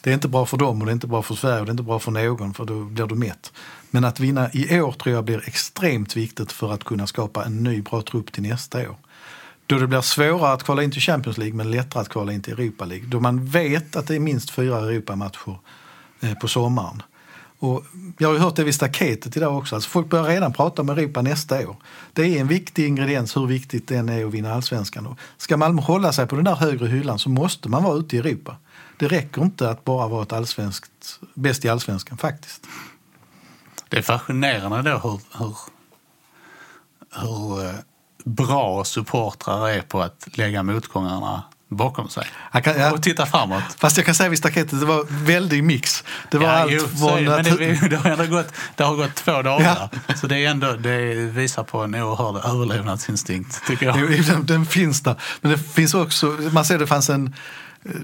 det 0.00 0.10
är 0.10 0.14
inte 0.14 0.28
bra 0.28 0.46
för 0.46 0.56
dem 0.56 0.80
och 0.80 0.86
det 0.86 0.90
är 0.90 0.94
inte 0.94 1.06
bra 1.06 1.22
för 1.22 1.34
Sverige 1.34 1.60
och 1.60 1.66
det 1.66 1.70
är 1.70 1.72
inte 1.72 1.82
bra 1.82 1.98
för 1.98 2.10
någon 2.10 2.54
för 2.54 2.64
då 2.64 2.84
blir 2.84 3.06
du 3.06 3.14
mätt. 3.14 3.52
Men 3.90 4.04
att 4.04 4.20
vinna 4.20 4.50
i 4.52 4.80
år 4.80 4.92
tror 4.92 5.14
jag 5.14 5.24
blir 5.24 5.48
extremt 5.48 6.16
viktigt 6.16 6.52
för 6.52 6.72
att 6.72 6.84
kunna 6.84 7.06
skapa 7.06 7.44
en 7.44 7.62
ny 7.62 7.82
bra 7.82 8.02
trupp 8.02 8.32
till 8.32 8.42
nästa 8.42 8.90
år. 8.90 8.96
Då 9.66 9.78
det 9.78 9.86
blir 9.86 10.00
svårare 10.00 10.52
att 10.52 10.62
kvala 10.62 10.82
in 10.82 10.90
till 10.90 11.02
Champions 11.02 11.38
League 11.38 11.56
men 11.56 11.70
lättare 11.70 12.00
att 12.00 12.08
kvala 12.08 12.32
in 12.32 12.42
till 12.42 12.52
Europa 12.52 12.84
League. 12.84 13.06
Då 13.06 13.20
man 13.20 13.46
vet 13.46 13.96
att 13.96 14.06
det 14.06 14.14
är 14.14 14.20
minst 14.20 14.50
fyra 14.50 14.78
Europamatcher 14.78 15.58
eh, 16.20 16.34
på 16.34 16.48
sommaren. 16.48 17.02
Och 17.58 17.84
jag 18.18 18.28
har 18.28 18.34
ju 18.34 18.40
hört 18.40 18.56
det 18.56 18.64
vid 18.64 18.74
staketet 18.74 19.36
idag 19.36 19.58
också. 19.58 19.74
Alltså 19.74 19.90
folk 19.90 20.08
börjar 20.08 20.24
redan 20.24 20.52
prata 20.52 20.82
om 20.82 20.88
Europa 20.88 21.22
nästa 21.22 21.68
år. 21.68 21.76
Det 22.12 22.22
är 22.22 22.40
en 22.40 22.48
viktig 22.48 22.86
ingrediens 22.86 23.36
hur 23.36 23.46
viktigt 23.46 23.88
den 23.88 24.08
är 24.08 24.24
att 24.24 24.34
vinna 24.34 24.54
allsvenskan. 24.54 25.04
Då. 25.04 25.16
ska 25.36 25.56
Malmö 25.56 25.82
hålla 25.82 26.12
sig 26.12 26.26
på 26.26 26.36
den 26.36 26.44
där 26.44 26.54
högre 26.54 26.86
hyllan 26.86 27.18
så 27.18 27.28
måste 27.28 27.68
man 27.68 27.82
vara 27.82 27.96
ute 27.96 28.16
i 28.16 28.18
Europa. 28.18 28.56
Det 28.96 29.08
räcker 29.08 29.42
inte 29.42 29.70
att 29.70 29.84
bara 29.84 30.08
vara 30.08 30.22
ett 30.22 30.32
allsvenskt, 30.32 31.20
bäst 31.34 31.64
i 31.64 31.68
allsvenskan 31.68 32.18
faktiskt. 32.18 32.66
Det 33.88 33.98
är 33.98 34.02
fascinerande 34.02 34.90
då 34.90 34.98
hur, 34.98 35.20
hur, 35.38 35.56
hur 37.20 37.64
eh, 37.64 37.74
bra 38.24 38.84
supportrar 38.84 39.68
är 39.68 39.80
på 39.80 40.02
att 40.02 40.28
lägga 40.36 40.62
motgångarna 40.62 41.42
bakom 41.68 42.08
sig. 42.08 42.26
Kan, 42.64 42.80
ja, 42.80 42.92
Och 42.92 43.02
titta 43.02 43.26
framåt. 43.26 43.62
fast 43.78 43.96
jag 43.96 44.06
kan 44.06 44.14
säga 44.14 44.28
vid 44.28 44.38
staketet, 44.38 44.80
det 44.80 44.86
var 44.86 45.06
väldig 45.24 45.64
mix. 45.64 46.04
Det 46.30 46.38
var 46.38 46.46
Ja, 46.46 46.52
allt 46.52 46.72
jo, 46.72 46.80
från 46.80 47.24
det, 47.24 47.36
att... 47.36 47.44
det, 47.44 47.88
det, 47.88 47.96
har 47.96 48.10
ändå 48.10 48.26
gått, 48.26 48.52
det 48.76 48.84
har 48.84 48.96
gått 48.96 49.14
två 49.14 49.42
dagar. 49.42 49.88
Så 50.20 50.26
det, 50.26 50.44
är 50.44 50.50
ändå, 50.50 50.72
det 50.72 51.14
visar 51.14 51.64
på 51.64 51.78
en 51.82 51.94
oerhörd 51.94 52.44
överlevnadsinstinkt, 52.44 53.66
tycker 53.66 53.86
jag. 53.86 54.26
Den, 54.26 54.46
den 54.46 54.66
finns 54.66 55.00
där. 55.00 55.14
Men 55.40 55.50
det 55.52 55.58
finns 55.58 55.94
också, 55.94 56.26
man 56.52 56.64
ser 56.64 56.78
det 56.78 56.86
fanns 56.86 57.10
en, 57.10 57.34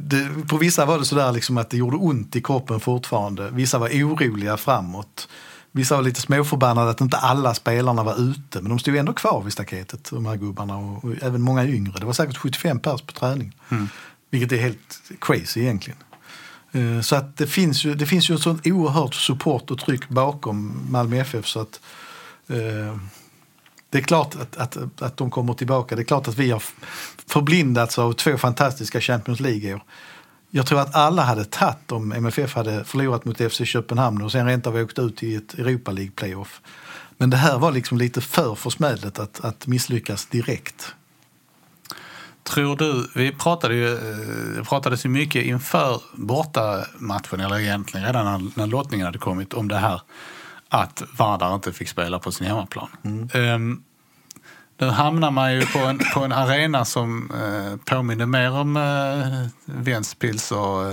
det, 0.01 0.49
på 0.49 0.57
vissa 0.57 0.85
var 0.85 0.99
det 0.99 1.05
sådär 1.05 1.33
liksom 1.33 1.59
att 1.59 1.71
det 1.71 1.77
gjorde 1.77 1.97
ont 1.97 2.37
i 2.37 2.43
kroppen 2.43 2.81
fortfarande. 2.81 3.51
Vissa 3.51 3.79
var 3.79 3.89
oroliga 3.89 4.57
framåt. 4.57 5.29
Vissa 5.73 5.97
var 5.97 6.03
lite 6.03 6.21
småförbannade 6.21 6.91
att 6.91 7.01
inte 7.01 7.17
alla 7.17 7.55
spelarna 7.55 8.03
var 8.03 8.31
ute. 8.31 8.61
Men 8.61 8.69
de 8.69 8.79
stod 8.79 8.97
ändå 8.97 9.13
kvar 9.13 9.43
vid 9.43 9.53
staketet, 9.53 10.11
de 10.11 10.27
här 10.27 10.37
gubbarna. 10.37 10.77
Och, 10.77 11.05
och 11.05 11.11
även 11.23 11.43
många 11.43 11.65
yngre. 11.67 11.99
Det 12.01 12.07
var 12.07 12.13
säkert 12.13 12.37
75 12.37 12.79
pers 12.79 13.03
på 13.03 13.13
träning. 13.13 13.57
Vilket 14.31 14.53
är 14.53 14.57
helt 14.57 15.03
crazy 15.21 15.61
egentligen. 15.61 15.99
Eh, 16.73 17.01
Så 17.01 17.17
att 17.17 17.37
det 17.37 17.47
finns 17.47 17.85
ju, 17.85 17.95
det 17.95 18.07
finns 18.07 18.31
ju 18.31 18.35
ett 18.35 18.41
sånt 18.41 18.67
oerhört 18.67 19.15
support 19.15 19.71
och 19.71 19.79
tryck 19.79 20.09
bakom 20.09 20.87
Malmö 20.91 21.17
FF. 21.17 21.47
Så 21.47 21.61
att, 21.61 21.81
eh, 22.49 22.97
det 23.91 23.99
är 23.99 24.03
klart 24.03 24.35
att, 24.35 24.57
att, 24.57 25.03
att 25.03 25.17
de 25.17 25.31
kommer 25.31 25.55
tillbaka. 25.55 25.97
Det 25.97 26.03
är 26.03 26.05
klart 26.05 26.29
att 26.29 26.39
vi 26.39 26.51
har 26.51 26.63
förblindats 27.27 27.99
av 27.99 28.13
två 28.13 28.39
fantastiska 28.39 29.01
Champions 29.01 29.41
League-år. 29.41 29.83
Jag 30.55 30.67
tror 30.67 30.81
att 30.81 30.95
alla 30.95 31.23
hade 31.23 31.45
tagit 31.45 31.93
om 31.93 32.13
MFF 32.13 32.55
hade 32.55 32.85
förlorat 32.85 33.25
mot 33.25 33.53
FC 33.53 33.61
Köpenhamn 33.65 34.23
och 34.23 34.33
sen 34.33 34.47
rent 34.47 34.67
av 34.67 34.77
åkt 34.77 34.99
ut 34.99 35.23
i 35.23 35.35
ett 35.35 35.55
Europa 35.55 35.91
League-playoff. 35.91 36.61
Men 37.19 37.31
det 37.31 37.37
här 37.37 37.59
var 37.59 37.73
liksom 37.73 37.99
lite 37.99 38.21
för 38.21 38.55
försmädligt 38.55 39.19
att, 39.19 39.41
att 39.41 39.67
misslyckas 39.67 40.27
direkt. 40.27 40.95
Tror 42.43 42.77
du, 42.77 43.09
vi 43.15 43.33
pratade 43.33 43.75
ju, 43.75 43.93
eh, 43.93 44.65
pratades 44.65 45.05
ju 45.05 45.09
mycket 45.09 45.45
inför 45.45 46.03
bortamatchen, 46.15 47.41
eller 47.41 47.61
egentligen 47.61 48.07
redan 48.07 48.25
när, 48.25 48.51
när 48.55 48.67
lottningen 48.67 49.07
hade 49.07 49.19
kommit, 49.19 49.55
om 49.55 49.69
det 49.69 49.77
här 49.77 50.01
att 50.69 51.03
Vardar 51.19 51.55
inte 51.55 51.73
fick 51.73 51.89
spela 51.89 52.19
på 52.19 52.33
sin 52.33 52.47
hemmaplan. 52.47 52.89
Ehm, 53.33 53.83
Nu 54.79 54.87
hamnar 54.87 55.31
man 55.31 55.55
ju 55.55 55.67
på 55.67 55.79
en, 55.79 55.99
på 56.15 56.21
en 56.21 56.33
arena 56.33 56.85
som 56.85 57.31
eh, 57.31 57.77
påminner 57.85 58.27
mer 58.27 58.51
om 58.53 58.77
eh, 58.77 59.49
Ventspils 59.65 60.53
och... 60.53 60.91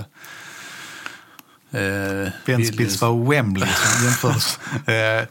Eh, 1.72 2.32
Ventspils 2.46 3.02
var 3.02 3.30
Wembley 3.30 3.70
som 3.70 4.06
jämförs. 4.06 4.58
Eh, 4.88 5.26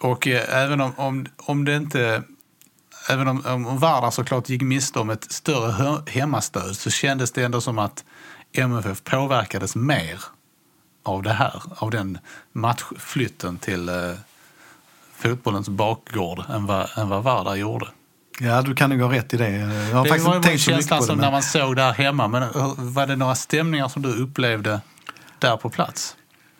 och 0.00 0.26
eh, 0.26 0.62
även 0.62 0.80
om, 0.80 0.92
om, 0.96 1.26
om 1.36 1.64
det 1.64 1.76
inte... 1.76 2.22
Även 3.10 3.28
om, 3.28 3.46
om 3.46 3.78
Vardar 3.78 4.10
såklart 4.10 4.48
gick 4.48 4.62
miste 4.62 4.98
om 4.98 5.10
ett 5.10 5.32
större 5.32 6.02
hemmastöd 6.06 6.76
så 6.76 6.90
kändes 6.90 7.32
det 7.32 7.42
ändå 7.42 7.60
som 7.60 7.78
att 7.78 8.04
MFF 8.52 9.04
påverkades 9.04 9.76
mer 9.76 10.20
av 11.02 11.22
det 11.22 11.32
här. 11.32 11.62
Av 11.76 11.90
den 11.90 12.18
matchflytten 12.52 13.58
till 13.58 13.88
eh, 13.88 13.94
fotbollens 15.28 15.68
bakgård 15.68 16.44
än 16.50 16.66
vad, 16.66 16.86
än 16.96 17.08
vad 17.08 17.22
Vardar 17.22 17.54
gjorde. 17.54 17.86
Ja, 18.40 18.62
du 18.62 18.74
kan 18.74 18.90
nog 18.90 19.00
ha 19.00 19.12
rätt 19.12 19.34
i 19.34 19.36
det. 19.36 19.50
Jag 19.50 19.96
har 19.96 20.02
Det 20.02 20.08
faktiskt 20.08 20.26
var 20.26 20.36
inte 20.36 20.48
tänkt 20.48 20.60
så 20.60 20.70
mycket 20.70 20.88
på 20.88 20.94
det. 20.94 21.02
som 21.02 21.16
Men... 21.16 21.24
när 21.24 21.30
man 21.32 21.42
såg 21.42 21.76
där 21.76 21.92
hemma. 21.92 22.28
Men 22.28 22.42
eh, 22.42 22.74
var 22.76 23.06
det 23.06 23.16
några 23.16 23.34
stämningar 23.34 23.88
som 23.88 24.02
du 24.02 24.22
upplevde 24.22 24.80
där 25.38 25.56
på 25.56 25.70
plats? 25.70 26.16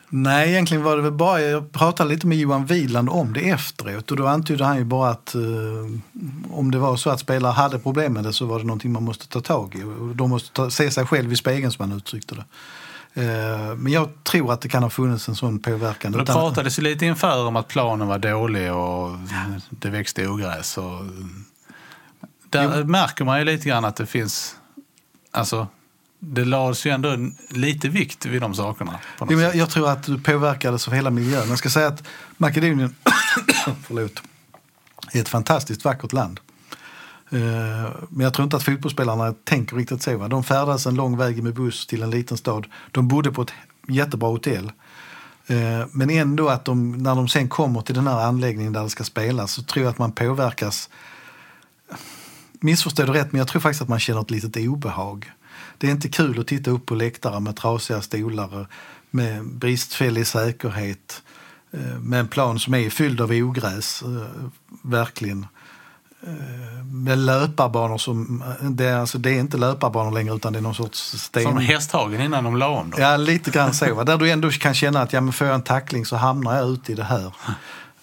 Nej, 0.08 0.50
egentligen 0.50 0.84
var 0.84 0.96
det 0.96 1.02
väl 1.02 1.12
bara, 1.12 1.40
jag 1.40 1.72
pratade 1.72 2.10
lite 2.10 2.26
med 2.26 2.38
Johan 2.38 2.66
Wieland 2.66 3.08
om 3.08 3.32
det 3.32 3.50
efteråt 3.50 4.10
och 4.10 4.16
då 4.16 4.26
antydde 4.26 4.64
han 4.64 4.76
ju 4.76 4.84
bara 4.84 5.10
att 5.10 5.34
eh, 5.34 5.40
om 6.50 6.70
det 6.70 6.78
var 6.78 6.96
så 6.96 7.10
att 7.10 7.20
spelare 7.20 7.52
hade 7.52 7.78
problem 7.78 8.12
med 8.12 8.24
det 8.24 8.32
så 8.32 8.46
var 8.46 8.58
det 8.58 8.64
någonting 8.64 8.92
man 8.92 9.02
måste 9.02 9.28
ta 9.28 9.40
tag 9.40 9.74
i 9.74 9.82
de 10.14 10.30
måste 10.30 10.52
ta, 10.52 10.70
se 10.70 10.90
sig 10.90 11.06
själv 11.06 11.32
i 11.32 11.36
spegeln 11.36 11.72
som 11.72 11.88
han 11.90 11.98
uttryckte 11.98 12.34
det. 12.34 12.44
Eh, 13.14 13.76
men 13.76 13.92
jag 13.92 14.24
tror 14.24 14.52
att 14.52 14.60
det 14.60 14.68
kan 14.68 14.82
ha 14.82 14.90
funnits 14.90 15.28
en 15.28 15.36
sån 15.36 15.58
påverkan. 15.58 16.12
Det 16.12 16.24
pratades 16.24 16.78
ju 16.78 16.82
lite 16.82 17.06
inför 17.06 17.46
om 17.46 17.56
att 17.56 17.68
planen 17.68 18.06
var 18.08 18.18
dålig 18.18 18.72
och 18.72 19.18
det 19.70 19.90
växte 19.90 20.28
ogräs. 20.28 20.78
Och 20.78 21.04
där 22.50 22.84
märker 22.84 23.24
man 23.24 23.38
ju 23.38 23.44
lite 23.44 23.68
grann 23.68 23.84
att 23.84 23.96
det 23.96 24.06
finns... 24.06 24.56
Alltså, 25.30 25.66
det 26.18 26.44
lades 26.44 26.86
ju 26.86 26.90
ändå 26.90 27.16
lite 27.48 27.88
vikt 27.88 28.26
vid 28.26 28.40
de 28.40 28.54
sakerna. 28.54 28.98
På 29.18 29.26
Jo, 29.30 29.40
jag, 29.40 29.54
jag 29.54 29.70
tror 29.70 29.88
att 29.88 30.02
du 30.02 30.18
påverkades 30.18 30.88
av 30.88 30.94
hela 30.94 31.10
miljön. 31.10 31.48
Jag 31.48 31.58
ska 31.58 31.70
säga 31.70 31.86
att 31.86 32.02
Makedonien 32.36 32.94
förlåt, 33.82 34.22
är 35.12 35.20
ett 35.20 35.28
fantastiskt 35.28 35.84
vackert 35.84 36.12
land. 36.12 36.40
Eh, 37.34 37.90
men 38.08 38.24
jag 38.24 38.34
tror 38.34 38.44
inte 38.44 38.56
att 38.56 38.62
fotbollsspelarna 38.62 39.34
tänker 39.44 39.76
riktigt 39.76 40.02
så. 40.02 40.18
Va? 40.18 40.28
De 40.28 40.44
färdas 40.44 40.86
en 40.86 40.94
lång 40.94 41.16
väg 41.16 41.42
med 41.42 41.54
buss 41.54 41.86
till 41.86 42.02
en 42.02 42.10
liten 42.10 42.36
stad. 42.36 42.66
De 42.90 43.08
bodde 43.08 43.32
på 43.32 43.42
ett 43.42 43.52
jättebra 43.88 44.28
hotell. 44.28 44.72
Eh, 45.46 45.86
men 45.92 46.10
ändå 46.10 46.48
att 46.48 46.64
de, 46.64 47.02
när 47.02 47.14
de 47.14 47.28
sen 47.28 47.48
kommer 47.48 47.80
till 47.80 47.94
den 47.94 48.06
här 48.06 48.20
anläggningen 48.20 48.72
där 48.72 48.82
det 48.82 48.90
ska 48.90 49.04
spelas 49.04 49.52
så 49.52 49.62
tror 49.62 49.84
jag 49.84 49.90
att 49.90 49.98
man 49.98 50.12
påverkas. 50.12 50.90
Missförstå 52.60 53.06
det 53.06 53.12
rätt, 53.12 53.32
men 53.32 53.38
jag 53.38 53.48
tror 53.48 53.60
faktiskt 53.60 53.82
att 53.82 53.88
man 53.88 54.00
känner 54.00 54.20
ett 54.20 54.30
litet 54.30 54.56
obehag. 54.56 55.32
Det 55.78 55.86
är 55.86 55.90
inte 55.90 56.08
kul 56.08 56.40
att 56.40 56.46
titta 56.46 56.70
upp 56.70 56.86
på 56.86 56.94
läktare 56.94 57.40
med 57.40 57.56
trasiga 57.56 58.00
stolar, 58.02 58.66
med 59.10 59.44
bristfällig 59.44 60.26
säkerhet, 60.26 61.22
eh, 61.72 61.98
med 61.98 62.20
en 62.20 62.28
plan 62.28 62.58
som 62.58 62.74
är 62.74 62.90
fylld 62.90 63.20
av 63.20 63.30
ogräs, 63.30 64.02
verkligen. 64.82 65.46
Eh, 66.26 66.84
Med 66.84 67.18
löparbanor 67.18 67.98
som, 67.98 68.44
det 68.60 68.84
är, 68.84 68.96
alltså, 68.96 69.18
det 69.18 69.30
är 69.30 69.40
inte 69.40 69.56
löparbanor 69.56 70.10
längre 70.10 70.34
utan 70.34 70.52
det 70.52 70.58
är 70.58 70.62
någon 70.62 70.74
sorts 70.74 70.98
sten. 71.00 71.42
Som 71.42 71.58
Hästhagen 71.58 72.20
innan 72.20 72.44
de 72.44 72.56
la 72.56 72.68
om 72.68 72.90
dem. 72.90 73.00
Ja, 73.00 73.16
lite 73.16 73.50
grann 73.50 73.74
så. 73.74 73.94
Va? 73.94 74.04
Där 74.04 74.16
du 74.18 74.30
ändå 74.30 74.50
kan 74.50 74.74
känna 74.74 75.02
att 75.02 75.12
ja, 75.12 75.20
men 75.20 75.32
får 75.32 75.46
jag 75.46 75.54
en 75.54 75.62
tackling 75.62 76.06
så 76.06 76.16
hamnar 76.16 76.56
jag 76.56 76.68
ute 76.68 76.92
i 76.92 76.94
det 76.94 77.04
här. 77.04 77.32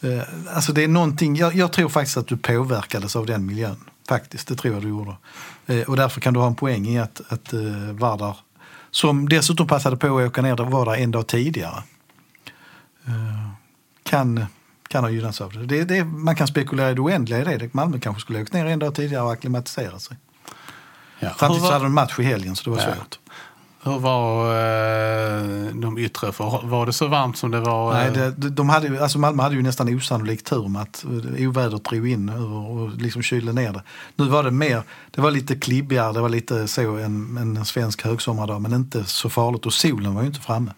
Eh, 0.01 0.21
Alltså 0.55 0.73
det 0.73 0.83
är 0.83 0.87
någonting, 0.87 1.35
jag, 1.35 1.55
jag 1.55 1.71
tror 1.71 1.89
faktiskt 1.89 2.17
att 2.17 2.27
du 2.27 2.37
påverkades 2.37 3.15
av 3.15 3.25
den 3.25 3.45
miljön. 3.45 3.75
Faktiskt, 4.09 4.47
det 4.47 4.55
tror 4.55 4.73
jag 4.73 4.83
du 4.83 4.89
gjorde. 4.89 5.15
Eh, 5.67 5.81
Och 5.81 5.95
därför 5.95 6.21
kan 6.21 6.33
du 6.33 6.39
ha 6.39 6.47
en 6.47 6.55
poäng 6.55 6.87
i 6.87 6.99
att, 6.99 7.21
att 7.29 7.53
uh, 7.53 7.91
Vardar, 7.91 8.37
som 8.91 9.29
dessutom 9.29 9.67
passade 9.67 9.97
på 9.97 10.07
att 10.07 10.27
åka 10.27 10.41
ner 10.41 10.55
där, 10.55 10.63
var 10.63 10.85
där 10.85 10.95
en 10.95 11.11
dag 11.11 11.27
tidigare, 11.27 11.83
eh, 13.07 13.49
kan, 14.03 14.45
kan 14.91 15.03
ha 15.03 15.11
gynnats 15.11 15.41
av 15.41 15.53
det. 15.53 15.65
det, 15.65 15.83
det 15.83 16.03
man 16.03 16.35
kan 16.35 16.47
spekulera 16.47 16.91
i 16.91 16.93
det 16.93 17.01
oändliga 17.01 17.53
i 17.53 17.57
det. 17.57 17.73
Malmö 17.73 17.99
kanske 17.99 18.21
skulle 18.21 18.37
ha 18.39 18.43
åkt 18.43 18.53
ner 18.53 18.65
en 18.65 18.79
dag 18.79 18.95
tidigare 18.95 19.23
och 19.23 19.31
acklimatiserat 19.31 20.01
sig. 20.01 20.17
Ja. 21.19 21.29
Samtidigt 21.39 21.65
så 21.67 21.71
hade 21.73 21.85
de 21.85 21.87
en 21.87 21.93
match 21.93 22.19
i 22.19 22.23
helgen 22.23 22.55
så 22.55 22.63
det 22.63 22.69
var 22.69 22.77
Ja. 22.89 22.95
svårt. 22.95 23.19
Hur 23.83 23.99
var 23.99 24.45
eh, 24.45 25.73
de 25.75 25.97
yttre? 25.97 26.31
För, 26.31 26.67
var 26.67 26.85
det 26.85 26.93
så 26.93 27.07
varmt 27.07 27.37
som 27.37 27.51
det 27.51 27.59
var? 27.59 27.93
Nej, 27.93 28.07
eh, 28.07 28.13
det, 28.13 28.31
de- 28.31 28.49
de 28.49 28.69
hade, 28.69 28.87
ju- 28.87 28.99
alltså 28.99 29.19
Malmö 29.19 29.43
hade 29.43 29.55
ju 29.55 29.61
nästan 29.61 29.95
osannolik 29.95 30.43
tur 30.43 30.67
med 30.67 30.81
att 30.81 31.03
eh, 31.37 31.47
ovädret 31.49 31.83
drog 31.85 32.07
in 32.09 32.29
och, 32.29 32.71
och 32.81 32.89
liksom 32.97 33.21
kylde 33.21 33.53
ner 33.53 33.73
det. 33.73 33.83
Nu 34.15 34.25
var 34.27 34.43
det 34.43 34.51
mer, 34.51 34.83
det 35.11 35.21
var 35.21 35.31
lite 35.31 35.55
klibbigare, 35.55 36.13
det 36.13 36.21
var 36.21 36.29
lite 36.29 36.67
så 36.67 36.81
en, 36.97 37.37
en 37.37 37.65
svensk 37.65 38.03
högsommardag 38.05 38.61
men 38.61 38.73
inte 38.73 39.03
så 39.05 39.29
farligt 39.29 39.65
och 39.65 39.73
solen 39.73 40.15
var 40.15 40.21
ju 40.21 40.27
inte 40.27 40.41
framme. 40.41 40.71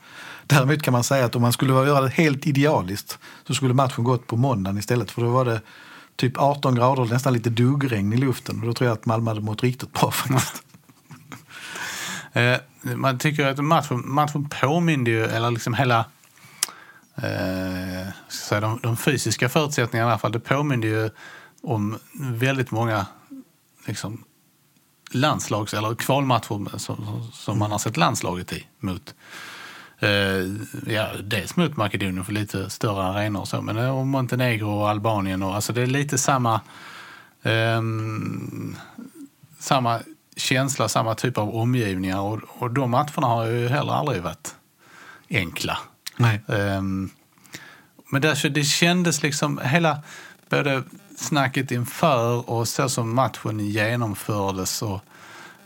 Däremot 0.48 0.82
kan 0.82 0.92
man 0.92 1.04
säga 1.04 1.26
att 1.26 1.36
om 1.36 1.42
man 1.42 1.54
skulle 1.54 1.74
göra 1.74 2.02
det 2.02 2.10
helt 2.10 2.48
idealiskt 2.48 3.20
så 3.48 3.54
skulle 3.54 3.74
matchen 3.74 4.04
gått 4.04 4.28
på 4.28 4.36
måndagen 4.38 4.78
istället 4.78 5.12
för 5.12 5.22
då 5.22 5.30
var 5.30 5.46
det 5.46 5.62
typ 6.16 6.38
18 6.38 6.76
grader 6.76 7.02
och 7.02 7.10
nästan 7.10 7.34
lite 7.34 7.50
duggregn 7.50 8.14
i 8.14 8.18
luften 8.18 8.60
och 8.62 8.68
då 8.68 8.74
tror 8.74 8.88
jag 8.88 8.98
att 8.98 9.06
Malmö 9.06 9.32
hade 9.32 9.42
mått 9.42 9.64
riktigt 9.64 9.94
bra 9.94 10.12
faktiskt. 10.12 10.64
Eh, 12.34 12.60
man 12.82 13.20
tycker 13.20 13.48
att 13.48 13.64
matchen, 13.64 14.02
matchen 14.06 14.50
påminner 14.62 15.12
ju, 15.12 15.26
eller 15.26 15.52
liksom 15.52 15.74
hela 15.74 16.06
eh, 17.16 18.08
ska 18.28 18.48
säga, 18.48 18.62
de, 18.62 18.80
de 18.84 18.98
fysiska 18.98 19.50
förutsättningarna 19.50 20.10
i 20.10 20.12
alla 20.12 20.20
fall, 20.20 20.32
det 20.32 20.40
påminner 20.40 20.88
ju 20.88 21.10
om 21.62 21.98
väldigt 22.14 22.72
många 22.72 23.06
liksom, 23.88 24.24
landslags 25.12 25.74
eller 25.74 25.96
kvalmatcher 25.96 26.48
som, 26.48 26.70
som, 26.78 27.30
som 27.34 27.60
man 27.60 27.72
har 27.72 27.80
sett 27.80 27.98
landslaget 27.98 28.54
i 28.54 28.68
mot 28.80 29.16
eh, 30.00 30.10
ja, 30.94 31.08
dels 31.24 31.56
mot 31.56 31.78
Makedonien 31.78 32.26
för 32.26 32.34
lite 32.34 32.70
större 32.70 33.04
arenor 33.04 33.42
och 33.42 33.48
så, 33.48 33.62
men 33.62 33.78
eh, 33.78 33.98
och 33.98 34.08
Montenegro 34.08 34.70
och 34.70 34.90
Albanien 34.90 35.44
och 35.44 35.56
alltså 35.56 35.74
det 35.74 35.82
är 35.82 35.88
lite 35.88 36.18
samma 36.18 36.62
ehm, 37.44 38.76
samma 39.60 40.00
känsla, 40.36 40.90
samma 40.90 41.16
typ 41.16 41.38
av 41.38 41.56
omgivningar 41.56 42.20
och, 42.20 42.40
och 42.48 42.72
de 42.72 42.92
matcherna 42.92 43.28
har 43.28 43.46
ju 43.46 43.68
heller 43.68 43.94
aldrig 43.94 44.22
varit 44.22 44.56
enkla. 45.30 45.78
Nej. 46.18 46.42
Ehm, 46.48 47.10
men 48.12 48.22
där, 48.22 48.50
det 48.50 48.64
kändes 48.64 49.24
liksom 49.24 49.60
hela, 49.64 50.00
både 50.50 50.84
snacket 51.18 51.72
inför 51.72 52.50
och 52.50 52.68
så 52.68 52.90
som 52.90 53.16
matchen 53.16 53.60
genomfördes. 53.60 54.82
Och, 54.82 55.02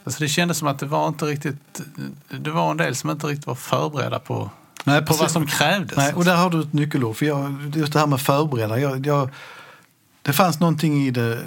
alltså 0.04 0.24
det 0.24 0.28
kändes 0.28 0.58
som 0.58 0.68
att 0.68 0.80
det 0.80 0.86
var 0.86 1.08
inte 1.08 1.26
riktigt, 1.26 1.82
det 2.30 2.52
var 2.52 2.72
en 2.72 2.78
del 2.78 2.96
som 2.96 3.10
inte 3.10 3.28
riktigt 3.28 3.48
var 3.48 3.56
förberedda 3.56 4.20
på, 4.20 4.50
Nej, 4.84 5.06
på 5.06 5.14
vad 5.14 5.32
som 5.32 5.48
krävdes. 5.48 5.98
Nej, 5.98 6.14
och 6.14 6.26
där 6.26 6.36
har 6.36 6.50
du 6.50 6.62
ett 6.62 6.74
nyckelord. 6.74 7.16
För 7.16 7.26
jag, 7.26 7.74
just 7.76 7.94
det 7.94 8.00
här 8.00 8.08
med 8.08 8.22
förbereda. 8.22 8.80
Jag, 8.80 9.06
jag, 9.06 9.30
det 10.22 10.34
fanns 10.34 10.60
någonting 10.60 11.08
i 11.08 11.12
det, 11.12 11.40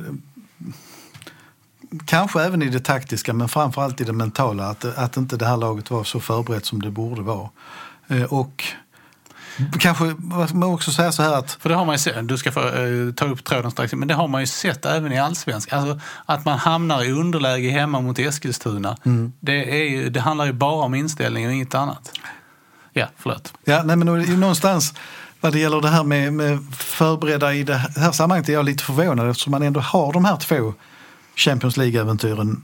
kanske 2.05 2.43
även 2.43 2.62
i 2.62 2.68
det 2.68 2.80
taktiska, 2.80 3.32
men 3.32 3.49
framförallt 3.49 4.01
i 4.01 4.05
det 4.05 4.12
mentala. 4.12 4.66
Att, 4.66 4.84
att 4.84 5.16
inte 5.16 5.36
det 5.36 5.47
här 5.47 5.57
laget 5.57 5.91
var 5.91 6.05
så 6.05 6.20
förberett 6.20 6.66
som 6.66 6.82
det 6.82 6.91
borde 6.91 7.22
vara. 7.22 7.49
Eh, 8.09 8.22
och 8.22 8.64
kanske, 9.78 10.05
man 10.55 10.62
också 10.62 10.91
säga 10.91 11.12
så 11.12 11.22
här 11.22 11.38
att 11.38 11.53
För 11.53 11.68
det 11.68 11.74
har 11.74 11.84
man 11.84 11.95
ju 11.95 11.99
sett, 11.99 12.28
du 12.28 12.38
ska 12.38 12.53
få 12.53 12.61
eh, 12.61 13.12
ta 13.16 13.24
upp 13.24 13.45
tråden 13.45 13.70
strax, 13.70 13.93
men 13.93 14.09
det 14.09 14.14
har 14.14 14.28
man 14.28 14.41
ju 14.41 14.47
sett 14.47 14.84
även 14.84 15.12
i 15.12 15.18
allsvenskan. 15.18 15.78
Alltså, 15.78 16.07
att 16.26 16.45
man 16.45 16.59
hamnar 16.59 17.05
i 17.05 17.12
underläge 17.12 17.70
hemma 17.70 18.01
mot 18.01 18.18
Eskilstuna. 18.18 18.97
Mm. 19.05 19.32
Det, 19.41 19.82
är 19.82 19.91
ju, 19.91 20.11
det 20.11 20.20
handlar 20.20 20.47
ju 20.47 20.53
bara 20.53 20.84
om 20.84 20.95
inställning 20.95 21.47
och 21.47 21.53
inget 21.53 21.74
annat. 21.74 22.12
Ja, 22.93 23.07
förlåt. 23.16 23.53
Ja, 23.64 23.82
nej, 23.84 23.97
men 23.97 24.41
någonstans 24.41 24.95
vad 25.41 25.53
det 25.53 25.59
gäller 25.59 25.80
det 25.80 25.88
här 25.88 26.05
med, 26.05 26.32
med 26.32 26.59
förberedda 26.74 27.55
i 27.55 27.62
det 27.62 27.74
här 27.97 28.12
sammanhanget 28.12 28.49
är 28.49 28.53
jag 28.53 28.64
lite 28.64 28.84
förvånad 28.84 29.30
eftersom 29.30 29.51
man 29.51 29.62
ändå 29.62 29.80
har 29.80 30.12
de 30.12 30.24
här 30.24 30.36
två 30.36 30.74
Champions 31.41 31.76
League-äventyren 31.76 32.62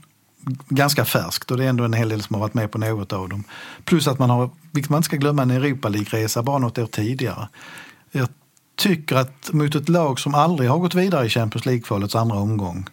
ganska 0.69 1.05
färskt 1.05 1.51
och 1.51 1.57
det 1.57 1.65
är 1.65 1.69
ändå 1.69 1.85
en 1.85 1.93
hel 1.93 2.09
del 2.09 2.23
som 2.23 2.35
har 2.35 2.41
varit 2.41 2.55
med 2.55 2.71
på 2.71 2.79
något 2.79 3.13
av 3.13 3.29
dem. 3.29 3.45
Plus 3.85 4.09
att 4.09 4.19
man 4.19 4.31
har, 4.31 4.51
vilket 4.73 4.91
man 4.91 4.99
inte 4.99 5.07
ska 5.07 5.17
glömma, 5.17 5.43
en 5.43 5.51
Europa 5.51 5.89
League-resa 5.89 6.43
bara 6.43 6.59
något 6.59 6.79
år 6.79 6.87
tidigare. 6.87 7.49
Jag 8.13 8.29
tycker 8.77 9.17
att 9.17 9.53
mot 9.53 9.75
ett 9.75 9.89
lag 9.89 10.21
som 10.21 10.35
aldrig 10.35 10.71
har 10.71 10.79
gått 10.79 10.95
vidare 10.95 11.27
i 11.27 11.29
Champions 11.29 11.67
League-kvalets 11.67 12.15
andra 12.15 12.37
omgång 12.37 12.87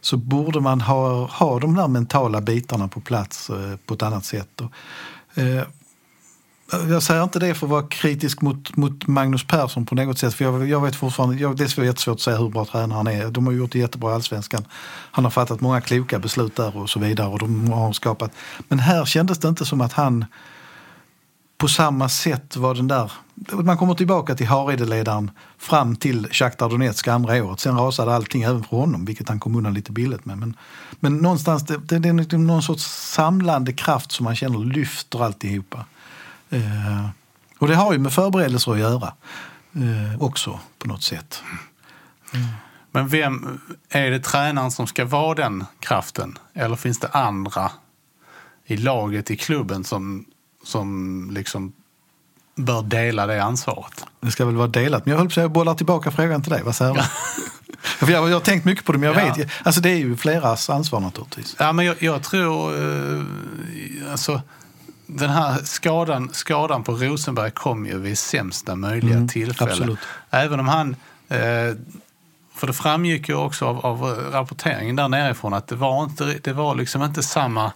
så 0.00 0.16
borde 0.16 0.60
man 0.60 0.80
ha, 0.80 1.26
ha 1.26 1.60
de 1.60 1.74
där 1.74 1.88
mentala 1.88 2.40
bitarna 2.40 2.88
på 2.88 3.00
plats 3.00 3.50
eh, 3.50 3.76
på 3.86 3.94
ett 3.94 4.02
annat 4.02 4.24
sätt. 4.24 4.60
Och, 4.60 4.72
eh, 5.42 5.62
jag 6.72 7.02
säger 7.02 7.22
inte 7.22 7.38
det 7.38 7.54
för 7.54 7.66
att 7.66 7.70
vara 7.70 7.82
kritisk 7.82 8.40
mot, 8.40 8.76
mot 8.76 9.06
Magnus 9.06 9.46
Persson 9.46 9.86
på 9.86 9.94
något 9.94 10.18
sätt. 10.18 10.34
För 10.34 10.44
jag, 10.44 10.68
jag 10.68 10.80
vet 10.80 10.96
fortfarande, 10.96 11.36
jag, 11.36 11.56
det 11.56 11.78
är 11.78 11.84
jättesvårt 11.84 12.14
att 12.14 12.20
säga 12.20 12.36
hur 12.36 12.48
bra 12.48 12.64
tränare 12.64 12.96
han 12.96 13.06
är. 13.06 13.30
De 13.30 13.46
har 13.46 13.52
gjort 13.52 13.72
det 13.72 13.78
jättebra 13.78 14.10
i 14.10 14.14
Allsvenskan. 14.14 14.64
Han 15.10 15.24
har 15.24 15.30
fattat 15.30 15.60
många 15.60 15.80
kloka 15.80 16.18
beslut 16.18 16.56
där 16.56 16.76
och 16.76 16.90
så 16.90 17.00
vidare. 17.00 17.28
Och 17.28 17.38
de 17.38 17.72
har 17.72 17.92
skapat. 17.92 18.32
Men 18.68 18.78
här 18.78 19.04
kändes 19.04 19.38
det 19.38 19.48
inte 19.48 19.64
som 19.64 19.80
att 19.80 19.92
han 19.92 20.24
på 21.58 21.68
samma 21.68 22.08
sätt 22.08 22.56
var 22.56 22.74
den 22.74 22.88
där... 22.88 23.12
Man 23.52 23.78
kommer 23.78 23.94
tillbaka 23.94 24.34
till 24.34 24.46
Haride 24.46 24.84
ledaren 24.84 25.30
fram 25.58 25.96
till 25.96 26.28
Shakhtar 26.30 26.68
Donetsk 26.68 27.08
andra 27.08 27.44
året. 27.44 27.60
Sen 27.60 27.76
rasade 27.76 28.14
allting 28.14 28.42
även 28.42 28.64
för 28.64 28.76
honom, 28.76 29.04
vilket 29.04 29.28
han 29.28 29.40
kom 29.40 29.56
undan 29.56 29.74
lite 29.74 29.92
billigt 29.92 30.24
med. 30.24 30.38
Men, 30.38 30.56
men 31.00 31.16
någonstans, 31.16 31.62
det, 31.62 31.76
det, 31.76 31.98
det 31.98 32.08
är 32.08 32.38
någon 32.38 32.62
sorts 32.62 32.84
samlande 32.84 33.72
kraft 33.72 34.12
som 34.12 34.24
man 34.24 34.36
känner 34.36 34.58
lyfter 34.58 35.24
alltihopa. 35.24 35.84
Eh, 36.50 37.06
och 37.58 37.68
det 37.68 37.74
har 37.74 37.92
ju 37.92 37.98
med 37.98 38.12
förberedelser 38.12 38.72
att 38.72 38.78
göra 38.78 39.12
eh, 39.74 40.22
också 40.22 40.60
på 40.78 40.88
något 40.88 41.02
sätt. 41.02 41.42
Men 42.90 43.08
vem 43.08 43.60
är 43.88 44.10
det 44.10 44.20
tränaren 44.20 44.70
som 44.70 44.86
ska 44.86 45.04
vara 45.04 45.34
den 45.34 45.64
kraften? 45.80 46.38
Eller 46.54 46.76
finns 46.76 46.98
det 47.00 47.08
andra 47.08 47.70
i 48.66 48.76
laget, 48.76 49.30
i 49.30 49.36
klubben 49.36 49.84
som, 49.84 50.24
som 50.64 51.28
liksom 51.32 51.72
bör 52.56 52.82
dela 52.82 53.26
det 53.26 53.42
ansvaret? 53.44 54.04
Det 54.20 54.30
ska 54.30 54.44
väl 54.44 54.56
vara 54.56 54.68
delat. 54.68 55.06
Men 55.06 55.12
jag 55.12 55.18
höll 55.18 55.30
på 55.30 55.40
att 55.40 55.50
bollar 55.52 55.74
tillbaka 55.74 56.10
frågan 56.10 56.42
till 56.42 56.52
dig. 56.52 56.62
Vad 56.62 56.76
säger 56.76 56.94
du? 56.94 57.00
För 58.06 58.12
jag, 58.12 58.28
jag 58.28 58.34
har 58.36 58.40
tänkt 58.40 58.64
mycket 58.64 58.84
på 58.84 58.92
det, 58.92 58.98
men 58.98 59.12
jag 59.12 59.26
Ja. 59.28 59.34
vet. 59.34 59.48
Alltså 59.62 59.80
det 59.80 59.90
är 59.90 59.96
ju 59.96 60.16
fleras 60.16 60.70
ansvar 60.70 61.00
naturligtvis. 61.00 61.56
Ja, 61.58 61.72
men 61.72 61.84
jag, 61.86 62.02
jag 62.02 62.22
tror... 62.22 62.74
Eh, 63.16 63.24
alltså, 64.10 64.42
den 65.10 65.30
här 65.30 65.58
skadan, 65.64 66.28
skadan 66.32 66.84
på 66.84 66.92
Rosenberg 66.92 67.50
kom 67.50 67.86
ju 67.86 67.98
vid 67.98 68.18
sämsta 68.18 68.76
möjliga 68.76 69.14
Mm, 69.16 69.28
tillfälle. 69.28 69.70
absolut. 69.70 69.98
Även 70.30 70.60
om 70.60 70.68
han... 70.68 70.96
Eh, 71.28 71.74
för 72.54 72.66
det 72.66 72.72
framgick 72.72 73.28
ju 73.28 73.34
också 73.34 73.66
av, 73.66 73.86
av 73.86 74.02
rapporteringen 74.32 74.96
där 74.96 75.08
nerifrån 75.08 75.54
att 75.54 75.66
det 75.68 75.74
var, 75.76 76.04
inte, 76.04 76.24
det 76.42 76.52
var 76.52 76.74
liksom 76.74 77.02
inte 77.02 77.22
samma, 77.22 77.72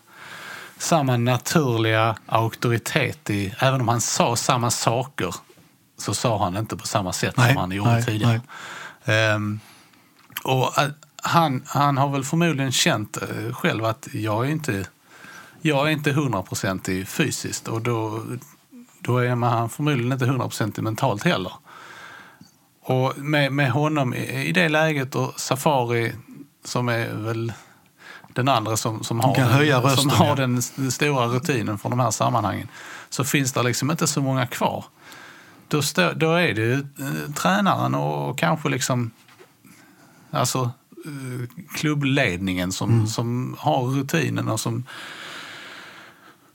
samma 0.78 1.16
naturliga 1.16 2.16
auktoritet 2.26 3.30
i... 3.30 3.54
Även 3.58 3.80
om 3.80 3.88
han 3.88 4.00
sa 4.00 4.36
samma 4.36 4.70
saker 4.70 5.34
så 5.98 6.14
sa 6.14 6.44
han 6.44 6.56
inte 6.56 6.76
på 6.76 6.86
samma 6.86 7.12
sätt 7.12 7.36
Nej, 7.36 7.48
som 7.48 7.56
han 7.56 7.70
gjorde 7.72 7.90
nej, 7.92 8.04
tidigare. 8.04 8.40
nej. 9.04 9.16
Ehm, 9.30 9.60
och 10.44 10.78
eh, 10.78 10.88
han, 11.22 11.62
han 11.66 11.98
har 11.98 12.08
väl 12.08 12.24
förmodligen 12.24 12.72
känt 12.72 13.16
eh, 13.22 13.52
själv 13.54 13.84
att 13.84 14.08
jag 14.12 14.46
är 14.46 14.50
inte 14.50 14.86
jag 15.62 15.88
är 15.88 15.92
inte 15.92 16.12
hundraprocentig 16.12 17.08
fysiskt 17.08 17.68
och 17.68 17.82
då, 17.82 18.22
då 18.98 19.18
är 19.18 19.34
man 19.34 19.68
förmodligen 19.70 20.12
inte 20.12 20.26
hundraprocentig 20.26 20.82
mentalt 20.82 21.22
heller. 21.22 21.52
Och 22.84 23.18
med, 23.18 23.52
med 23.52 23.70
honom 23.70 24.14
i, 24.14 24.46
i 24.48 24.52
det 24.52 24.68
läget 24.68 25.14
och 25.14 25.40
Safari 25.40 26.12
som 26.64 26.88
är 26.88 27.14
väl 27.14 27.52
den 28.32 28.48
andra 28.48 28.76
som, 28.76 29.04
som, 29.04 29.20
har, 29.20 29.34
den, 29.34 29.48
som 29.48 29.90
rösten, 29.90 30.10
har 30.10 30.26
ja. 30.26 30.34
den 30.34 30.62
stora 30.92 31.26
rutinen 31.26 31.78
från 31.78 31.90
de 31.90 32.00
här 32.00 32.10
sammanhangen 32.10 32.68
så 33.10 33.24
finns 33.24 33.52
det 33.52 33.62
liksom 33.62 33.90
inte 33.90 34.06
så 34.06 34.20
många 34.20 34.46
kvar. 34.46 34.84
Då, 35.68 35.82
stå, 35.82 36.12
då 36.12 36.32
är 36.32 36.54
det 36.54 36.60
ju 36.60 36.74
eh, 36.74 37.32
tränaren 37.34 37.94
och 37.94 38.38
kanske 38.38 38.68
liksom 38.68 39.10
alltså, 40.30 40.70
eh, 41.06 41.64
klubbledningen 41.74 42.72
som, 42.72 42.90
Mm. 42.90 43.06
som 43.06 43.56
har 43.58 43.82
rutinen 43.82 44.48
och 44.48 44.60
som, 44.60 44.84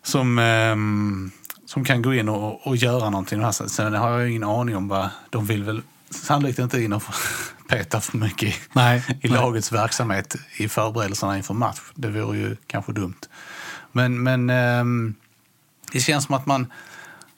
som, 0.08 0.40
ehm, 0.40 1.32
som 1.66 1.84
kan 1.86 2.02
gå 2.02 2.14
in 2.14 2.30
och, 2.30 2.68
och 2.68 2.76
göra 2.76 3.10
någonting. 3.10 3.42
Här. 3.42 3.52
Sen 3.52 3.94
har 3.94 4.20
jag 4.20 4.30
ingen 4.30 4.44
aning 4.44 4.76
om 4.76 4.88
vad 4.88 5.10
de 5.30 5.46
vill 5.46 5.64
väl 5.64 5.82
sannolikt 6.10 6.60
inte 6.60 6.82
in 6.82 6.94
och 6.94 7.04
peta 7.68 8.02
för 8.02 8.18
mycket 8.18 8.50
i, 8.50 8.56
Nej, 8.74 9.04
i 9.22 9.28
nej. 9.28 9.40
lagets 9.40 9.72
verksamhet 9.72 10.36
i 10.58 10.70
förberedelserna 10.70 11.38
inför 11.38 11.54
match. 11.54 11.80
Det 11.96 12.10
vore 12.10 12.38
ju 12.38 12.56
kanske 12.68 12.92
dumt. 12.92 13.22
Men, 13.92 14.24
men 14.24 14.50
ehm, 14.50 15.16
det 15.92 16.00
känns 16.00 16.26
som 16.26 16.36
att 16.36 16.46
man, 16.46 16.68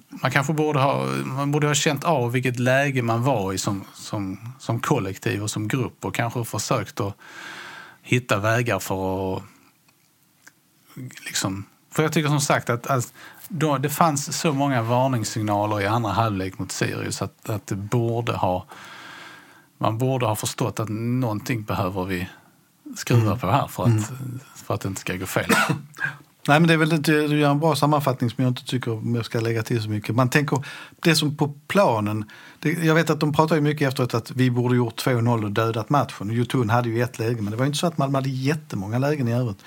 man 0.10 0.32
kanske 0.32 0.54
borde 0.54 0.80
ha, 0.80 1.06
man 1.26 1.52
borde 1.52 1.68
ha 1.68 1.74
känt 1.74 2.04
av 2.04 2.32
vilket 2.32 2.60
läge 2.60 3.02
man 3.02 3.24
var 3.24 3.54
i 3.54 3.58
som, 3.58 3.84
som, 3.94 4.54
som 4.60 4.80
kollektiv 4.80 5.44
och 5.44 5.52
som 5.52 5.68
grupp 5.68 6.06
och 6.06 6.16
kanske 6.16 6.46
försökt 6.46 7.00
att 7.00 7.16
hitta 8.02 8.38
vägar 8.38 8.80
för 8.80 9.38
att 9.38 9.44
liksom, 11.26 11.66
för 12.00 12.04
jag 12.04 12.14
tycker 12.14 12.30
som 12.30 12.42
sagt 12.42 12.70
att, 12.70 12.88
att 12.88 13.14
då, 13.48 13.78
det 13.78 13.90
fanns 13.90 14.40
så 14.40 14.54
många 14.54 14.82
varningssignaler 14.82 15.82
i 15.82 15.86
andra 15.86 16.12
halvlek 16.12 16.60
mot 16.60 16.72
Sirius 16.72 17.22
att, 17.22 17.50
att 17.50 17.68
det 17.68 17.76
borde 17.76 18.32
ha, 18.32 18.66
man 19.78 19.98
borde 19.98 20.26
ha 20.26 20.36
förstått 20.36 20.80
att 20.80 20.90
någonting 20.90 21.64
behöver 21.64 22.06
vi 22.06 22.30
skruva 22.96 23.38
på 23.38 23.48
här 23.48 23.68
för 23.68 23.84
att, 23.84 24.12
för 24.56 24.74
att 24.74 24.82
det 24.82 24.88
inte 24.88 25.02
ska 25.02 25.16
gå 25.16 25.26
fel. 25.26 25.50
Nej, 26.48 26.60
men 26.60 26.68
det 26.68 26.74
är 26.74 26.78
väl 26.78 26.94
inte, 26.94 27.12
du 27.12 27.40
gör 27.40 27.52
en 27.52 27.60
bra 27.60 27.76
sammanfattning 27.76 28.30
som 28.30 28.44
jag 28.44 28.52
inte 28.52 28.66
tycker 28.66 29.16
jag 29.16 29.26
ska 29.26 29.40
lägga 29.40 29.64
till 29.64 29.82
så 29.82 29.90
mycket. 29.90 30.16
Man 30.16 30.30
tänker, 30.30 30.64
det 31.00 31.16
som 31.16 31.38
på 31.38 31.54
planen, 31.68 32.26
det, 32.60 32.72
jag 32.72 32.96
vet 32.96 33.10
att 33.10 33.20
de 33.20 33.34
pratar 33.34 33.56
ju 33.56 33.62
mycket 33.62 33.88
efteråt 33.88 34.14
att 34.14 34.32
vi 34.32 34.52
borde 34.52 34.76
gjort 34.76 35.06
2-0 35.06 35.44
och 35.44 35.52
dödat 35.52 35.90
matchen. 35.90 36.30
Jotun 36.32 36.70
hade 36.70 36.90
ju 36.90 37.04
ett 37.04 37.20
läge, 37.20 37.42
men 37.42 37.52
det 37.52 37.58
var 37.58 37.66
ju 37.66 37.68
inte 37.68 37.80
så 37.80 37.88
att 37.88 37.98
Malmö 37.98 38.18
hade 38.18 38.30
jättemånga 38.30 39.00
lägen 39.00 39.28
i 39.28 39.34
övrigt. 39.34 39.60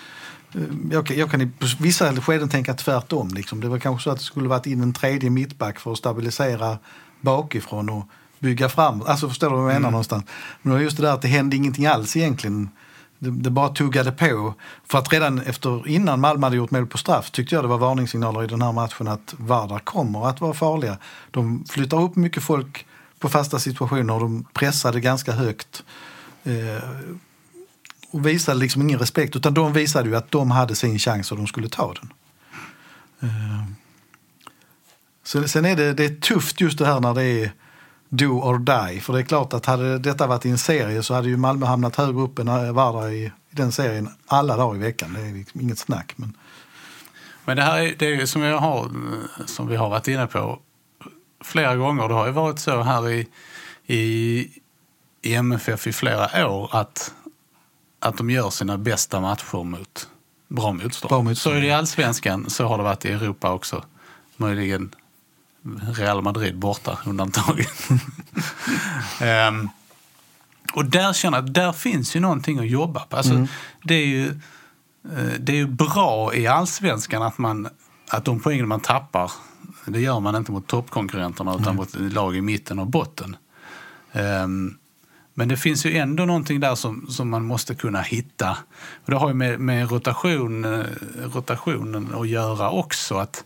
Eh, 0.54 0.60
Jag, 0.90 1.06
kan- 1.06 1.16
jag 1.16 1.30
kan 1.30 1.40
i 1.42 1.50
vissa 1.80 2.16
skeden 2.16 2.48
tänka 2.48 2.74
tvärtom. 2.74 3.28
Liksom. 3.28 3.60
Det 3.60 3.68
var 3.68 3.78
kanske 3.78 4.04
så 4.04 4.10
att 4.10 4.18
det 4.18 4.24
skulle 4.24 4.48
varit 4.48 4.66
in 4.66 4.82
en 4.82 4.92
tredje 4.92 5.30
mittback 5.30 5.78
för 5.78 5.92
att 5.92 5.98
stabilisera 5.98 6.78
bakifrån 7.20 7.88
och 7.90 8.04
bygga 8.38 8.68
fram. 8.68 9.02
Alltså 9.06 9.28
förstår 9.28 9.50
du 9.50 9.56
vad 9.56 9.64
jag 9.64 9.74
menar 9.74 9.90
någonstans? 9.90 10.24
Men 10.62 10.70
det 10.72 10.76
var 10.78 10.82
just 10.84 10.96
det 10.96 11.02
där 11.02 11.12
att 11.14 11.22
det 11.22 11.28
hände 11.28 11.56
ingenting 11.56 11.86
alls 11.86 12.16
egentligen. 12.16 12.70
Det, 13.18 13.30
det 13.30 13.50
bara 13.50 13.68
tuggade 13.68 14.12
på. 14.12 14.54
För 14.86 14.98
att 14.98 15.12
redan 15.12 15.38
efter, 15.38 15.88
innan 15.88 16.20
Malmö 16.20 16.46
hade 16.46 16.56
gjort 16.56 16.70
mål 16.70 16.86
på 16.86 16.98
straff 16.98 17.30
tyckte 17.30 17.54
jag 17.54 17.64
det 17.64 17.68
var 17.68 17.78
varningssignaler 17.78 18.44
i 18.44 18.46
den 18.46 18.62
här 18.62 18.72
matchen 18.72 19.08
att 19.08 19.34
Vardar 19.38 19.78
kommer 19.78 20.28
att 20.28 20.40
vara 20.40 20.54
farliga. 20.54 20.96
De 21.30 21.64
flyttar 21.68 22.02
upp 22.02 22.16
mycket 22.16 22.42
folk 22.42 22.86
på 23.18 23.28
fasta 23.28 23.58
situationer 23.58 24.14
och 24.14 24.20
de 24.20 24.44
pressade 24.52 25.00
ganska 25.00 25.32
högt. 25.32 25.82
Eh, 26.44 26.82
och 28.12 28.26
visade 28.26 28.58
liksom 28.58 28.82
ingen 28.82 28.98
respekt 28.98 29.36
utan 29.36 29.54
de 29.54 29.72
visade 29.72 30.08
ju 30.08 30.16
att 30.16 30.30
de 30.30 30.50
hade 30.50 30.74
sin 30.74 30.98
chans 30.98 31.32
och 31.32 31.38
de 31.38 31.46
skulle 31.46 31.68
ta 31.68 31.94
den. 31.94 32.12
Eh, 33.20 33.64
så, 35.24 35.48
sen 35.48 35.64
är 35.64 35.76
det, 35.76 35.92
det 35.92 36.04
är 36.04 36.20
tufft 36.20 36.60
just 36.60 36.78
det 36.78 36.86
här 36.86 37.00
när 37.00 37.14
det 37.14 37.24
är 37.24 37.52
do 38.08 38.26
or 38.26 38.58
die. 38.58 39.00
För 39.00 39.12
det 39.12 39.18
är 39.18 39.22
klart 39.22 39.52
att 39.52 39.66
hade 39.66 39.98
detta 39.98 40.26
varit 40.26 40.46
i 40.46 40.50
en 40.50 40.58
serie 40.58 41.02
så 41.02 41.14
hade 41.14 41.28
ju 41.28 41.36
Malmö 41.36 41.66
hamnat 41.66 41.96
högre 41.96 42.20
upp 42.20 42.38
än 42.38 42.74
Vardar 42.74 43.10
i, 43.10 43.24
i 43.24 43.32
den 43.50 43.72
serien 43.72 44.08
alla 44.26 44.56
dagar 44.56 44.76
i 44.76 44.78
veckan. 44.78 45.12
Det 45.14 45.20
är 45.20 45.32
liksom 45.32 45.60
inget 45.60 45.78
snack. 45.78 46.12
Men, 46.16 46.36
Men 47.44 47.56
det 47.56 47.62
här 47.62 47.78
är, 47.78 47.94
det 47.98 48.06
är 48.06 48.10
ju 48.10 48.26
som, 48.26 48.42
jag 48.42 48.58
har, 48.58 48.90
som 49.46 49.68
vi 49.68 49.76
har 49.76 49.90
varit 49.90 50.08
inne 50.08 50.26
på 50.26 50.58
flera 51.44 51.76
gånger. 51.76 52.08
Det 52.08 52.14
har 52.14 52.26
ju 52.26 52.32
varit 52.32 52.58
så 52.58 52.82
här 52.82 53.10
i, 53.10 53.28
i, 53.86 54.48
i 55.22 55.34
MFF 55.34 55.86
i 55.86 55.92
flera 55.92 56.48
år 56.48 56.70
att, 56.72 57.14
att 58.02 58.16
de 58.16 58.30
gör 58.30 58.50
sina 58.50 58.78
bästa 58.78 59.20
matcher 59.20 59.64
mot 59.64 60.08
bra 60.48 60.72
motstånd. 60.72 61.08
Bra 61.08 61.22
motstånd. 61.22 61.38
Så 61.38 61.50
är 61.50 61.60
det 61.60 61.66
i 61.66 61.72
allsvenskan, 61.72 62.50
så 62.50 62.66
har 62.66 62.78
det 62.78 62.84
varit 62.84 63.04
i 63.04 63.08
Europa 63.08 63.52
också. 63.52 63.84
Möjligen 64.36 64.94
Real 65.96 66.22
Madrid 66.22 66.58
borta, 66.58 66.98
undantaget. 67.06 67.88
Ehm, 69.20 69.68
och 70.72 70.84
där 70.84 71.12
känner 71.12 71.38
jag 71.38 71.44
att 71.44 71.54
där 71.54 71.72
finns 71.72 72.16
ju 72.16 72.20
någonting 72.20 72.58
att 72.58 72.68
jobba 72.68 73.00
på. 73.00 73.16
Alltså, 73.16 73.46
det, 73.84 73.94
är 73.94 74.06
ju, 74.06 74.26
eh, 75.04 75.32
det 75.38 75.52
är 75.52 75.56
ju 75.56 75.66
bra 75.66 76.34
i 76.34 76.46
allsvenskan 76.46 77.22
att, 77.22 77.38
man, 77.38 77.68
att 78.08 78.24
de 78.24 78.40
poängen 78.40 78.68
man 78.68 78.80
tappar, 78.80 79.32
det 79.86 80.00
gör 80.00 80.20
man 80.20 80.36
inte 80.36 80.52
mot 80.52 80.66
toppkonkurrenterna 80.66 81.56
utan 81.60 81.76
mot 81.76 81.94
lag 81.94 82.36
i 82.36 82.40
mitten 82.40 82.78
och 82.78 82.86
botten. 82.86 83.36
Ehm, 84.12 84.78
men 85.34 85.48
det 85.48 85.56
finns 85.56 85.86
ju 85.86 85.96
ändå 85.96 86.24
någonting 86.24 86.60
där 86.60 86.74
som, 86.74 87.06
som 87.08 87.30
man 87.30 87.44
måste 87.44 87.74
kunna 87.74 88.00
hitta. 88.00 88.58
Och 89.04 89.10
det 89.10 89.16
har 89.16 89.28
ju 89.28 89.34
med, 89.34 89.60
med 89.60 89.90
rotation, 89.90 90.64
eh, 90.64 90.84
rotationen 91.34 92.14
att 92.14 92.28
göra 92.28 92.70
också. 92.70 93.16
Att, 93.16 93.44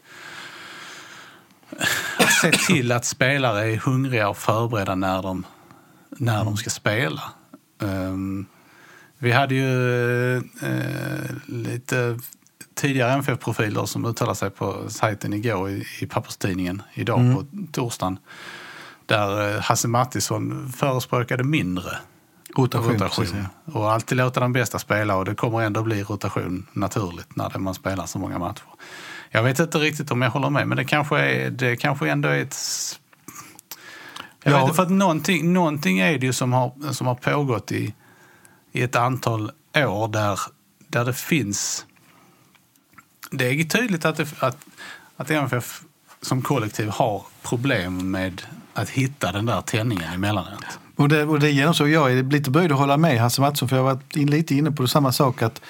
att 2.18 2.32
se 2.32 2.52
till 2.52 2.92
att 2.92 3.04
spelare 3.04 3.72
är 3.72 3.76
hungriga 3.76 4.28
och 4.28 4.36
förberedda 4.36 4.94
när 4.94 5.22
de, 5.22 5.46
när 6.10 6.44
de 6.44 6.56
ska 6.56 6.70
spela. 6.70 7.22
Ehm, 7.82 8.46
vi 9.18 9.32
hade 9.32 9.54
ju 9.54 10.36
eh, 10.36 11.30
lite 11.46 12.18
tidigare 12.74 13.12
MFF-profiler 13.12 13.86
som 13.86 14.04
uttalade 14.04 14.36
sig 14.36 14.50
på 14.50 14.90
sajten 14.90 15.32
igår 15.32 15.70
i, 15.70 15.86
i 16.00 16.06
papperstidningen, 16.06 16.82
idag 16.94 17.34
på 17.34 17.46
torsdagen. 17.72 18.18
Där 19.06 19.54
eh, 19.54 19.60
Hasse 19.62 19.88
Mattisson 19.88 20.72
förespråkade 20.76 21.44
mindre 21.44 21.90
rotation. 22.56 22.92
rotation. 22.92 23.24
precis, 23.24 23.38
ja. 23.64 23.72
Och 23.72 23.92
alltid 23.92 24.18
låta 24.18 24.40
de 24.40 24.52
bästa 24.52 24.78
spela 24.78 25.16
och 25.16 25.24
det 25.24 25.34
kommer 25.34 25.62
ändå 25.62 25.82
bli 25.82 26.02
rotation 26.02 26.66
naturligt 26.72 27.36
när 27.36 27.58
man 27.58 27.74
spelar 27.74 28.06
så 28.06 28.18
många 28.18 28.38
matcher. 28.38 28.64
Jag 29.30 29.42
vet 29.42 29.58
inte 29.58 29.78
riktigt 29.78 30.10
om 30.10 30.22
jag 30.22 30.30
håller 30.30 30.50
med, 30.50 30.68
men 30.68 30.76
det 30.76 30.84
kanske, 30.84 31.18
är, 31.18 31.50
det 31.50 31.76
kanske 31.76 32.10
ändå 32.10 32.28
är 32.28 32.38
ett... 32.42 32.56
Jag 34.42 34.52
Ja. 34.52 34.56
vet 34.56 34.62
inte, 34.64 34.74
för 34.76 34.82
att 34.82 34.90
någonting, 34.90 35.52
någonting 35.52 35.98
är 35.98 36.18
det 36.18 36.26
ju 36.26 36.32
som 36.32 36.52
har, 36.52 36.92
som 36.92 37.06
har 37.06 37.14
pågått 37.14 37.72
i, 37.72 37.94
i 38.72 38.82
ett 38.82 38.96
antal 38.96 39.50
år 39.74 40.08
där, 40.08 40.40
där 40.88 41.04
det 41.04 41.14
finns... 41.14 41.86
Det 43.30 43.44
är 43.44 43.64
tydligt 43.64 44.04
att, 44.04 44.16
det, 44.16 44.42
att, 44.42 44.58
att 45.16 45.30
MFF 45.30 45.82
som 46.22 46.42
kollektiv 46.42 46.88
har 46.88 47.22
problem 47.42 48.10
med 48.10 48.42
att 48.76 48.88
hitta 48.90 49.32
den 49.32 49.46
där 49.46 49.60
tändningen 49.60 50.12
emellanåt. 50.12 50.64
Och 50.96 51.08
det, 51.08 51.24
och 51.24 51.40
det 51.40 51.50
genomsåg 51.50 51.88
jag. 51.88 52.12
är 52.12 52.22
lite 52.22 52.50
böjd 52.50 52.72
att 52.72 52.78
hålla 52.78 52.96
med 52.96 53.20
Hasse 53.20 53.40
Mattsson 53.40 53.68
för 53.68 53.76
jag 53.76 53.84
har 53.84 53.94
varit 53.94 54.16
in, 54.16 54.30
lite 54.30 54.54
inne 54.54 54.70
på 54.70 54.88
samma 54.88 55.12
sak 55.12 55.42
att 55.42 55.60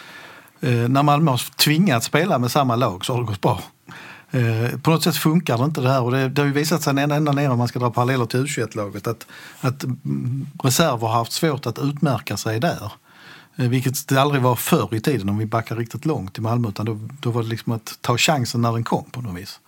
eh, 0.60 0.70
när 0.70 1.02
Malmö 1.02 1.30
har 1.30 1.56
tvingats 1.56 2.06
spela 2.06 2.38
med 2.38 2.50
samma 2.50 2.76
lag 2.76 3.04
så 3.04 3.12
har 3.12 3.20
det 3.20 3.26
gått 3.26 3.40
bra. 3.40 3.62
Eh, 4.30 4.78
på 4.78 4.90
något 4.90 5.02
sätt 5.02 5.16
funkar 5.16 5.58
det 5.58 5.64
inte 5.64 5.80
det 5.80 5.88
här 5.88 6.02
och 6.02 6.10
det, 6.10 6.28
det 6.28 6.42
har 6.42 6.46
ju 6.46 6.52
visat 6.52 6.82
sig 6.82 6.90
ända, 6.98 7.16
ända 7.16 7.32
ner 7.32 7.50
om 7.50 7.58
man 7.58 7.68
ska 7.68 7.78
dra 7.78 7.90
paralleller 7.90 8.26
till 8.26 8.44
U21-laget 8.44 9.06
att, 9.06 9.26
att 9.60 9.84
mm, 9.84 10.46
reserver 10.62 11.06
har 11.06 11.14
haft 11.14 11.32
svårt 11.32 11.66
att 11.66 11.78
utmärka 11.78 12.36
sig 12.36 12.60
där. 12.60 12.92
Eh, 13.56 13.68
vilket 13.68 14.08
det 14.08 14.20
aldrig 14.20 14.42
var 14.42 14.56
förr 14.56 14.94
i 14.94 15.00
tiden 15.00 15.28
om 15.28 15.38
vi 15.38 15.46
backar 15.46 15.76
riktigt 15.76 16.04
långt 16.04 16.38
i 16.38 16.40
Malmö 16.40 16.68
utan 16.68 16.86
då, 16.86 16.98
då 17.20 17.30
var 17.30 17.42
det 17.42 17.48
liksom 17.48 17.72
att 17.72 17.98
ta 18.00 18.18
chansen 18.18 18.60
när 18.60 18.72
den 18.72 18.84
kom 18.84 19.04
på 19.10 19.20
något 19.20 19.40
vis. 19.40 19.60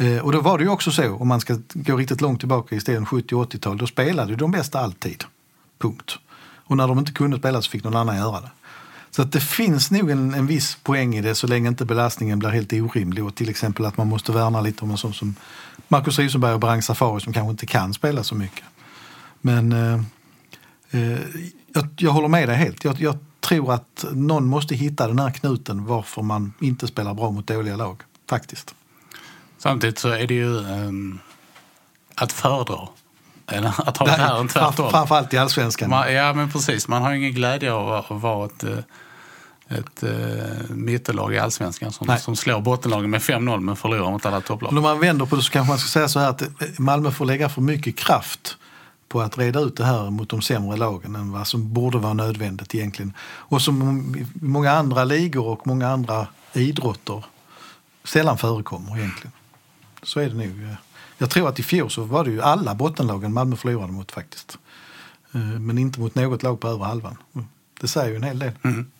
Eh, 0.00 0.18
och 0.18 0.32
då 0.32 0.40
var 0.40 0.58
det 0.58 0.64
ju 0.64 0.70
också 0.70 0.92
så, 0.92 1.14
om 1.14 1.28
man 1.28 1.40
ska 1.40 1.56
gå 1.74 1.96
riktigt 1.96 2.20
långt 2.20 2.40
tillbaka 2.40 2.74
i 2.74 2.76
historien, 2.76 3.06
70 3.06 3.34
och 3.34 3.52
80-tal, 3.52 3.78
då 3.78 3.86
spelade 3.86 4.30
ju 4.30 4.36
de 4.36 4.50
bästa 4.50 4.80
alltid. 4.80 5.24
Punkt. 5.78 6.18
Och 6.64 6.76
när 6.76 6.88
de 6.88 6.98
inte 6.98 7.12
kunde 7.12 7.38
spela 7.38 7.62
så 7.62 7.70
fick 7.70 7.84
någon 7.84 7.96
annan 7.96 8.16
göra 8.16 8.40
det. 8.40 8.50
Så 9.10 9.22
att 9.22 9.32
det 9.32 9.40
finns 9.40 9.90
nog 9.90 10.10
en, 10.10 10.34
en 10.34 10.46
viss 10.46 10.74
poäng 10.82 11.14
i 11.14 11.20
det 11.20 11.34
så 11.34 11.46
länge 11.46 11.68
inte 11.68 11.84
belastningen 11.84 12.38
blir 12.38 12.50
helt 12.50 12.72
orimlig 12.72 13.24
och 13.24 13.34
till 13.34 13.48
exempel 13.48 13.84
att 13.84 13.96
man 13.96 14.08
måste 14.08 14.32
värna 14.32 14.60
lite 14.60 14.84
om 14.84 14.90
en 14.90 14.98
sån 14.98 15.14
som 15.14 15.34
Marcus 15.88 16.18
Rosenberg 16.18 16.54
och 16.54 16.60
Brang 16.60 16.82
Safari 16.82 17.20
som 17.20 17.32
kanske 17.32 17.50
inte 17.50 17.66
kan 17.66 17.94
spela 17.94 18.24
så 18.24 18.34
mycket. 18.34 18.64
Men 19.40 19.72
eh, 19.72 20.00
eh, 20.90 21.18
jag, 21.72 21.88
jag 21.96 22.10
håller 22.10 22.28
med 22.28 22.48
dig 22.48 22.56
helt. 22.56 22.84
Jag, 22.84 23.00
jag 23.00 23.18
tror 23.40 23.72
att 23.72 24.04
någon 24.12 24.46
måste 24.46 24.74
hitta 24.74 25.08
den 25.08 25.18
här 25.18 25.30
knuten 25.30 25.84
varför 25.84 26.22
man 26.22 26.52
inte 26.60 26.86
spelar 26.86 27.14
bra 27.14 27.30
mot 27.30 27.46
dåliga 27.46 27.76
lag, 27.76 28.02
faktiskt. 28.28 28.74
Samtidigt 29.62 29.98
så 29.98 30.08
är 30.08 30.26
det 30.26 30.34
ju 30.34 30.56
um, 30.56 31.20
att 32.14 32.32
föredra. 32.32 32.88
Eller 33.46 33.74
att 33.88 33.96
ha 33.96 34.06
det 34.06 34.12
här 34.12 34.40
än 34.40 34.48
tvärtom. 34.48 34.90
Framförallt 34.90 35.34
i 35.34 35.38
allsvenskan. 35.38 35.90
Man, 35.90 36.14
ja, 36.14 36.32
men 36.32 36.52
precis. 36.52 36.88
Man 36.88 37.02
har 37.02 37.12
ingen 37.12 37.32
glädje 37.32 37.72
av 37.72 37.92
att 37.92 38.22
vara 38.22 38.46
ett, 38.46 38.64
eh, 38.64 39.78
ett 39.78 40.04
mittellag 40.68 41.34
i 41.34 41.38
allsvenskan 41.38 41.92
som, 41.92 42.16
som 42.18 42.36
slår 42.36 42.60
bottenlagen 42.60 43.10
med 43.10 43.20
5-0 43.20 43.60
men 43.60 43.76
förlorar 43.76 44.10
mot 44.10 44.26
alla 44.26 44.40
topplag. 44.40 44.72
Om 44.72 44.82
man 44.82 45.00
vänder 45.00 45.26
på 45.26 45.36
det 45.36 45.42
så 45.42 45.50
kanske 45.50 45.70
man 45.70 45.78
ska 45.78 45.88
säga 45.88 46.08
så 46.08 46.20
här 46.20 46.28
att 46.28 46.42
Malmö 46.78 47.10
får 47.10 47.24
lägga 47.24 47.48
för 47.48 47.62
mycket 47.62 47.96
kraft 47.96 48.56
på 49.08 49.20
att 49.20 49.38
reda 49.38 49.60
ut 49.60 49.76
det 49.76 49.84
här 49.84 50.10
mot 50.10 50.28
de 50.28 50.42
sämre 50.42 50.76
lagen 50.76 51.16
än 51.16 51.32
vad 51.32 51.46
som 51.46 51.72
borde 51.72 51.98
vara 51.98 52.12
nödvändigt 52.14 52.74
egentligen. 52.74 53.12
Och 53.20 53.62
som 53.62 54.14
många 54.34 54.72
andra 54.72 55.04
ligor 55.04 55.46
och 55.46 55.66
många 55.66 55.88
andra 55.88 56.26
idrotter 56.52 57.24
sällan 58.04 58.38
förekommer 58.38 58.98
egentligen. 58.98 59.32
Så 60.02 60.20
är 60.20 60.28
det 60.28 60.34
nog. 60.34 60.76
Jag 61.18 61.30
tror 61.30 61.48
att 61.48 61.58
i 61.58 61.62
fjol 61.62 61.90
så 61.90 62.04
var 62.04 62.24
det 62.24 62.30
ju 62.30 62.42
alla 62.42 62.74
bottenlagen 62.74 63.32
Malmö 63.32 63.56
förlorade 63.56 63.92
mot 63.92 64.12
faktiskt. 64.12 64.58
Eh, 65.32 65.40
men 65.40 65.78
inte 65.78 66.00
mot 66.00 66.14
något 66.14 66.42
lag 66.42 66.60
på 66.60 66.68
över 66.68 66.84
halvan. 66.84 67.16
Det 67.80 67.88
säger 67.88 68.10
ju 68.10 68.16
en 68.16 68.22
hel 68.22 68.38
del. 68.38 68.52
Mm. 68.64 68.90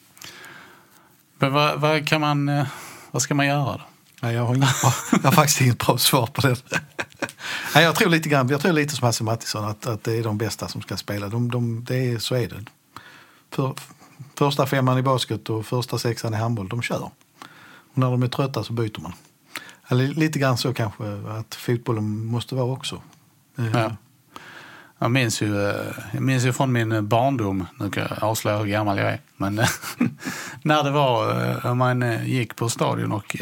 Men 1.39 1.53
vad, 1.53 1.81
vad, 1.81 2.09
kan 2.09 2.21
man, 2.21 2.49
eh, 2.49 2.67
vad 3.11 3.23
ska 3.23 3.35
man 3.35 3.47
göra 3.47 3.73
då? 3.73 3.81
Nej, 4.23 4.35
jag, 4.35 4.47
har 4.47 4.55
inget 4.55 4.81
bra, 4.81 4.93
jag 5.11 5.19
har 5.19 5.33
faktiskt 5.33 5.61
inget 5.61 5.79
bra 5.79 5.99
svar 5.99 6.27
på 6.27 6.41
det. 6.41 6.63
Nej, 7.75 7.85
jag 7.85 7.95
tror 7.95 8.09
lite 8.09 8.29
grann, 8.29 8.49
jag 8.49 8.61
tror 8.61 8.73
lite 8.73 8.97
som 8.97 9.07
Hasse 9.07 9.25
Mattisson 9.25 9.65
att, 9.65 9.87
att 9.87 10.05
det 10.05 10.19
är 10.19 10.23
de 10.23 10.39
bästa 10.39 10.69
som 10.69 10.83
ska 10.83 10.97
spela. 10.97 11.29
De, 11.29 11.51
de, 11.51 11.85
det 11.85 11.97
är, 11.97 12.19
så 12.19 12.35
är 12.35 12.49
det. 12.49 12.65
För, 13.51 13.75
första 14.35 14.67
femman 14.67 14.99
i 14.99 15.03
basket 15.03 15.51
och 15.51 15.67
första 15.67 15.99
sexan 15.99 16.35
i 16.35 16.37
handboll, 16.37 16.69
de 16.69 16.83
kör. 16.83 17.11
Och 17.93 17.99
när 17.99 18.11
de 18.11 18.23
är 18.23 18.29
trötta 18.29 18.65
så 18.65 18.73
byter 18.73 19.01
man. 19.01 19.13
Eller 19.91 20.07
lite 20.07 20.39
grann 20.39 20.59
så 20.59 20.75
kanske 20.75 21.05
att 21.39 21.55
fotbollen 21.55 22.27
måste 22.27 22.55
vara 22.55 22.73
också. 22.73 23.03
Eh, 23.59 23.71
ja. 23.73 23.97
Jag 24.99 25.11
minns, 25.11 25.43
ju, 25.43 25.69
eh, 25.69 25.95
jag 26.13 26.23
minns 26.23 26.45
ju 26.45 26.53
från 26.53 26.73
min 26.73 27.09
barndom, 27.09 27.67
nu 27.79 27.91
kan 27.91 28.07
jag 28.11 28.25
avslöja 28.25 28.59
hur 28.59 28.67
gammal 28.67 28.99
jag 28.99 29.13
är, 29.13 29.21
men 29.37 29.55
när 30.63 30.85
det 30.85 30.91
var, 30.91 31.75
man 31.75 32.27
gick 32.27 32.57
på 32.57 32.69
stadion 32.69 33.13
och 33.13 33.37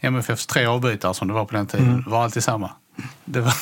MFFs 0.00 0.46
tre 0.46 0.66
avbytare 0.66 1.14
som 1.14 1.28
det 1.28 1.34
var 1.34 1.44
på 1.44 1.56
den 1.56 1.66
tiden 1.66 1.88
mm. 1.88 2.04
var 2.06 2.24
alltid 2.24 2.44
samma. 2.44 2.70
Det 3.24 3.40
var, 3.40 3.54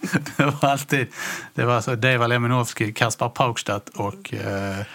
det 0.36 0.44
var 0.44 0.68
alltid 0.68 1.06
det 1.54 1.64
var 1.64 1.80
så 1.80 1.94
Deva 1.94 2.26
Leminovski, 2.26 2.92
Kaspar 2.92 3.28
Paukstadt 3.28 3.88
och 3.88 4.34
eh, 4.34 4.86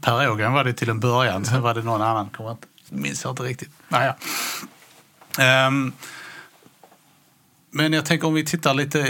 Per 0.00 0.30
Ågren 0.30 0.52
var 0.52 0.64
det 0.64 0.72
till 0.72 0.90
en 0.90 1.00
början. 1.00 1.44
Sen 1.44 1.62
var 1.62 1.74
det 1.74 1.82
någon 1.82 2.02
annan, 2.02 2.28
kommer 2.28 2.50
inte, 2.50 2.66
minns 2.88 3.24
jag 3.24 3.32
inte 3.32 3.42
riktigt. 3.42 3.70
Naja. 3.88 4.14
Men 7.70 7.92
jag 7.92 8.04
tänker 8.04 8.26
om 8.26 8.34
vi 8.34 8.44
tittar, 8.44 8.74
lite, 8.74 9.08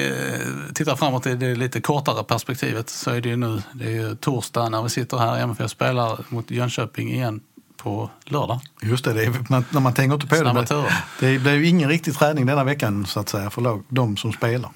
tittar 0.74 0.96
framåt 0.96 1.26
i 1.26 1.34
det 1.34 1.54
lite 1.54 1.80
kortare 1.80 2.24
perspektivet 2.24 2.90
så 2.90 3.10
är 3.10 3.20
det 3.20 3.28
ju 3.28 3.36
nu, 3.36 3.62
det 3.72 3.84
är 3.84 3.90
ju 3.90 4.16
torsdag 4.16 4.68
när 4.68 4.82
vi 4.82 4.88
sitter 4.88 5.16
här. 5.16 5.38
MFF 5.38 5.70
spelar 5.70 6.18
mot 6.28 6.50
Jönköping 6.50 7.12
igen 7.12 7.40
på 7.76 8.10
lördag. 8.24 8.60
Just 8.82 9.04
det, 9.04 9.12
det 9.12 9.24
är, 9.24 9.50
man, 9.50 9.64
när 9.70 9.80
man 9.80 9.94
tänker 9.94 10.14
inte 10.14 10.26
på 10.26 10.34
Snabba 10.34 10.60
det. 10.60 10.66
Turer. 10.66 11.04
Det 11.20 11.38
blir 11.38 11.52
ju 11.52 11.66
ingen 11.66 11.88
riktig 11.88 12.14
träning 12.14 12.46
denna 12.46 12.64
veckan 12.64 13.06
så 13.06 13.20
att 13.20 13.28
säga 13.28 13.50
för 13.50 13.62
lag, 13.62 13.82
de 13.88 14.16
som 14.16 14.32
spelar. 14.32 14.70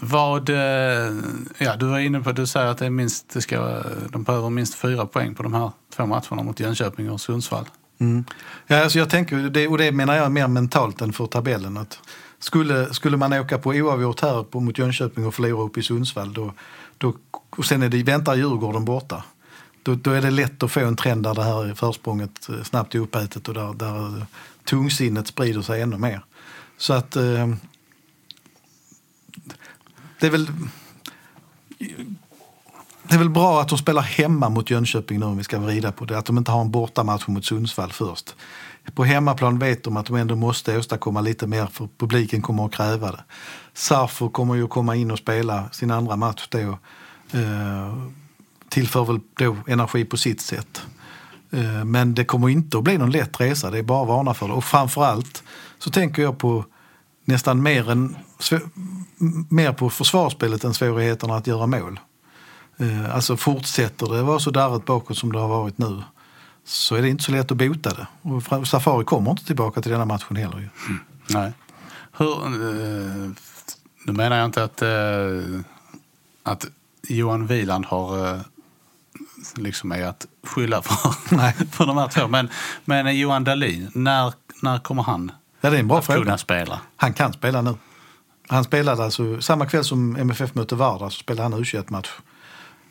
Vad, 0.00 0.48
eh, 0.48 0.56
ja, 1.58 1.76
du 1.76 1.86
var 1.86 1.98
inne 1.98 2.20
på, 2.20 2.32
du 2.32 2.46
säger 2.46 2.66
att 2.66 2.78
det 2.78 2.86
är 2.86 2.90
minst, 2.90 3.30
det 3.32 3.40
ska, 3.40 3.82
de 4.08 4.22
behöver 4.22 4.50
minst 4.50 4.74
fyra 4.74 5.06
poäng 5.06 5.34
på 5.34 5.42
de 5.42 5.54
här 5.54 5.70
två 5.96 6.06
matcherna 6.06 6.42
mot 6.42 6.60
Jönköping 6.60 7.10
och 7.10 7.20
Sundsvall. 7.20 7.64
Mm. 8.00 8.24
Ja, 8.66 8.82
alltså 8.82 8.98
jag 8.98 9.10
tänker, 9.10 9.36
det, 9.36 9.68
och 9.68 9.78
det 9.78 9.92
menar 9.92 10.14
jag 10.14 10.32
mer 10.32 10.48
mentalt 10.48 11.00
än 11.00 11.12
för 11.12 11.26
tabellen. 11.26 11.76
Att 11.76 11.98
skulle, 12.38 12.94
skulle 12.94 13.16
man 13.16 13.32
åka 13.32 13.58
på 13.58 13.70
oavgjort 13.70 14.20
här 14.20 14.42
på, 14.42 14.60
mot 14.60 14.78
Jönköping 14.78 15.26
och 15.26 15.34
förlora 15.34 15.62
upp 15.62 15.78
i 15.78 15.82
Sundsvall 15.82 16.32
då, 16.32 16.52
då, 16.98 17.14
och 17.50 17.64
sen 17.64 17.82
är 17.82 17.88
det, 17.88 18.02
väntar 18.02 18.34
Djurgården 18.34 18.84
borta 18.84 19.24
då, 19.82 19.94
då, 19.94 20.10
är 20.10 20.22
det 20.22 20.30
lätt 20.30 20.62
att 20.62 20.72
få 20.72 20.80
en 20.80 20.96
trend 20.96 21.22
där 21.22 21.34
det 21.34 21.42
här 21.42 21.74
försprånget 21.74 22.48
eh, 22.48 22.62
snabbt 22.62 22.94
är 22.94 22.98
uppätet 22.98 23.48
och 23.48 23.54
där, 23.54 23.74
där 23.74 24.26
tungsinnet 24.64 25.26
sprider 25.26 25.62
sig 25.62 25.82
ännu 25.82 25.98
mer. 25.98 26.24
Så 26.76 26.92
att 26.92 27.16
eh, 27.16 27.54
det 30.20 30.26
är 30.26 30.30
väl 30.30 30.48
det 33.10 33.16
är 33.16 33.18
väl 33.18 33.30
bra 33.30 33.60
att 33.60 33.68
de 33.68 33.78
spelar 33.78 34.02
hemma 34.02 34.48
mot 34.48 34.70
Jönköping 34.70 35.20
nu 35.20 35.26
om 35.26 35.36
vi 35.36 35.44
ska 35.44 35.58
vrida 35.58 35.92
på 35.92 36.04
det. 36.04 36.18
Att 36.18 36.26
de 36.26 36.38
inte 36.38 36.50
har 36.50 36.60
en 36.60 36.70
bortamatch 36.70 37.26
mot 37.26 37.44
Sundsvall 37.44 37.92
först. 37.92 38.34
På 38.94 39.04
hemmaplan 39.04 39.58
vet 39.58 39.84
de 39.84 39.96
att 39.96 40.06
de 40.06 40.16
ändå 40.16 40.36
måste 40.36 40.78
åstadkomma 40.78 41.20
lite 41.20 41.46
mer 41.46 41.66
för 41.66 41.88
publiken 41.98 42.42
kommer 42.42 42.64
att 42.64 42.72
kräva 42.72 43.12
det. 43.12 43.24
Sarfo 43.74 44.28
kommer 44.28 44.54
ju 44.54 44.64
att 44.64 44.70
komma 44.70 44.96
in 44.96 45.10
och 45.10 45.18
spela 45.18 45.70
sin 45.70 45.90
andra 45.90 46.16
match 46.16 46.46
då. 46.48 46.58
Eh, 46.58 47.96
tillför 48.68 49.04
väl 49.04 49.20
då 49.38 49.56
energi 49.66 50.04
på 50.04 50.16
sitt 50.16 50.40
sätt. 50.40 50.82
Eh, 51.50 51.84
men 51.84 52.14
det 52.14 52.24
kommer 52.24 52.48
inte 52.48 52.78
att 52.78 52.84
bli 52.84 52.98
någon 52.98 53.10
lätt 53.10 53.40
resa, 53.40 53.70
det 53.70 53.78
är 53.78 53.82
bara 53.82 54.02
att 54.02 54.08
varna 54.08 54.34
för 54.34 54.48
det. 54.48 54.54
Och 54.54 54.64
framförallt 54.64 55.42
så 55.78 55.90
tänker 55.90 56.22
jag 56.22 56.38
på 56.38 56.64
nästan 57.24 57.62
mer, 57.62 57.90
än, 57.90 58.16
mer 59.48 59.72
på 59.72 59.90
försvarsspelet 59.90 60.64
än 60.64 60.74
svårigheterna 60.74 61.36
att 61.36 61.46
göra 61.46 61.66
mål. 61.66 62.00
Eh, 62.80 63.14
alltså 63.14 63.36
fortsätter 63.36 64.06
det 64.06 64.22
vara 64.22 64.38
så 64.38 64.50
darrigt 64.50 64.86
bakåt 64.86 65.18
som 65.18 65.32
det 65.32 65.38
har 65.38 65.48
varit 65.48 65.78
nu 65.78 66.02
så 66.64 66.94
är 66.94 67.02
det 67.02 67.08
inte 67.08 67.24
så 67.24 67.32
lätt 67.32 67.50
att 67.50 67.56
bota 67.56 67.90
det. 67.94 68.06
Och 68.22 68.68
Safari 68.68 69.04
kommer 69.04 69.30
inte 69.30 69.44
tillbaka 69.44 69.82
till 69.82 69.92
denna 69.92 70.04
matchen 70.04 70.36
heller. 70.36 70.56
Mm. 70.56 70.70
Nej. 71.28 71.52
Hur, 72.12 72.44
eh, 72.46 73.30
nu 74.04 74.12
menar 74.12 74.36
jag 74.36 74.44
inte 74.44 74.64
att, 74.64 74.82
att 76.42 76.66
Johan 77.02 77.46
Wieland 77.46 77.86
har 77.86 78.40
liksom 79.56 79.92
är 79.92 80.04
att 80.04 80.26
skylla 80.42 80.82
för, 80.82 80.94
för 81.66 81.86
de 81.86 81.96
här 81.96 82.08
två. 82.08 82.28
Men, 82.28 82.48
men 82.84 83.18
Johan 83.18 83.44
Dahlin, 83.44 83.90
när, 83.94 84.32
när 84.62 84.78
kommer 84.78 85.02
han 85.02 85.32
ja, 85.60 85.70
det 85.70 85.76
är 85.76 85.80
en 85.80 85.88
bra 85.88 85.98
att 85.98 86.06
fråga. 86.06 86.22
kunna 86.22 86.38
spela? 86.38 86.80
Han 86.96 87.12
kan 87.12 87.32
spela 87.32 87.62
nu. 87.62 87.74
Han 88.48 88.64
spelade 88.64 89.04
alltså, 89.04 89.40
samma 89.40 89.66
kväll 89.66 89.84
som 89.84 90.16
MFF 90.16 90.54
mötte 90.54 90.74
Vardar 90.74 91.10
så 91.10 91.18
spelade 91.18 91.42
han 91.42 91.64
U21-match. 91.64 92.10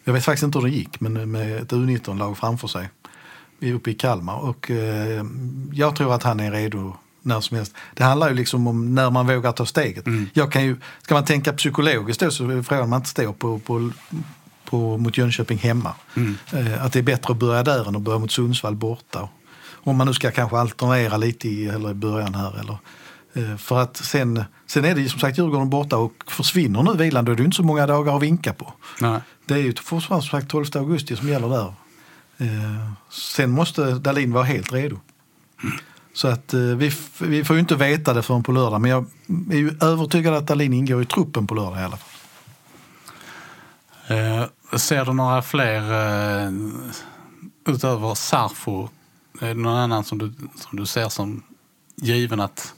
Jag 0.10 0.14
vet 0.14 0.26
faktiskt 0.26 0.43
inte 0.43 0.60
hur 0.60 0.66
det 0.66 0.72
gick, 0.72 0.99
men 0.99 1.32
med 1.32 1.57
ett 1.57 1.72
U19-lag 1.72 2.38
framför 2.38 2.68
sig 2.68 2.89
uppe 3.62 3.91
i 3.91 3.93
Kalmar. 3.93 4.36
Och 4.36 4.72
eh, 4.72 5.26
jag 5.74 5.95
tror 5.95 6.14
att 6.14 6.24
han 6.24 6.39
är 6.39 6.51
redo 6.51 6.93
när 7.22 7.41
som 7.41 7.57
helst. 7.57 7.74
Det 7.93 8.03
handlar 8.03 8.30
ju 8.30 8.36
liksom 8.36 8.68
om 8.68 8.95
när 8.95 9.10
man 9.10 9.28
vågar 9.28 9.51
ta 9.51 9.66
steget. 9.66 10.07
Mm. 10.07 10.30
Jag 10.34 10.51
kan 10.51 10.64
ju, 10.64 10.78
ska 11.01 11.14
man 11.14 11.26
tänka 11.26 11.53
psykologiskt 11.53 12.20
då 12.20 12.32
så 12.32 12.43
är 12.43 12.88
man 12.88 12.97
inte 12.97 13.10
står 13.10 13.34
på, 13.34 13.60
på, 13.60 13.91
på, 14.66 14.97
mot 14.97 15.18
Jönköping 15.18 15.57
hemma. 15.57 15.93
Mm. 16.16 16.38
Eh, 16.53 16.86
att 16.86 16.93
det 16.93 16.99
är 16.99 17.03
bättre 17.03 17.32
att 17.34 17.39
börja 17.39 17.64
där 17.64 17.88
än 17.88 17.95
att 17.95 18.01
börja 18.01 18.20
mot 18.20 18.32
Sundsvall 18.32 18.76
borta. 18.76 19.30
Om 19.72 19.97
man 19.97 20.07
nu 20.07 20.14
ska 20.14 20.32
kanske 20.32 20.57
alternera 20.57 21.18
lite 21.18 21.49
i, 21.49 21.68
eller 21.68 21.91
i 21.91 21.93
början 21.93 22.36
här. 22.36 22.60
Eller, 22.60 22.78
eh, 23.34 23.57
för 23.57 23.80
att 23.80 23.97
sen, 23.97 24.43
sen 24.68 24.86
är 24.86 24.95
det 24.95 25.10
som 25.10 25.20
sagt 25.20 25.38
Djurgården 25.38 25.70
borta 25.70 25.97
och 25.97 26.14
försvinner 26.28 26.84
nu 26.84 26.93
vilan 26.93 27.26
då 27.26 27.32
är 27.32 27.36
det 27.36 27.43
inte 27.43 27.57
så 27.57 27.64
många 27.64 27.88
dagar 27.88 28.16
att 28.16 28.22
vinka 28.22 28.53
på. 28.53 28.74
Nej. 29.01 29.22
Det 29.50 29.56
är 29.56 29.64
ju 29.64 29.76
fortfarande 29.76 30.28
som 30.28 30.39
sagt 30.39 30.52
12 30.52 30.66
augusti 30.76 31.16
som 31.16 31.30
gäller 31.30 31.50
där. 31.50 31.74
Eh, 32.38 32.91
sen 33.10 33.52
måste 33.52 33.91
Dalin 33.91 34.34
vara 34.34 34.43
helt 34.43 34.74
redo. 34.74 35.00
Så 36.14 36.28
att 36.28 36.54
eh, 36.54 36.60
vi, 36.60 36.91
vi 37.20 37.43
får 37.43 37.56
ju 37.56 37.60
inte 37.60 37.76
veta 37.76 38.14
det 38.14 38.22
förrän 38.22 38.43
på 38.43 38.52
lördag. 38.52 38.82
Men 38.82 38.91
jag 38.91 39.06
är 39.52 39.58
ju 39.58 39.72
övertygad 39.82 40.34
att 40.34 40.47
Dahlin 40.47 40.74
ingår 40.74 41.02
i 41.02 41.06
truppen 41.06 41.47
på 41.47 41.56
lördag 41.56 41.80
i 41.80 41.84
alla 41.84 41.97
fall. 41.97 42.10
Eh, 44.08 44.78
ser 44.78 45.06
du 45.06 45.14
några 45.14 45.41
fler 45.41 45.82
eh, 46.45 46.52
utöver 47.68 48.16
Sarfo? 48.16 48.89
Är 49.41 49.47
det 49.47 49.54
någon 49.54 49.78
annan 49.78 50.04
som 50.04 50.18
du, 50.18 50.34
som 50.56 50.80
du 50.80 50.86
ser 50.86 51.10
som 51.10 51.43
given 51.95 52.39
att, 52.39 52.74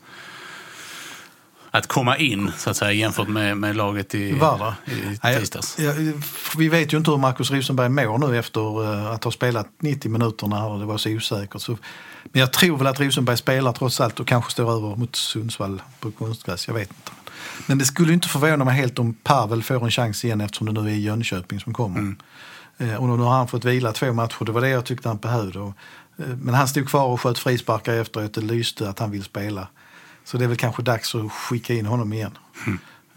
att 1.72 1.88
komma 1.88 2.18
in 2.18 2.52
så 2.58 2.70
att 2.70 2.78
säga 2.78 2.92
jämfört 2.92 3.28
med, 3.28 3.58
med 3.58 3.76
laget 3.76 4.16
i, 4.16 4.32
Vardag. 4.40 4.74
i 4.86 5.38
tisdags? 5.40 5.80
jag- 5.80 6.02
jag- 6.02 6.14
Vi 6.58 6.70
vet 6.70 6.94
ju 6.94 6.98
inte 6.98 7.12
hur 7.12 7.18
Marcus 7.18 7.52
Rosenberg 7.52 7.90
mår 7.90 8.18
nu 8.18 8.38
efter 8.40 8.84
eh, 8.94 9.12
att 9.12 9.24
ha 9.24 9.32
spelat 9.32 9.68
90 9.80 10.12
minuter 10.12 10.48
när 10.48 10.80
det 10.80 10.86
var 10.86 10.98
så 10.98 11.10
osäkert. 11.10 11.62
Så, 11.62 11.78
men 12.24 12.40
jag 12.40 12.54
tror 12.54 12.78
väl 12.78 12.88
att 12.88 13.00
Rosenberg 13.00 13.38
spelar 13.38 13.72
trots 13.74 14.02
allt 14.02 14.20
och 14.20 14.28
kanske 14.28 14.52
står 14.52 14.72
över 14.78 14.96
mot 14.96 15.16
Sundsvall 15.16 15.82
på 16.00 16.12
konstgräs. 16.12 16.68
Jag 16.68 16.74
vet 16.74 16.90
inte. 16.90 17.12
Men 17.68 17.78
det 17.78 17.86
skulle 17.86 18.14
inte 18.14 18.28
förvåna 18.28 18.66
mig 18.66 18.76
helt 18.76 19.00
om 19.00 19.14
Pavel 19.14 19.64
får 19.64 19.84
en 19.86 19.92
chans 19.92 20.26
igen 20.26 20.42
eftersom 20.42 20.74
det 20.74 20.82
nu 20.82 20.90
är 20.92 20.96
Jönköping 20.96 21.60
som 21.60 21.74
kommer. 21.74 22.16
Eh, 22.78 22.96
Och 22.96 23.08
nu 23.10 23.24
har 23.24 23.32
han 23.34 23.48
fått 23.48 23.66
vila 23.66 23.92
två 23.94 24.14
matcher. 24.14 24.46
Det 24.46 24.52
var 24.52 24.62
det 24.62 24.70
jag 24.70 24.86
tyckte 24.86 25.08
han 25.08 25.18
behövde. 25.18 25.60
Eh, 25.60 26.26
Men 26.42 26.54
han 26.56 26.68
stod 26.68 26.88
kvar 26.90 27.06
och 27.06 27.22
sköt 27.22 27.40
frisparkar 27.40 27.94
efteråt. 27.94 28.34
Det 28.34 28.42
lyste 28.42 28.90
att 28.90 29.00
han 29.00 29.12
vill 29.12 29.24
spela. 29.24 29.68
Så 30.24 30.38
det 30.38 30.44
är 30.44 30.48
väl 30.48 30.58
kanske 30.58 30.82
dags 30.84 31.16
att 31.16 31.32
skicka 31.32 31.74
in 31.74 31.86
honom 31.86 32.14
igen. 32.14 32.38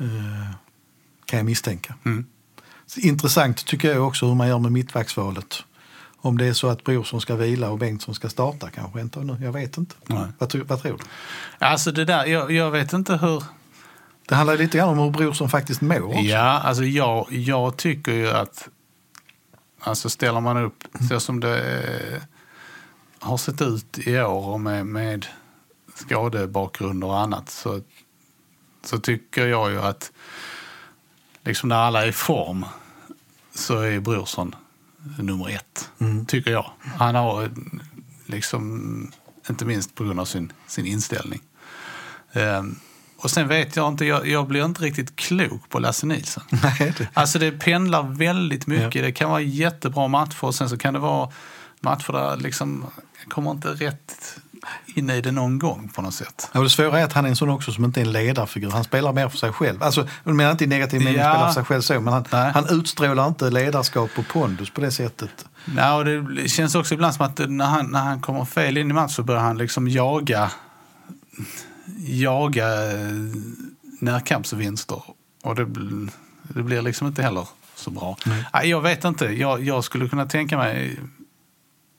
Eh, 0.00 0.54
Kan 1.26 1.36
jag 1.38 1.46
misstänka. 1.46 1.94
Så 2.86 3.00
Intressant 3.00 3.66
tycker 3.66 3.92
jag 3.92 4.06
också 4.06 4.26
hur 4.26 4.34
man 4.34 4.48
gör 4.48 4.58
med 4.58 4.72
mittbacksvalet. 4.72 5.62
Om 6.16 6.38
det 6.38 6.46
är 6.46 6.52
så 6.52 6.68
att 6.68 6.84
Brorsson 6.84 7.20
ska 7.20 7.34
vila 7.36 7.70
och 7.70 7.78
Bengtsson 7.78 8.14
ska 8.14 8.28
starta 8.28 8.70
kanske 8.70 9.00
inte 9.00 9.20
nu. 9.20 9.38
Jag 9.42 9.52
vet 9.52 9.78
inte. 9.78 9.94
Nej. 10.06 10.26
Vad, 10.38 10.48
tror- 10.48 10.64
vad 10.64 10.82
tror 10.82 10.98
du? 10.98 11.04
Alltså 11.66 11.92
det 11.92 12.04
där, 12.04 12.26
jag, 12.26 12.50
jag 12.52 12.70
vet 12.70 12.92
inte 12.92 13.16
hur... 13.16 13.44
Det 14.28 14.34
handlar 14.34 14.56
lite 14.56 14.78
grann 14.78 14.88
om 14.88 14.98
hur 14.98 15.10
Brorsson 15.10 15.48
faktiskt 15.48 15.80
mår 15.80 16.02
också. 16.02 16.20
Ja, 16.20 16.38
alltså 16.60 16.84
jag, 16.84 17.26
jag 17.32 17.76
tycker 17.76 18.12
ju 18.12 18.30
att 18.30 18.68
alltså 19.80 20.10
ställer 20.10 20.40
man 20.40 20.56
upp 20.56 20.84
så 21.08 21.20
som 21.20 21.40
det 21.40 21.72
eh, 22.12 22.22
har 23.18 23.36
sett 23.36 23.62
ut 23.62 23.98
i 23.98 24.18
år 24.20 24.46
och 24.46 24.60
med, 24.60 24.86
med 24.86 25.26
skadebakgrund 25.94 27.04
och 27.04 27.18
annat 27.20 27.50
så, 27.50 27.80
så 28.84 28.98
tycker 28.98 29.46
jag 29.46 29.70
ju 29.70 29.80
att 29.82 30.12
liksom 31.44 31.68
när 31.68 31.76
alla 31.76 32.02
är 32.02 32.08
i 32.08 32.12
form 32.12 32.64
så 33.54 33.80
är 33.80 34.00
Brorsson 34.00 34.54
nummer 35.18 35.48
ett, 35.50 35.90
tycker 36.28 36.50
jag. 36.50 36.70
Han 36.96 37.14
har 37.14 37.50
liksom, 38.26 39.12
inte 39.50 39.64
minst 39.64 39.94
på 39.94 40.04
grund 40.04 40.20
av 40.20 40.24
sin, 40.24 40.52
sin 40.66 40.86
inställning. 40.86 41.40
Ehm, 42.32 42.76
och 43.16 43.30
sen 43.30 43.48
vet 43.48 43.76
jag 43.76 43.88
inte, 43.88 44.04
jag, 44.04 44.26
jag 44.28 44.46
blir 44.48 44.64
inte 44.64 44.82
riktigt 44.82 45.16
klok 45.16 45.68
på 45.68 45.78
Lasse 45.78 46.06
Nilsson. 46.06 46.42
Nej, 46.62 46.94
det- 46.98 47.08
Alltså 47.14 47.38
det 47.38 47.52
pendlar 47.52 48.02
väldigt 48.02 48.66
mycket. 48.66 49.02
Det 49.02 49.12
kan 49.12 49.30
vara 49.30 49.40
jättebra 49.40 50.08
matcher 50.08 50.44
och 50.44 50.54
sen 50.54 50.68
så 50.68 50.76
kan 50.78 50.94
det 50.94 51.00
vara 51.00 51.30
matcher 51.80 52.12
där 52.12 52.36
liksom 52.36 52.86
kommer 53.28 53.50
inte 53.50 53.68
rätt 53.68 54.36
in 54.86 55.10
i 55.10 55.20
det 55.20 55.32
någon 55.32 55.58
gång 55.58 55.88
på 55.94 56.02
något 56.02 56.14
sätt. 56.14 56.50
Ja, 56.52 56.60
det 56.60 56.70
svåra 56.70 57.00
är 57.00 57.04
att 57.04 57.12
han 57.12 57.24
är 57.24 57.28
en 57.28 57.36
sån 57.36 57.48
också 57.48 57.72
som 57.72 57.84
inte 57.84 58.00
är 58.00 58.04
en 58.04 58.12
ledarfigur. 58.12 58.70
Han 58.70 58.84
spelar 58.84 59.12
mer 59.12 59.28
för 59.28 59.38
sig 59.38 59.52
själv. 59.52 59.82
Alltså, 59.82 60.08
jag 60.24 60.34
menar 60.34 60.50
inte 60.52 60.64
i 60.64 60.66
negativ 60.66 61.00
mening 61.00 61.20
Ja. 61.20 61.30
spelar 61.32 61.46
för 61.46 61.54
sig 61.54 61.64
själv 61.64 61.80
så, 61.80 62.00
men 62.00 62.12
han, 62.14 62.24
Nej. 62.32 62.52
han 62.54 62.68
utstrålar 62.68 63.26
inte 63.28 63.50
ledarskap 63.50 64.10
och 64.18 64.28
pondus 64.28 64.70
på 64.70 64.80
det 64.80 64.90
sättet. 64.90 65.46
Nej, 65.64 65.92
och 65.92 66.04
det 66.34 66.48
känns 66.48 66.74
också 66.74 66.94
ibland 66.94 67.14
som 67.14 67.26
att 67.26 67.40
när 67.48 67.64
han, 67.64 67.86
när 67.90 68.00
han 68.00 68.20
kommer 68.20 68.44
fel 68.44 68.76
in 68.76 68.90
i 68.90 68.92
match 68.92 69.14
så 69.14 69.22
börjar 69.22 69.40
han 69.42 69.58
liksom 69.58 69.88
jaga, 69.88 70.50
jaga 72.06 72.92
eh, 72.92 72.98
närkampsvinster. 74.00 75.02
Och 75.42 75.54
det, 75.54 75.64
det 76.42 76.62
blir 76.62 76.82
liksom 76.82 77.06
inte 77.06 77.22
heller 77.22 77.48
så 77.74 77.90
bra. 77.90 78.16
Nej, 78.52 78.68
jag 78.70 78.80
vet 78.80 79.04
inte. 79.04 79.24
Jag, 79.24 79.62
jag 79.64 79.84
skulle 79.84 80.08
kunna 80.08 80.26
tänka 80.26 80.56
mig 80.58 80.98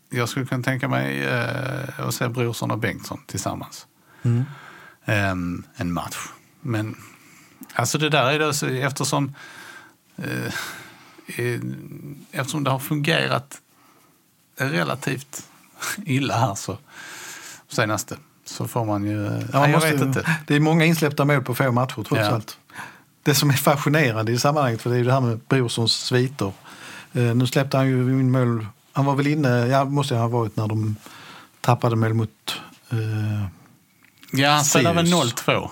jag 0.10 0.30
skulle 0.30 0.46
kunna 0.46 0.64
tänka 0.64 0.88
mig 0.88 1.24
eh, 1.24 2.00
att 2.08 2.14
se 2.16 2.28
Brorsson 2.28 2.72
och 2.72 2.78
Bengtsson 2.80 3.20
tillsammans. 3.28 3.88
Ehm, 5.06 5.64
en 5.76 5.94
match. 5.94 6.18
Men 6.62 6.96
alltså 7.74 7.98
det 7.98 8.10
där 8.10 8.32
är 8.32 8.40
det 8.40 8.54
så, 8.54 8.66
eftersom 8.68 9.36
eh, 10.18 10.46
eh, 11.46 11.60
eftersom 12.32 12.64
det 12.64 12.70
har 12.72 12.80
fungerat 12.80 13.62
relativt 14.58 15.48
illa 16.06 16.40
här 16.40 16.56
så 16.56 16.78
senaste 17.68 18.18
så 18.46 18.68
får 18.68 18.86
man 18.86 19.04
ju... 19.04 19.24
Ja, 19.24 19.30
nej, 19.30 19.48
man 19.54 19.62
jag 19.62 19.72
måste- 19.72 19.92
vet 19.92 20.02
inte. 20.02 20.38
Det 20.48 20.56
är 20.56 20.60
många 20.60 20.86
insläppta 20.86 21.26
mål 21.26 21.42
på 21.44 21.56
få 21.56 21.72
matcher 21.72 21.94
trots 21.96 22.12
Ja. 22.12 22.26
allt. 22.32 22.58
Det 23.24 23.36
som 23.36 23.50
är 23.50 23.54
fascinerande 23.54 24.32
i 24.32 24.38
sammanhanget, 24.40 24.82
för 24.82 24.90
det 24.90 24.96
är 24.96 24.98
ju 24.98 25.04
det 25.06 25.14
här 25.14 25.22
med 25.22 25.40
Brorssons 25.50 25.94
sviter. 25.94 26.52
Eh, 27.14 27.36
nu 27.36 27.48
släppte 27.48 27.78
han 27.78 27.88
ju 27.88 27.94
in 28.20 28.32
mål, 28.32 28.68
han 28.96 29.06
var 29.06 29.16
väl 29.16 29.28
inne, 29.28 29.50
ja 29.50 29.86
måste 29.86 30.16
ha 30.16 30.28
varit 30.28 30.58
när 30.58 30.68
de 30.68 30.96
tappade 31.62 31.96
mål 31.96 32.14
mot 32.14 32.62
eh, 32.90 33.46
Ja, 34.32 34.50
han 34.50 34.66
spelar 34.66 34.94
väl 34.94 35.08
Sirius. 35.08 35.34
0-2 35.34 35.70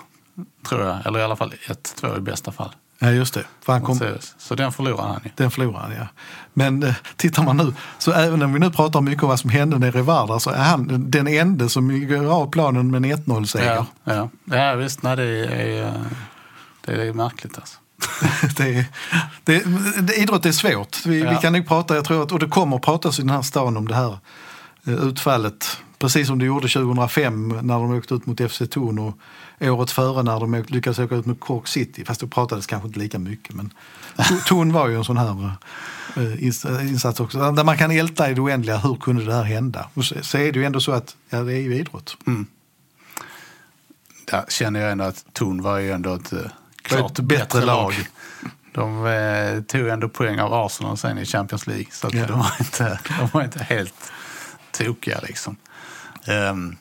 tror 0.67 0.81
jag. 0.81 1.05
Eller 1.05 1.19
i 1.19 1.23
alla 1.23 1.35
fall 1.35 1.53
1-2 1.67 2.17
i 2.17 2.21
bästa 2.21 2.51
fall. 2.51 2.71
Ja, 2.99 3.11
just 3.11 3.33
det. 3.33 3.43
För 3.61 3.73
han 3.73 3.81
kom. 3.81 3.99
Så 4.37 4.55
den 4.55 4.71
förlorar 4.71 5.07
han 5.07 5.21
ju. 5.23 5.29
den 5.35 5.51
förlorade 5.51 5.79
han, 5.79 5.91
ja. 5.95 6.07
Men 6.53 6.83
eh, 6.83 6.95
tittar 7.15 7.43
man 7.43 7.57
nu, 7.57 7.73
så 7.97 8.11
även 8.11 8.41
om 8.41 8.53
vi 8.53 8.59
nu 8.59 8.71
pratar 8.71 9.01
mycket 9.01 9.23
om 9.23 9.29
vad 9.29 9.39
som 9.39 9.49
hände 9.49 9.79
nere 9.79 9.99
i 9.99 10.01
Vardar 10.01 10.39
så 10.39 10.49
är 10.49 10.63
han 10.63 11.11
den 11.11 11.27
enda 11.27 11.69
som 11.69 12.07
går 12.07 12.33
av 12.33 12.51
planen 12.51 12.91
med 12.91 13.05
en 13.05 13.17
1-0-seger. 13.17 13.73
Ja, 13.75 13.85
ja. 14.03 14.29
ja 14.45 14.75
visst. 14.75 15.03
Nej, 15.03 15.15
det 15.15 15.23
är, 15.23 15.85
eh, 15.85 15.93
det 16.85 17.07
är 17.07 17.13
märkligt 17.13 17.57
alltså. 17.57 17.77
det, 18.57 18.63
är- 18.63 18.85
det, 19.43 19.63
det, 20.01 20.13
idrott 20.13 20.45
är 20.45 20.51
svårt. 20.51 21.05
Vi, 21.05 21.11
vi 21.11 21.19
Ja. 21.21 21.41
kan 21.41 21.53
nog 21.53 21.67
prata, 21.67 21.95
jag 21.95 22.05
tror 22.05 22.23
att, 22.23 22.31
och 22.31 22.39
det 22.39 22.47
kommer 22.47 22.75
att 22.75 22.81
pratas 22.81 23.19
i 23.19 23.21
den 23.21 23.29
här 23.31 23.41
stan 23.41 23.77
om 23.77 23.87
det 23.87 23.95
här 23.95 24.17
eh, 24.87 24.93
utfallet. 24.93 25.77
Precis 25.99 26.27
som 26.27 26.39
det 26.39 26.45
gjorde 26.45 26.67
2005 26.67 27.47
när 27.61 27.73
de 27.73 27.97
åkte 27.97 28.13
ut 28.13 28.25
mot 28.25 28.51
FC 28.51 28.61
Thun 28.69 28.99
och 28.99 29.17
året 29.61 29.91
före 29.91 30.23
när 30.23 30.39
de 30.39 30.63
lyckades 30.67 30.99
åka 30.99 31.15
ut 31.15 31.25
mot 31.25 31.39
Cork 31.39 31.67
City. 31.67 32.05
Fast 32.05 32.21
då 32.21 32.27
pratades 32.27 32.67
kanske 32.67 32.87
inte 32.87 32.99
lika 32.99 33.19
mycket. 33.19 33.55
Men 33.55 33.73
Thun 34.47 34.73
var 34.73 34.87
ju 34.87 34.95
en 34.97 35.03
sån 35.03 35.17
här 35.17 35.51
eh, 36.15 36.21
ins- 36.21 36.81
insats 36.81 37.19
också. 37.19 37.51
Där 37.51 37.63
man 37.63 37.77
kan 37.77 37.91
älta 37.91 38.29
i 38.29 38.33
det 38.33 38.41
oändliga, 38.41 38.77
hur 38.77 38.95
kunde 38.95 39.25
det 39.25 39.33
här 39.33 39.43
hända? 39.43 39.89
Och 39.93 40.05
så, 40.05 40.37
är 40.37 40.51
det 40.51 40.59
ju 40.59 40.65
ändå 40.65 40.79
så 40.79 40.91
att 40.91 41.15
ja, 41.29 41.41
det 41.43 41.53
är 41.53 41.61
ju 41.61 41.75
idrott. 41.75 42.17
Där 44.31 44.45
känner 44.49 44.79
jag 44.79 44.91
ändå 44.91 45.03
att 45.03 45.25
Torn 45.33 45.61
var 45.61 45.77
ju 45.79 45.91
ändå 45.91 46.13
ett 46.13 46.33
eh, 46.33 46.39
klart 46.83 47.11
bättre, 47.19 47.23
bättre 47.23 47.65
lag. 47.65 47.93
De 48.73 49.05
eh, 49.05 49.61
tog 49.61 49.87
ändå 49.87 50.09
poäng 50.09 50.39
av 50.39 50.53
Arsenal 50.53 50.97
sen 50.97 51.17
i 51.17 51.25
Champions 51.25 51.67
League. 51.67 51.85
Så 51.91 52.07
att 52.07 52.13
Ja. 52.13 52.27
de, 52.27 52.39
var 52.39 52.51
inte, 52.59 52.99
de 53.19 53.27
var 53.33 53.43
inte 53.43 53.63
helt 53.63 54.11
tokiga 54.71 55.19
liksom. 55.23 55.57
Ehm, 56.25 56.75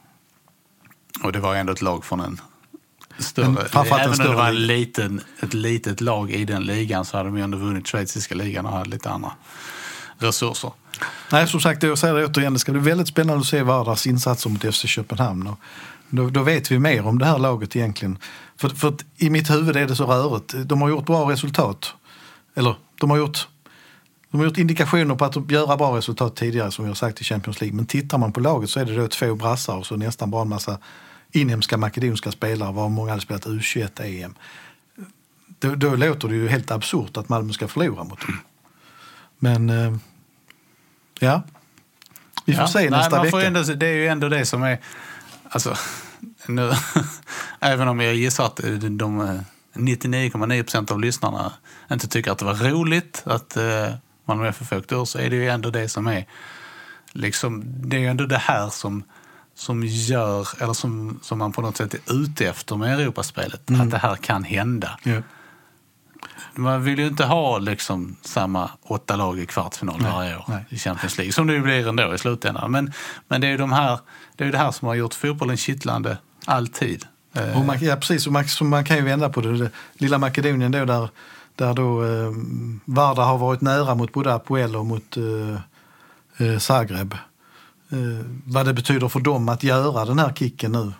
och 1.22 1.32
det 1.32 1.38
var 1.40 1.54
ändå 1.54 1.72
ett 1.72 1.82
lag 1.82 2.04
från 2.04 2.20
en 2.20 2.40
Men 3.16 3.22
större... 3.24 3.68
framförallt 3.68 3.90
en 3.92 3.98
Även 3.98 4.04
om 4.06 4.10
det 4.18 4.24
större 4.24 4.36
var 4.36 4.48
en 4.48 4.66
liten, 4.66 5.20
ett 5.42 5.54
litet 5.54 6.00
lag 6.00 6.30
i 6.30 6.44
den 6.44 6.62
ligan 6.62 7.04
så 7.04 7.16
hade 7.16 7.28
de 7.28 7.36
ju 7.36 7.44
ändå 7.44 7.58
vunnit 7.58 7.88
schweiziska 7.88 8.34
ligan 8.34 8.66
och 8.66 8.72
hade 8.72 8.90
lite 8.90 9.10
andra 9.10 9.32
resurser. 10.18 10.72
Nej, 11.32 11.48
som 11.48 11.60
sagt, 11.60 11.82
jag 11.82 11.98
säger 11.98 12.14
det 12.14 12.26
återigen, 12.26 12.52
det 12.52 12.58
ska 12.58 12.72
bli 12.72 12.80
väldigt 12.80 13.08
spännande 13.08 13.40
att 13.40 13.46
se 13.46 13.62
Vardars 13.62 14.06
insatser 14.06 14.50
mot 14.50 14.74
FC 14.74 14.86
Köpenhamn. 14.86 15.46
Och 15.46 15.58
då, 16.12 16.30
då 16.30 16.42
vet 16.42 16.70
vi 16.70 16.78
mer 16.78 17.06
om 17.06 17.18
det 17.18 17.26
här 17.26 17.38
laget 17.38 17.76
egentligen. 17.76 18.18
För, 18.56 18.68
för 18.68 18.94
i 19.16 19.30
mitt 19.30 19.50
huvud 19.50 19.76
är 19.76 19.86
det 19.86 19.96
så 19.96 20.06
rörigt. 20.06 20.54
De 20.68 20.82
har 20.82 20.88
gjort 20.88 21.06
bra 21.06 21.30
resultat. 21.30 21.94
Eller, 22.54 22.74
de 23.00 23.10
har 23.10 23.16
gjort, 23.16 23.48
de 24.30 24.40
har 24.40 24.44
gjort 24.44 24.58
indikationer 24.58 25.14
på 25.14 25.24
att 25.24 25.50
göra 25.50 25.76
bra 25.76 25.96
resultat 25.96 26.36
tidigare, 26.36 26.70
som 26.70 26.84
vi 26.84 26.88
har 26.88 26.94
sagt 26.94 27.20
i 27.20 27.24
Champions 27.24 27.60
League. 27.60 27.76
Men 27.76 27.86
tittar 27.86 28.18
man 28.18 28.32
på 28.32 28.40
laget 28.40 28.70
så 28.70 28.80
är 28.80 28.84
det 28.84 28.96
då 28.96 29.08
två 29.08 29.34
brassar 29.34 29.76
och 29.76 29.86
så 29.86 29.96
nästan 29.96 30.30
bara 30.30 30.42
en 30.42 30.48
massa 30.48 30.78
inhemska 31.32 31.76
makedonska 31.76 32.32
spelare, 32.32 32.72
varav 32.72 32.90
många 32.90 33.10
hade 33.10 33.22
spelat 33.22 33.46
U21-EM. 33.46 34.34
Då, 35.58 35.74
då 35.74 35.96
låter 35.96 36.28
det 36.28 36.34
ju 36.34 36.48
helt 36.48 36.70
absurt 36.70 37.16
att 37.16 37.28
Malmö 37.28 37.52
ska 37.52 37.68
förlora 37.68 38.04
mot 38.04 38.20
dem. 38.20 38.38
Men, 39.38 39.70
eh, 39.70 39.96
ja. 41.20 41.42
Vi 42.44 42.52
får 42.52 42.62
Ja, 42.62 42.68
se 42.68 42.78
nej, 42.78 42.90
nästa 42.90 43.16
man 43.16 43.24
vecka. 43.24 43.42
Ändå, 43.42 43.62
det 43.62 43.86
är 43.86 43.94
ju 43.94 44.06
ändå 44.06 44.28
det 44.28 44.46
som 44.46 44.62
är... 44.62 44.78
Alltså, 45.52 45.74
nu, 46.46 46.72
även 47.60 47.88
om 47.88 48.00
jag 48.00 48.14
gissar 48.14 48.46
att 48.46 48.56
de, 48.56 48.98
de 48.98 49.20
eh, 49.20 49.40
99,9 49.74 50.62
procent 50.62 50.90
av 50.90 51.00
lyssnarna 51.00 51.52
inte 51.92 52.08
tycker 52.08 52.30
att 52.30 52.38
det 52.38 52.44
var 52.44 52.54
roligt 52.54 53.22
att 53.26 53.56
eh, 53.56 53.94
Malmö 54.24 54.48
FF 54.48 54.72
åkte 54.72 54.94
ur 54.94 55.04
så 55.04 55.18
är 55.18 55.30
det 55.30 55.36
ju 55.36 55.48
ändå 55.48 55.70
det 55.70 55.88
som 55.88 56.06
är... 56.06 56.26
Liksom, 57.12 57.62
det 57.66 57.96
är 57.96 58.00
ju 58.00 58.06
ändå 58.06 58.26
det 58.26 58.38
här 58.38 58.68
som, 58.68 59.04
som 59.54 59.84
gör, 59.84 60.48
eller 60.62 60.72
som, 60.72 61.20
som 61.22 61.38
man 61.38 61.52
på 61.52 61.62
något 61.62 61.76
sätt 61.76 61.94
är 61.94 62.12
ute 62.12 62.48
efter 62.48 62.76
med 62.76 63.00
Europaspelet. 63.00 63.70
Att 63.80 63.90
det 63.90 63.98
här 63.98 64.16
kan 64.16 64.44
hända. 64.44 64.98
Ja. 65.02 65.22
Man 66.54 66.84
vill 66.84 66.98
ju 66.98 67.06
inte 67.06 67.24
ha 67.24 67.58
liksom 67.58 68.16
samma 68.22 68.70
åtta 68.82 69.16
lag 69.16 69.38
i 69.38 69.46
kvartsfinal 69.46 70.00
varje 70.00 70.36
år 70.36 70.44
nej. 70.48 70.64
i 70.68 70.78
Champions 70.78 71.18
League, 71.18 71.32
som 71.32 71.46
det 71.46 71.52
ju 71.52 71.60
blir 71.60 71.88
ändå 71.88 72.14
i 72.14 72.18
slutändan. 72.18 72.70
Men, 72.70 72.92
men 73.28 73.40
det 73.40 73.46
är 73.46 73.50
ju 73.50 73.56
de 73.56 73.72
här, 73.72 73.98
det, 74.42 74.48
är 74.48 74.52
det 74.52 74.58
här 74.58 74.70
som 74.70 74.88
har 74.88 74.94
gjort 74.94 75.14
fotbollen 75.14 75.56
kittlande 75.56 76.18
alltid. 76.44 77.06
Eh, 77.32 77.58
Och 77.58 77.64
man, 77.64 77.78
ja, 77.80 77.96
precis. 77.96 78.26
Och 78.26 78.32
man, 78.32 78.44
man 78.62 78.84
kan 78.84 78.96
ju 78.96 79.02
vända 79.02 79.28
på 79.28 79.40
det. 79.40 79.58
det 79.58 79.70
lilla 79.94 80.18
Makedonien 80.18 80.72
då 80.72 80.84
där, 80.84 81.08
där 81.56 81.74
då 81.74 82.04
eh, 82.04 82.32
Varda 82.84 83.22
har 83.22 83.38
varit 83.38 83.60
nära 83.60 83.94
mot 83.94 84.12
både 84.12 84.34
Apoel 84.34 84.76
och 84.76 84.86
mot 84.86 85.16
eh, 85.16 86.46
eh, 86.46 86.58
Zagreb. 86.58 87.14
Eh, 87.92 87.98
vad 88.44 88.66
det 88.66 88.74
betyder 88.74 89.08
för 89.08 89.20
dem 89.20 89.48
att 89.48 89.62
göra 89.62 90.04
den 90.04 90.18
här 90.18 90.32
kicken 90.32 90.72
nu. 90.72 90.92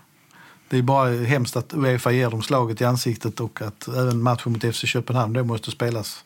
Det 0.68 0.78
är 0.78 0.82
bara 0.82 1.10
hemskt 1.10 1.56
att 1.56 1.74
Uefa 1.74 2.12
ger 2.12 2.30
dem 2.30 2.42
slaget 2.42 2.80
i 2.80 2.84
ansiktet 2.84 3.40
och 3.40 3.62
att 3.62 3.88
även 3.88 4.22
matchen 4.22 4.52
mot 4.52 4.74
FC 4.74 4.86
Köpenhamn 4.86 5.32
då 5.32 5.44
måste 5.44 5.70
spelas 5.70 6.24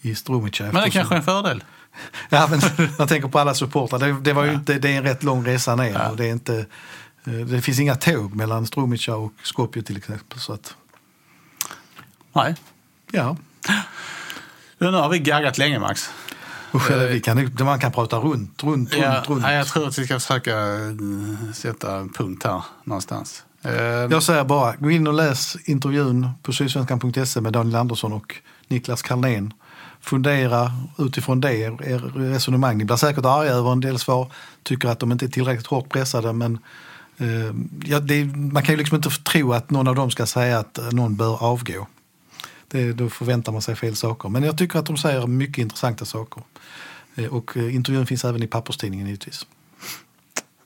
i 0.00 0.14
Strumica. 0.14 0.64
men 0.64 0.74
det 0.74 0.80
är 0.80 0.90
kanske 0.90 1.14
är 1.14 1.18
en 1.18 1.24
fördel. 1.24 1.64
Ja, 2.28 2.48
men 2.50 2.60
man 2.98 3.08
tänker 3.08 3.28
på 3.28 3.38
alla 3.38 3.54
supportrar. 3.54 3.98
Det, 3.98 4.20
det, 4.20 4.32
var 4.32 4.44
ju 4.44 4.52
inte, 4.52 4.78
det 4.78 4.88
är 4.92 4.96
en 4.96 5.02
rätt 5.02 5.22
lång 5.22 5.46
resa 5.46 5.76
ner. 5.76 5.92
Ja. 5.92 6.08
Och 6.10 6.16
det, 6.16 6.24
är 6.26 6.30
inte, 6.30 6.66
eh, 7.24 7.32
det 7.32 7.62
finns 7.62 7.80
inga 7.80 7.94
tåg 7.94 8.34
mellan 8.34 8.66
Strumica 8.66 9.16
och 9.16 9.32
Skopje 9.42 9.82
till 9.82 9.96
exempel. 9.96 10.38
Så 10.40 10.52
att, 10.52 10.74
Nej. 12.32 12.54
ja. 13.10 13.36
Nu 14.78 14.90
har 14.90 15.08
vi 15.08 15.18
gaggat 15.18 15.58
länge, 15.58 15.78
Max. 15.78 16.10
Usch, 16.74 16.90
eller 16.90 17.08
vi 17.08 17.20
kan, 17.20 17.50
man 17.60 17.80
kan 17.80 17.92
prata 17.92 18.16
runt, 18.16 18.62
runt, 18.64 18.94
Ja, 18.96 19.14
runt, 19.16 19.28
runt. 19.28 19.42
jag 19.42 19.66
tror 19.66 19.88
att 19.88 19.98
vi 19.98 20.04
ska 20.04 20.20
försöka 20.20 20.58
eh, 20.60 21.52
sätta 21.54 22.08
punkt 22.14 22.44
här 22.44 22.62
någonstans. 22.84 23.44
Eh, 23.62 23.72
Jag 23.74 24.22
säger 24.22 24.44
bara, 24.44 24.76
gå 24.76 24.90
in 24.90 25.06
och 25.06 25.14
läs 25.14 25.56
intervjun 25.64 26.28
på 26.42 26.52
sydsvenskan.se 26.52 27.40
med 27.40 27.52
Daniel 27.52 27.76
Andersson 27.76 28.12
och 28.12 28.34
Niklas 28.68 29.02
Carlén. 29.02 29.52
Fundera 30.02 30.72
utifrån 30.98 31.40
det, 31.40 31.54
er, 31.54 31.70
resonemang. 32.14 32.78
Ni 32.78 32.84
blir 32.84 32.96
säkert 32.96 33.24
arga 33.24 33.50
över 33.50 33.72
en 33.72 33.80
del 33.80 33.98
svar, 33.98 34.32
tycker 34.62 34.88
att 34.88 34.98
de 34.98 35.12
inte 35.12 35.24
är 35.24 35.28
tillräckligt 35.28 35.66
hårt 35.66 35.88
pressade. 35.88 36.32
Men 36.32 36.58
eh, 37.18 37.54
ja, 37.84 38.00
det, 38.00 38.24
man 38.24 38.62
kan 38.62 38.72
ju 38.72 38.76
liksom 38.76 38.96
inte 38.96 39.10
tro 39.10 39.52
att 39.52 39.70
någon 39.70 39.88
av 39.88 39.94
dem 39.94 40.10
ska 40.10 40.26
säga 40.26 40.58
att 40.58 40.78
eh, 40.78 40.90
någon 40.92 41.16
bör 41.16 41.42
avgå. 41.42 41.86
Det, 42.68 42.92
då 42.92 43.08
förväntar 43.08 43.52
man 43.52 43.62
sig 43.62 43.76
fel 43.76 43.96
saker. 43.96 44.28
Men 44.28 44.42
jag 44.42 44.58
tycker 44.58 44.78
att 44.78 44.86
de 44.86 44.96
säger 44.96 45.26
mycket 45.26 45.58
intressanta 45.58 46.04
saker. 46.04 46.42
Eh, 47.14 47.26
och 47.26 47.56
eh, 47.56 47.74
intervjun 47.74 48.06
finns 48.06 48.24
även 48.24 48.42
i 48.42 48.46
papperstidningen 48.46 49.06
givetvis. 49.06 49.46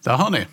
Där 0.05 0.17
har 0.17 0.31
ni. 0.31 0.47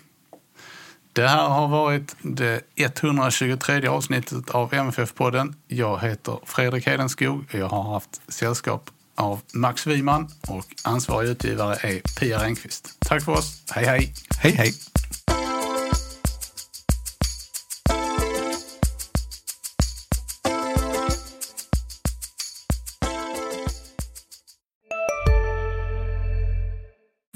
Det 1.14 1.28
här 1.28 1.48
har 1.48 1.68
varit 1.68 2.16
det 2.22 2.60
123 2.76 3.88
avsnittet 3.88 4.50
av 4.50 4.74
MFF-podden. 4.74 5.54
Jag 5.68 6.00
heter 6.00 6.38
Fredrik 6.46 6.86
Hedenskog. 6.86 7.44
och 7.52 7.54
Jag 7.54 7.68
har 7.68 7.92
haft 7.92 8.20
sällskap 8.28 8.90
av 9.14 9.40
Max 9.52 9.86
Wiman 9.86 10.28
och 10.48 10.66
ansvarig 10.84 11.28
utgivare 11.28 11.74
är 11.74 12.20
Pia 12.20 12.44
Renqvist. 12.44 12.96
Tack 12.98 13.24
för 13.24 13.32
oss. 13.32 13.62
Hej, 13.70 13.84
hej! 13.86 14.12
Hej 14.38 14.52
hej! 14.52 14.74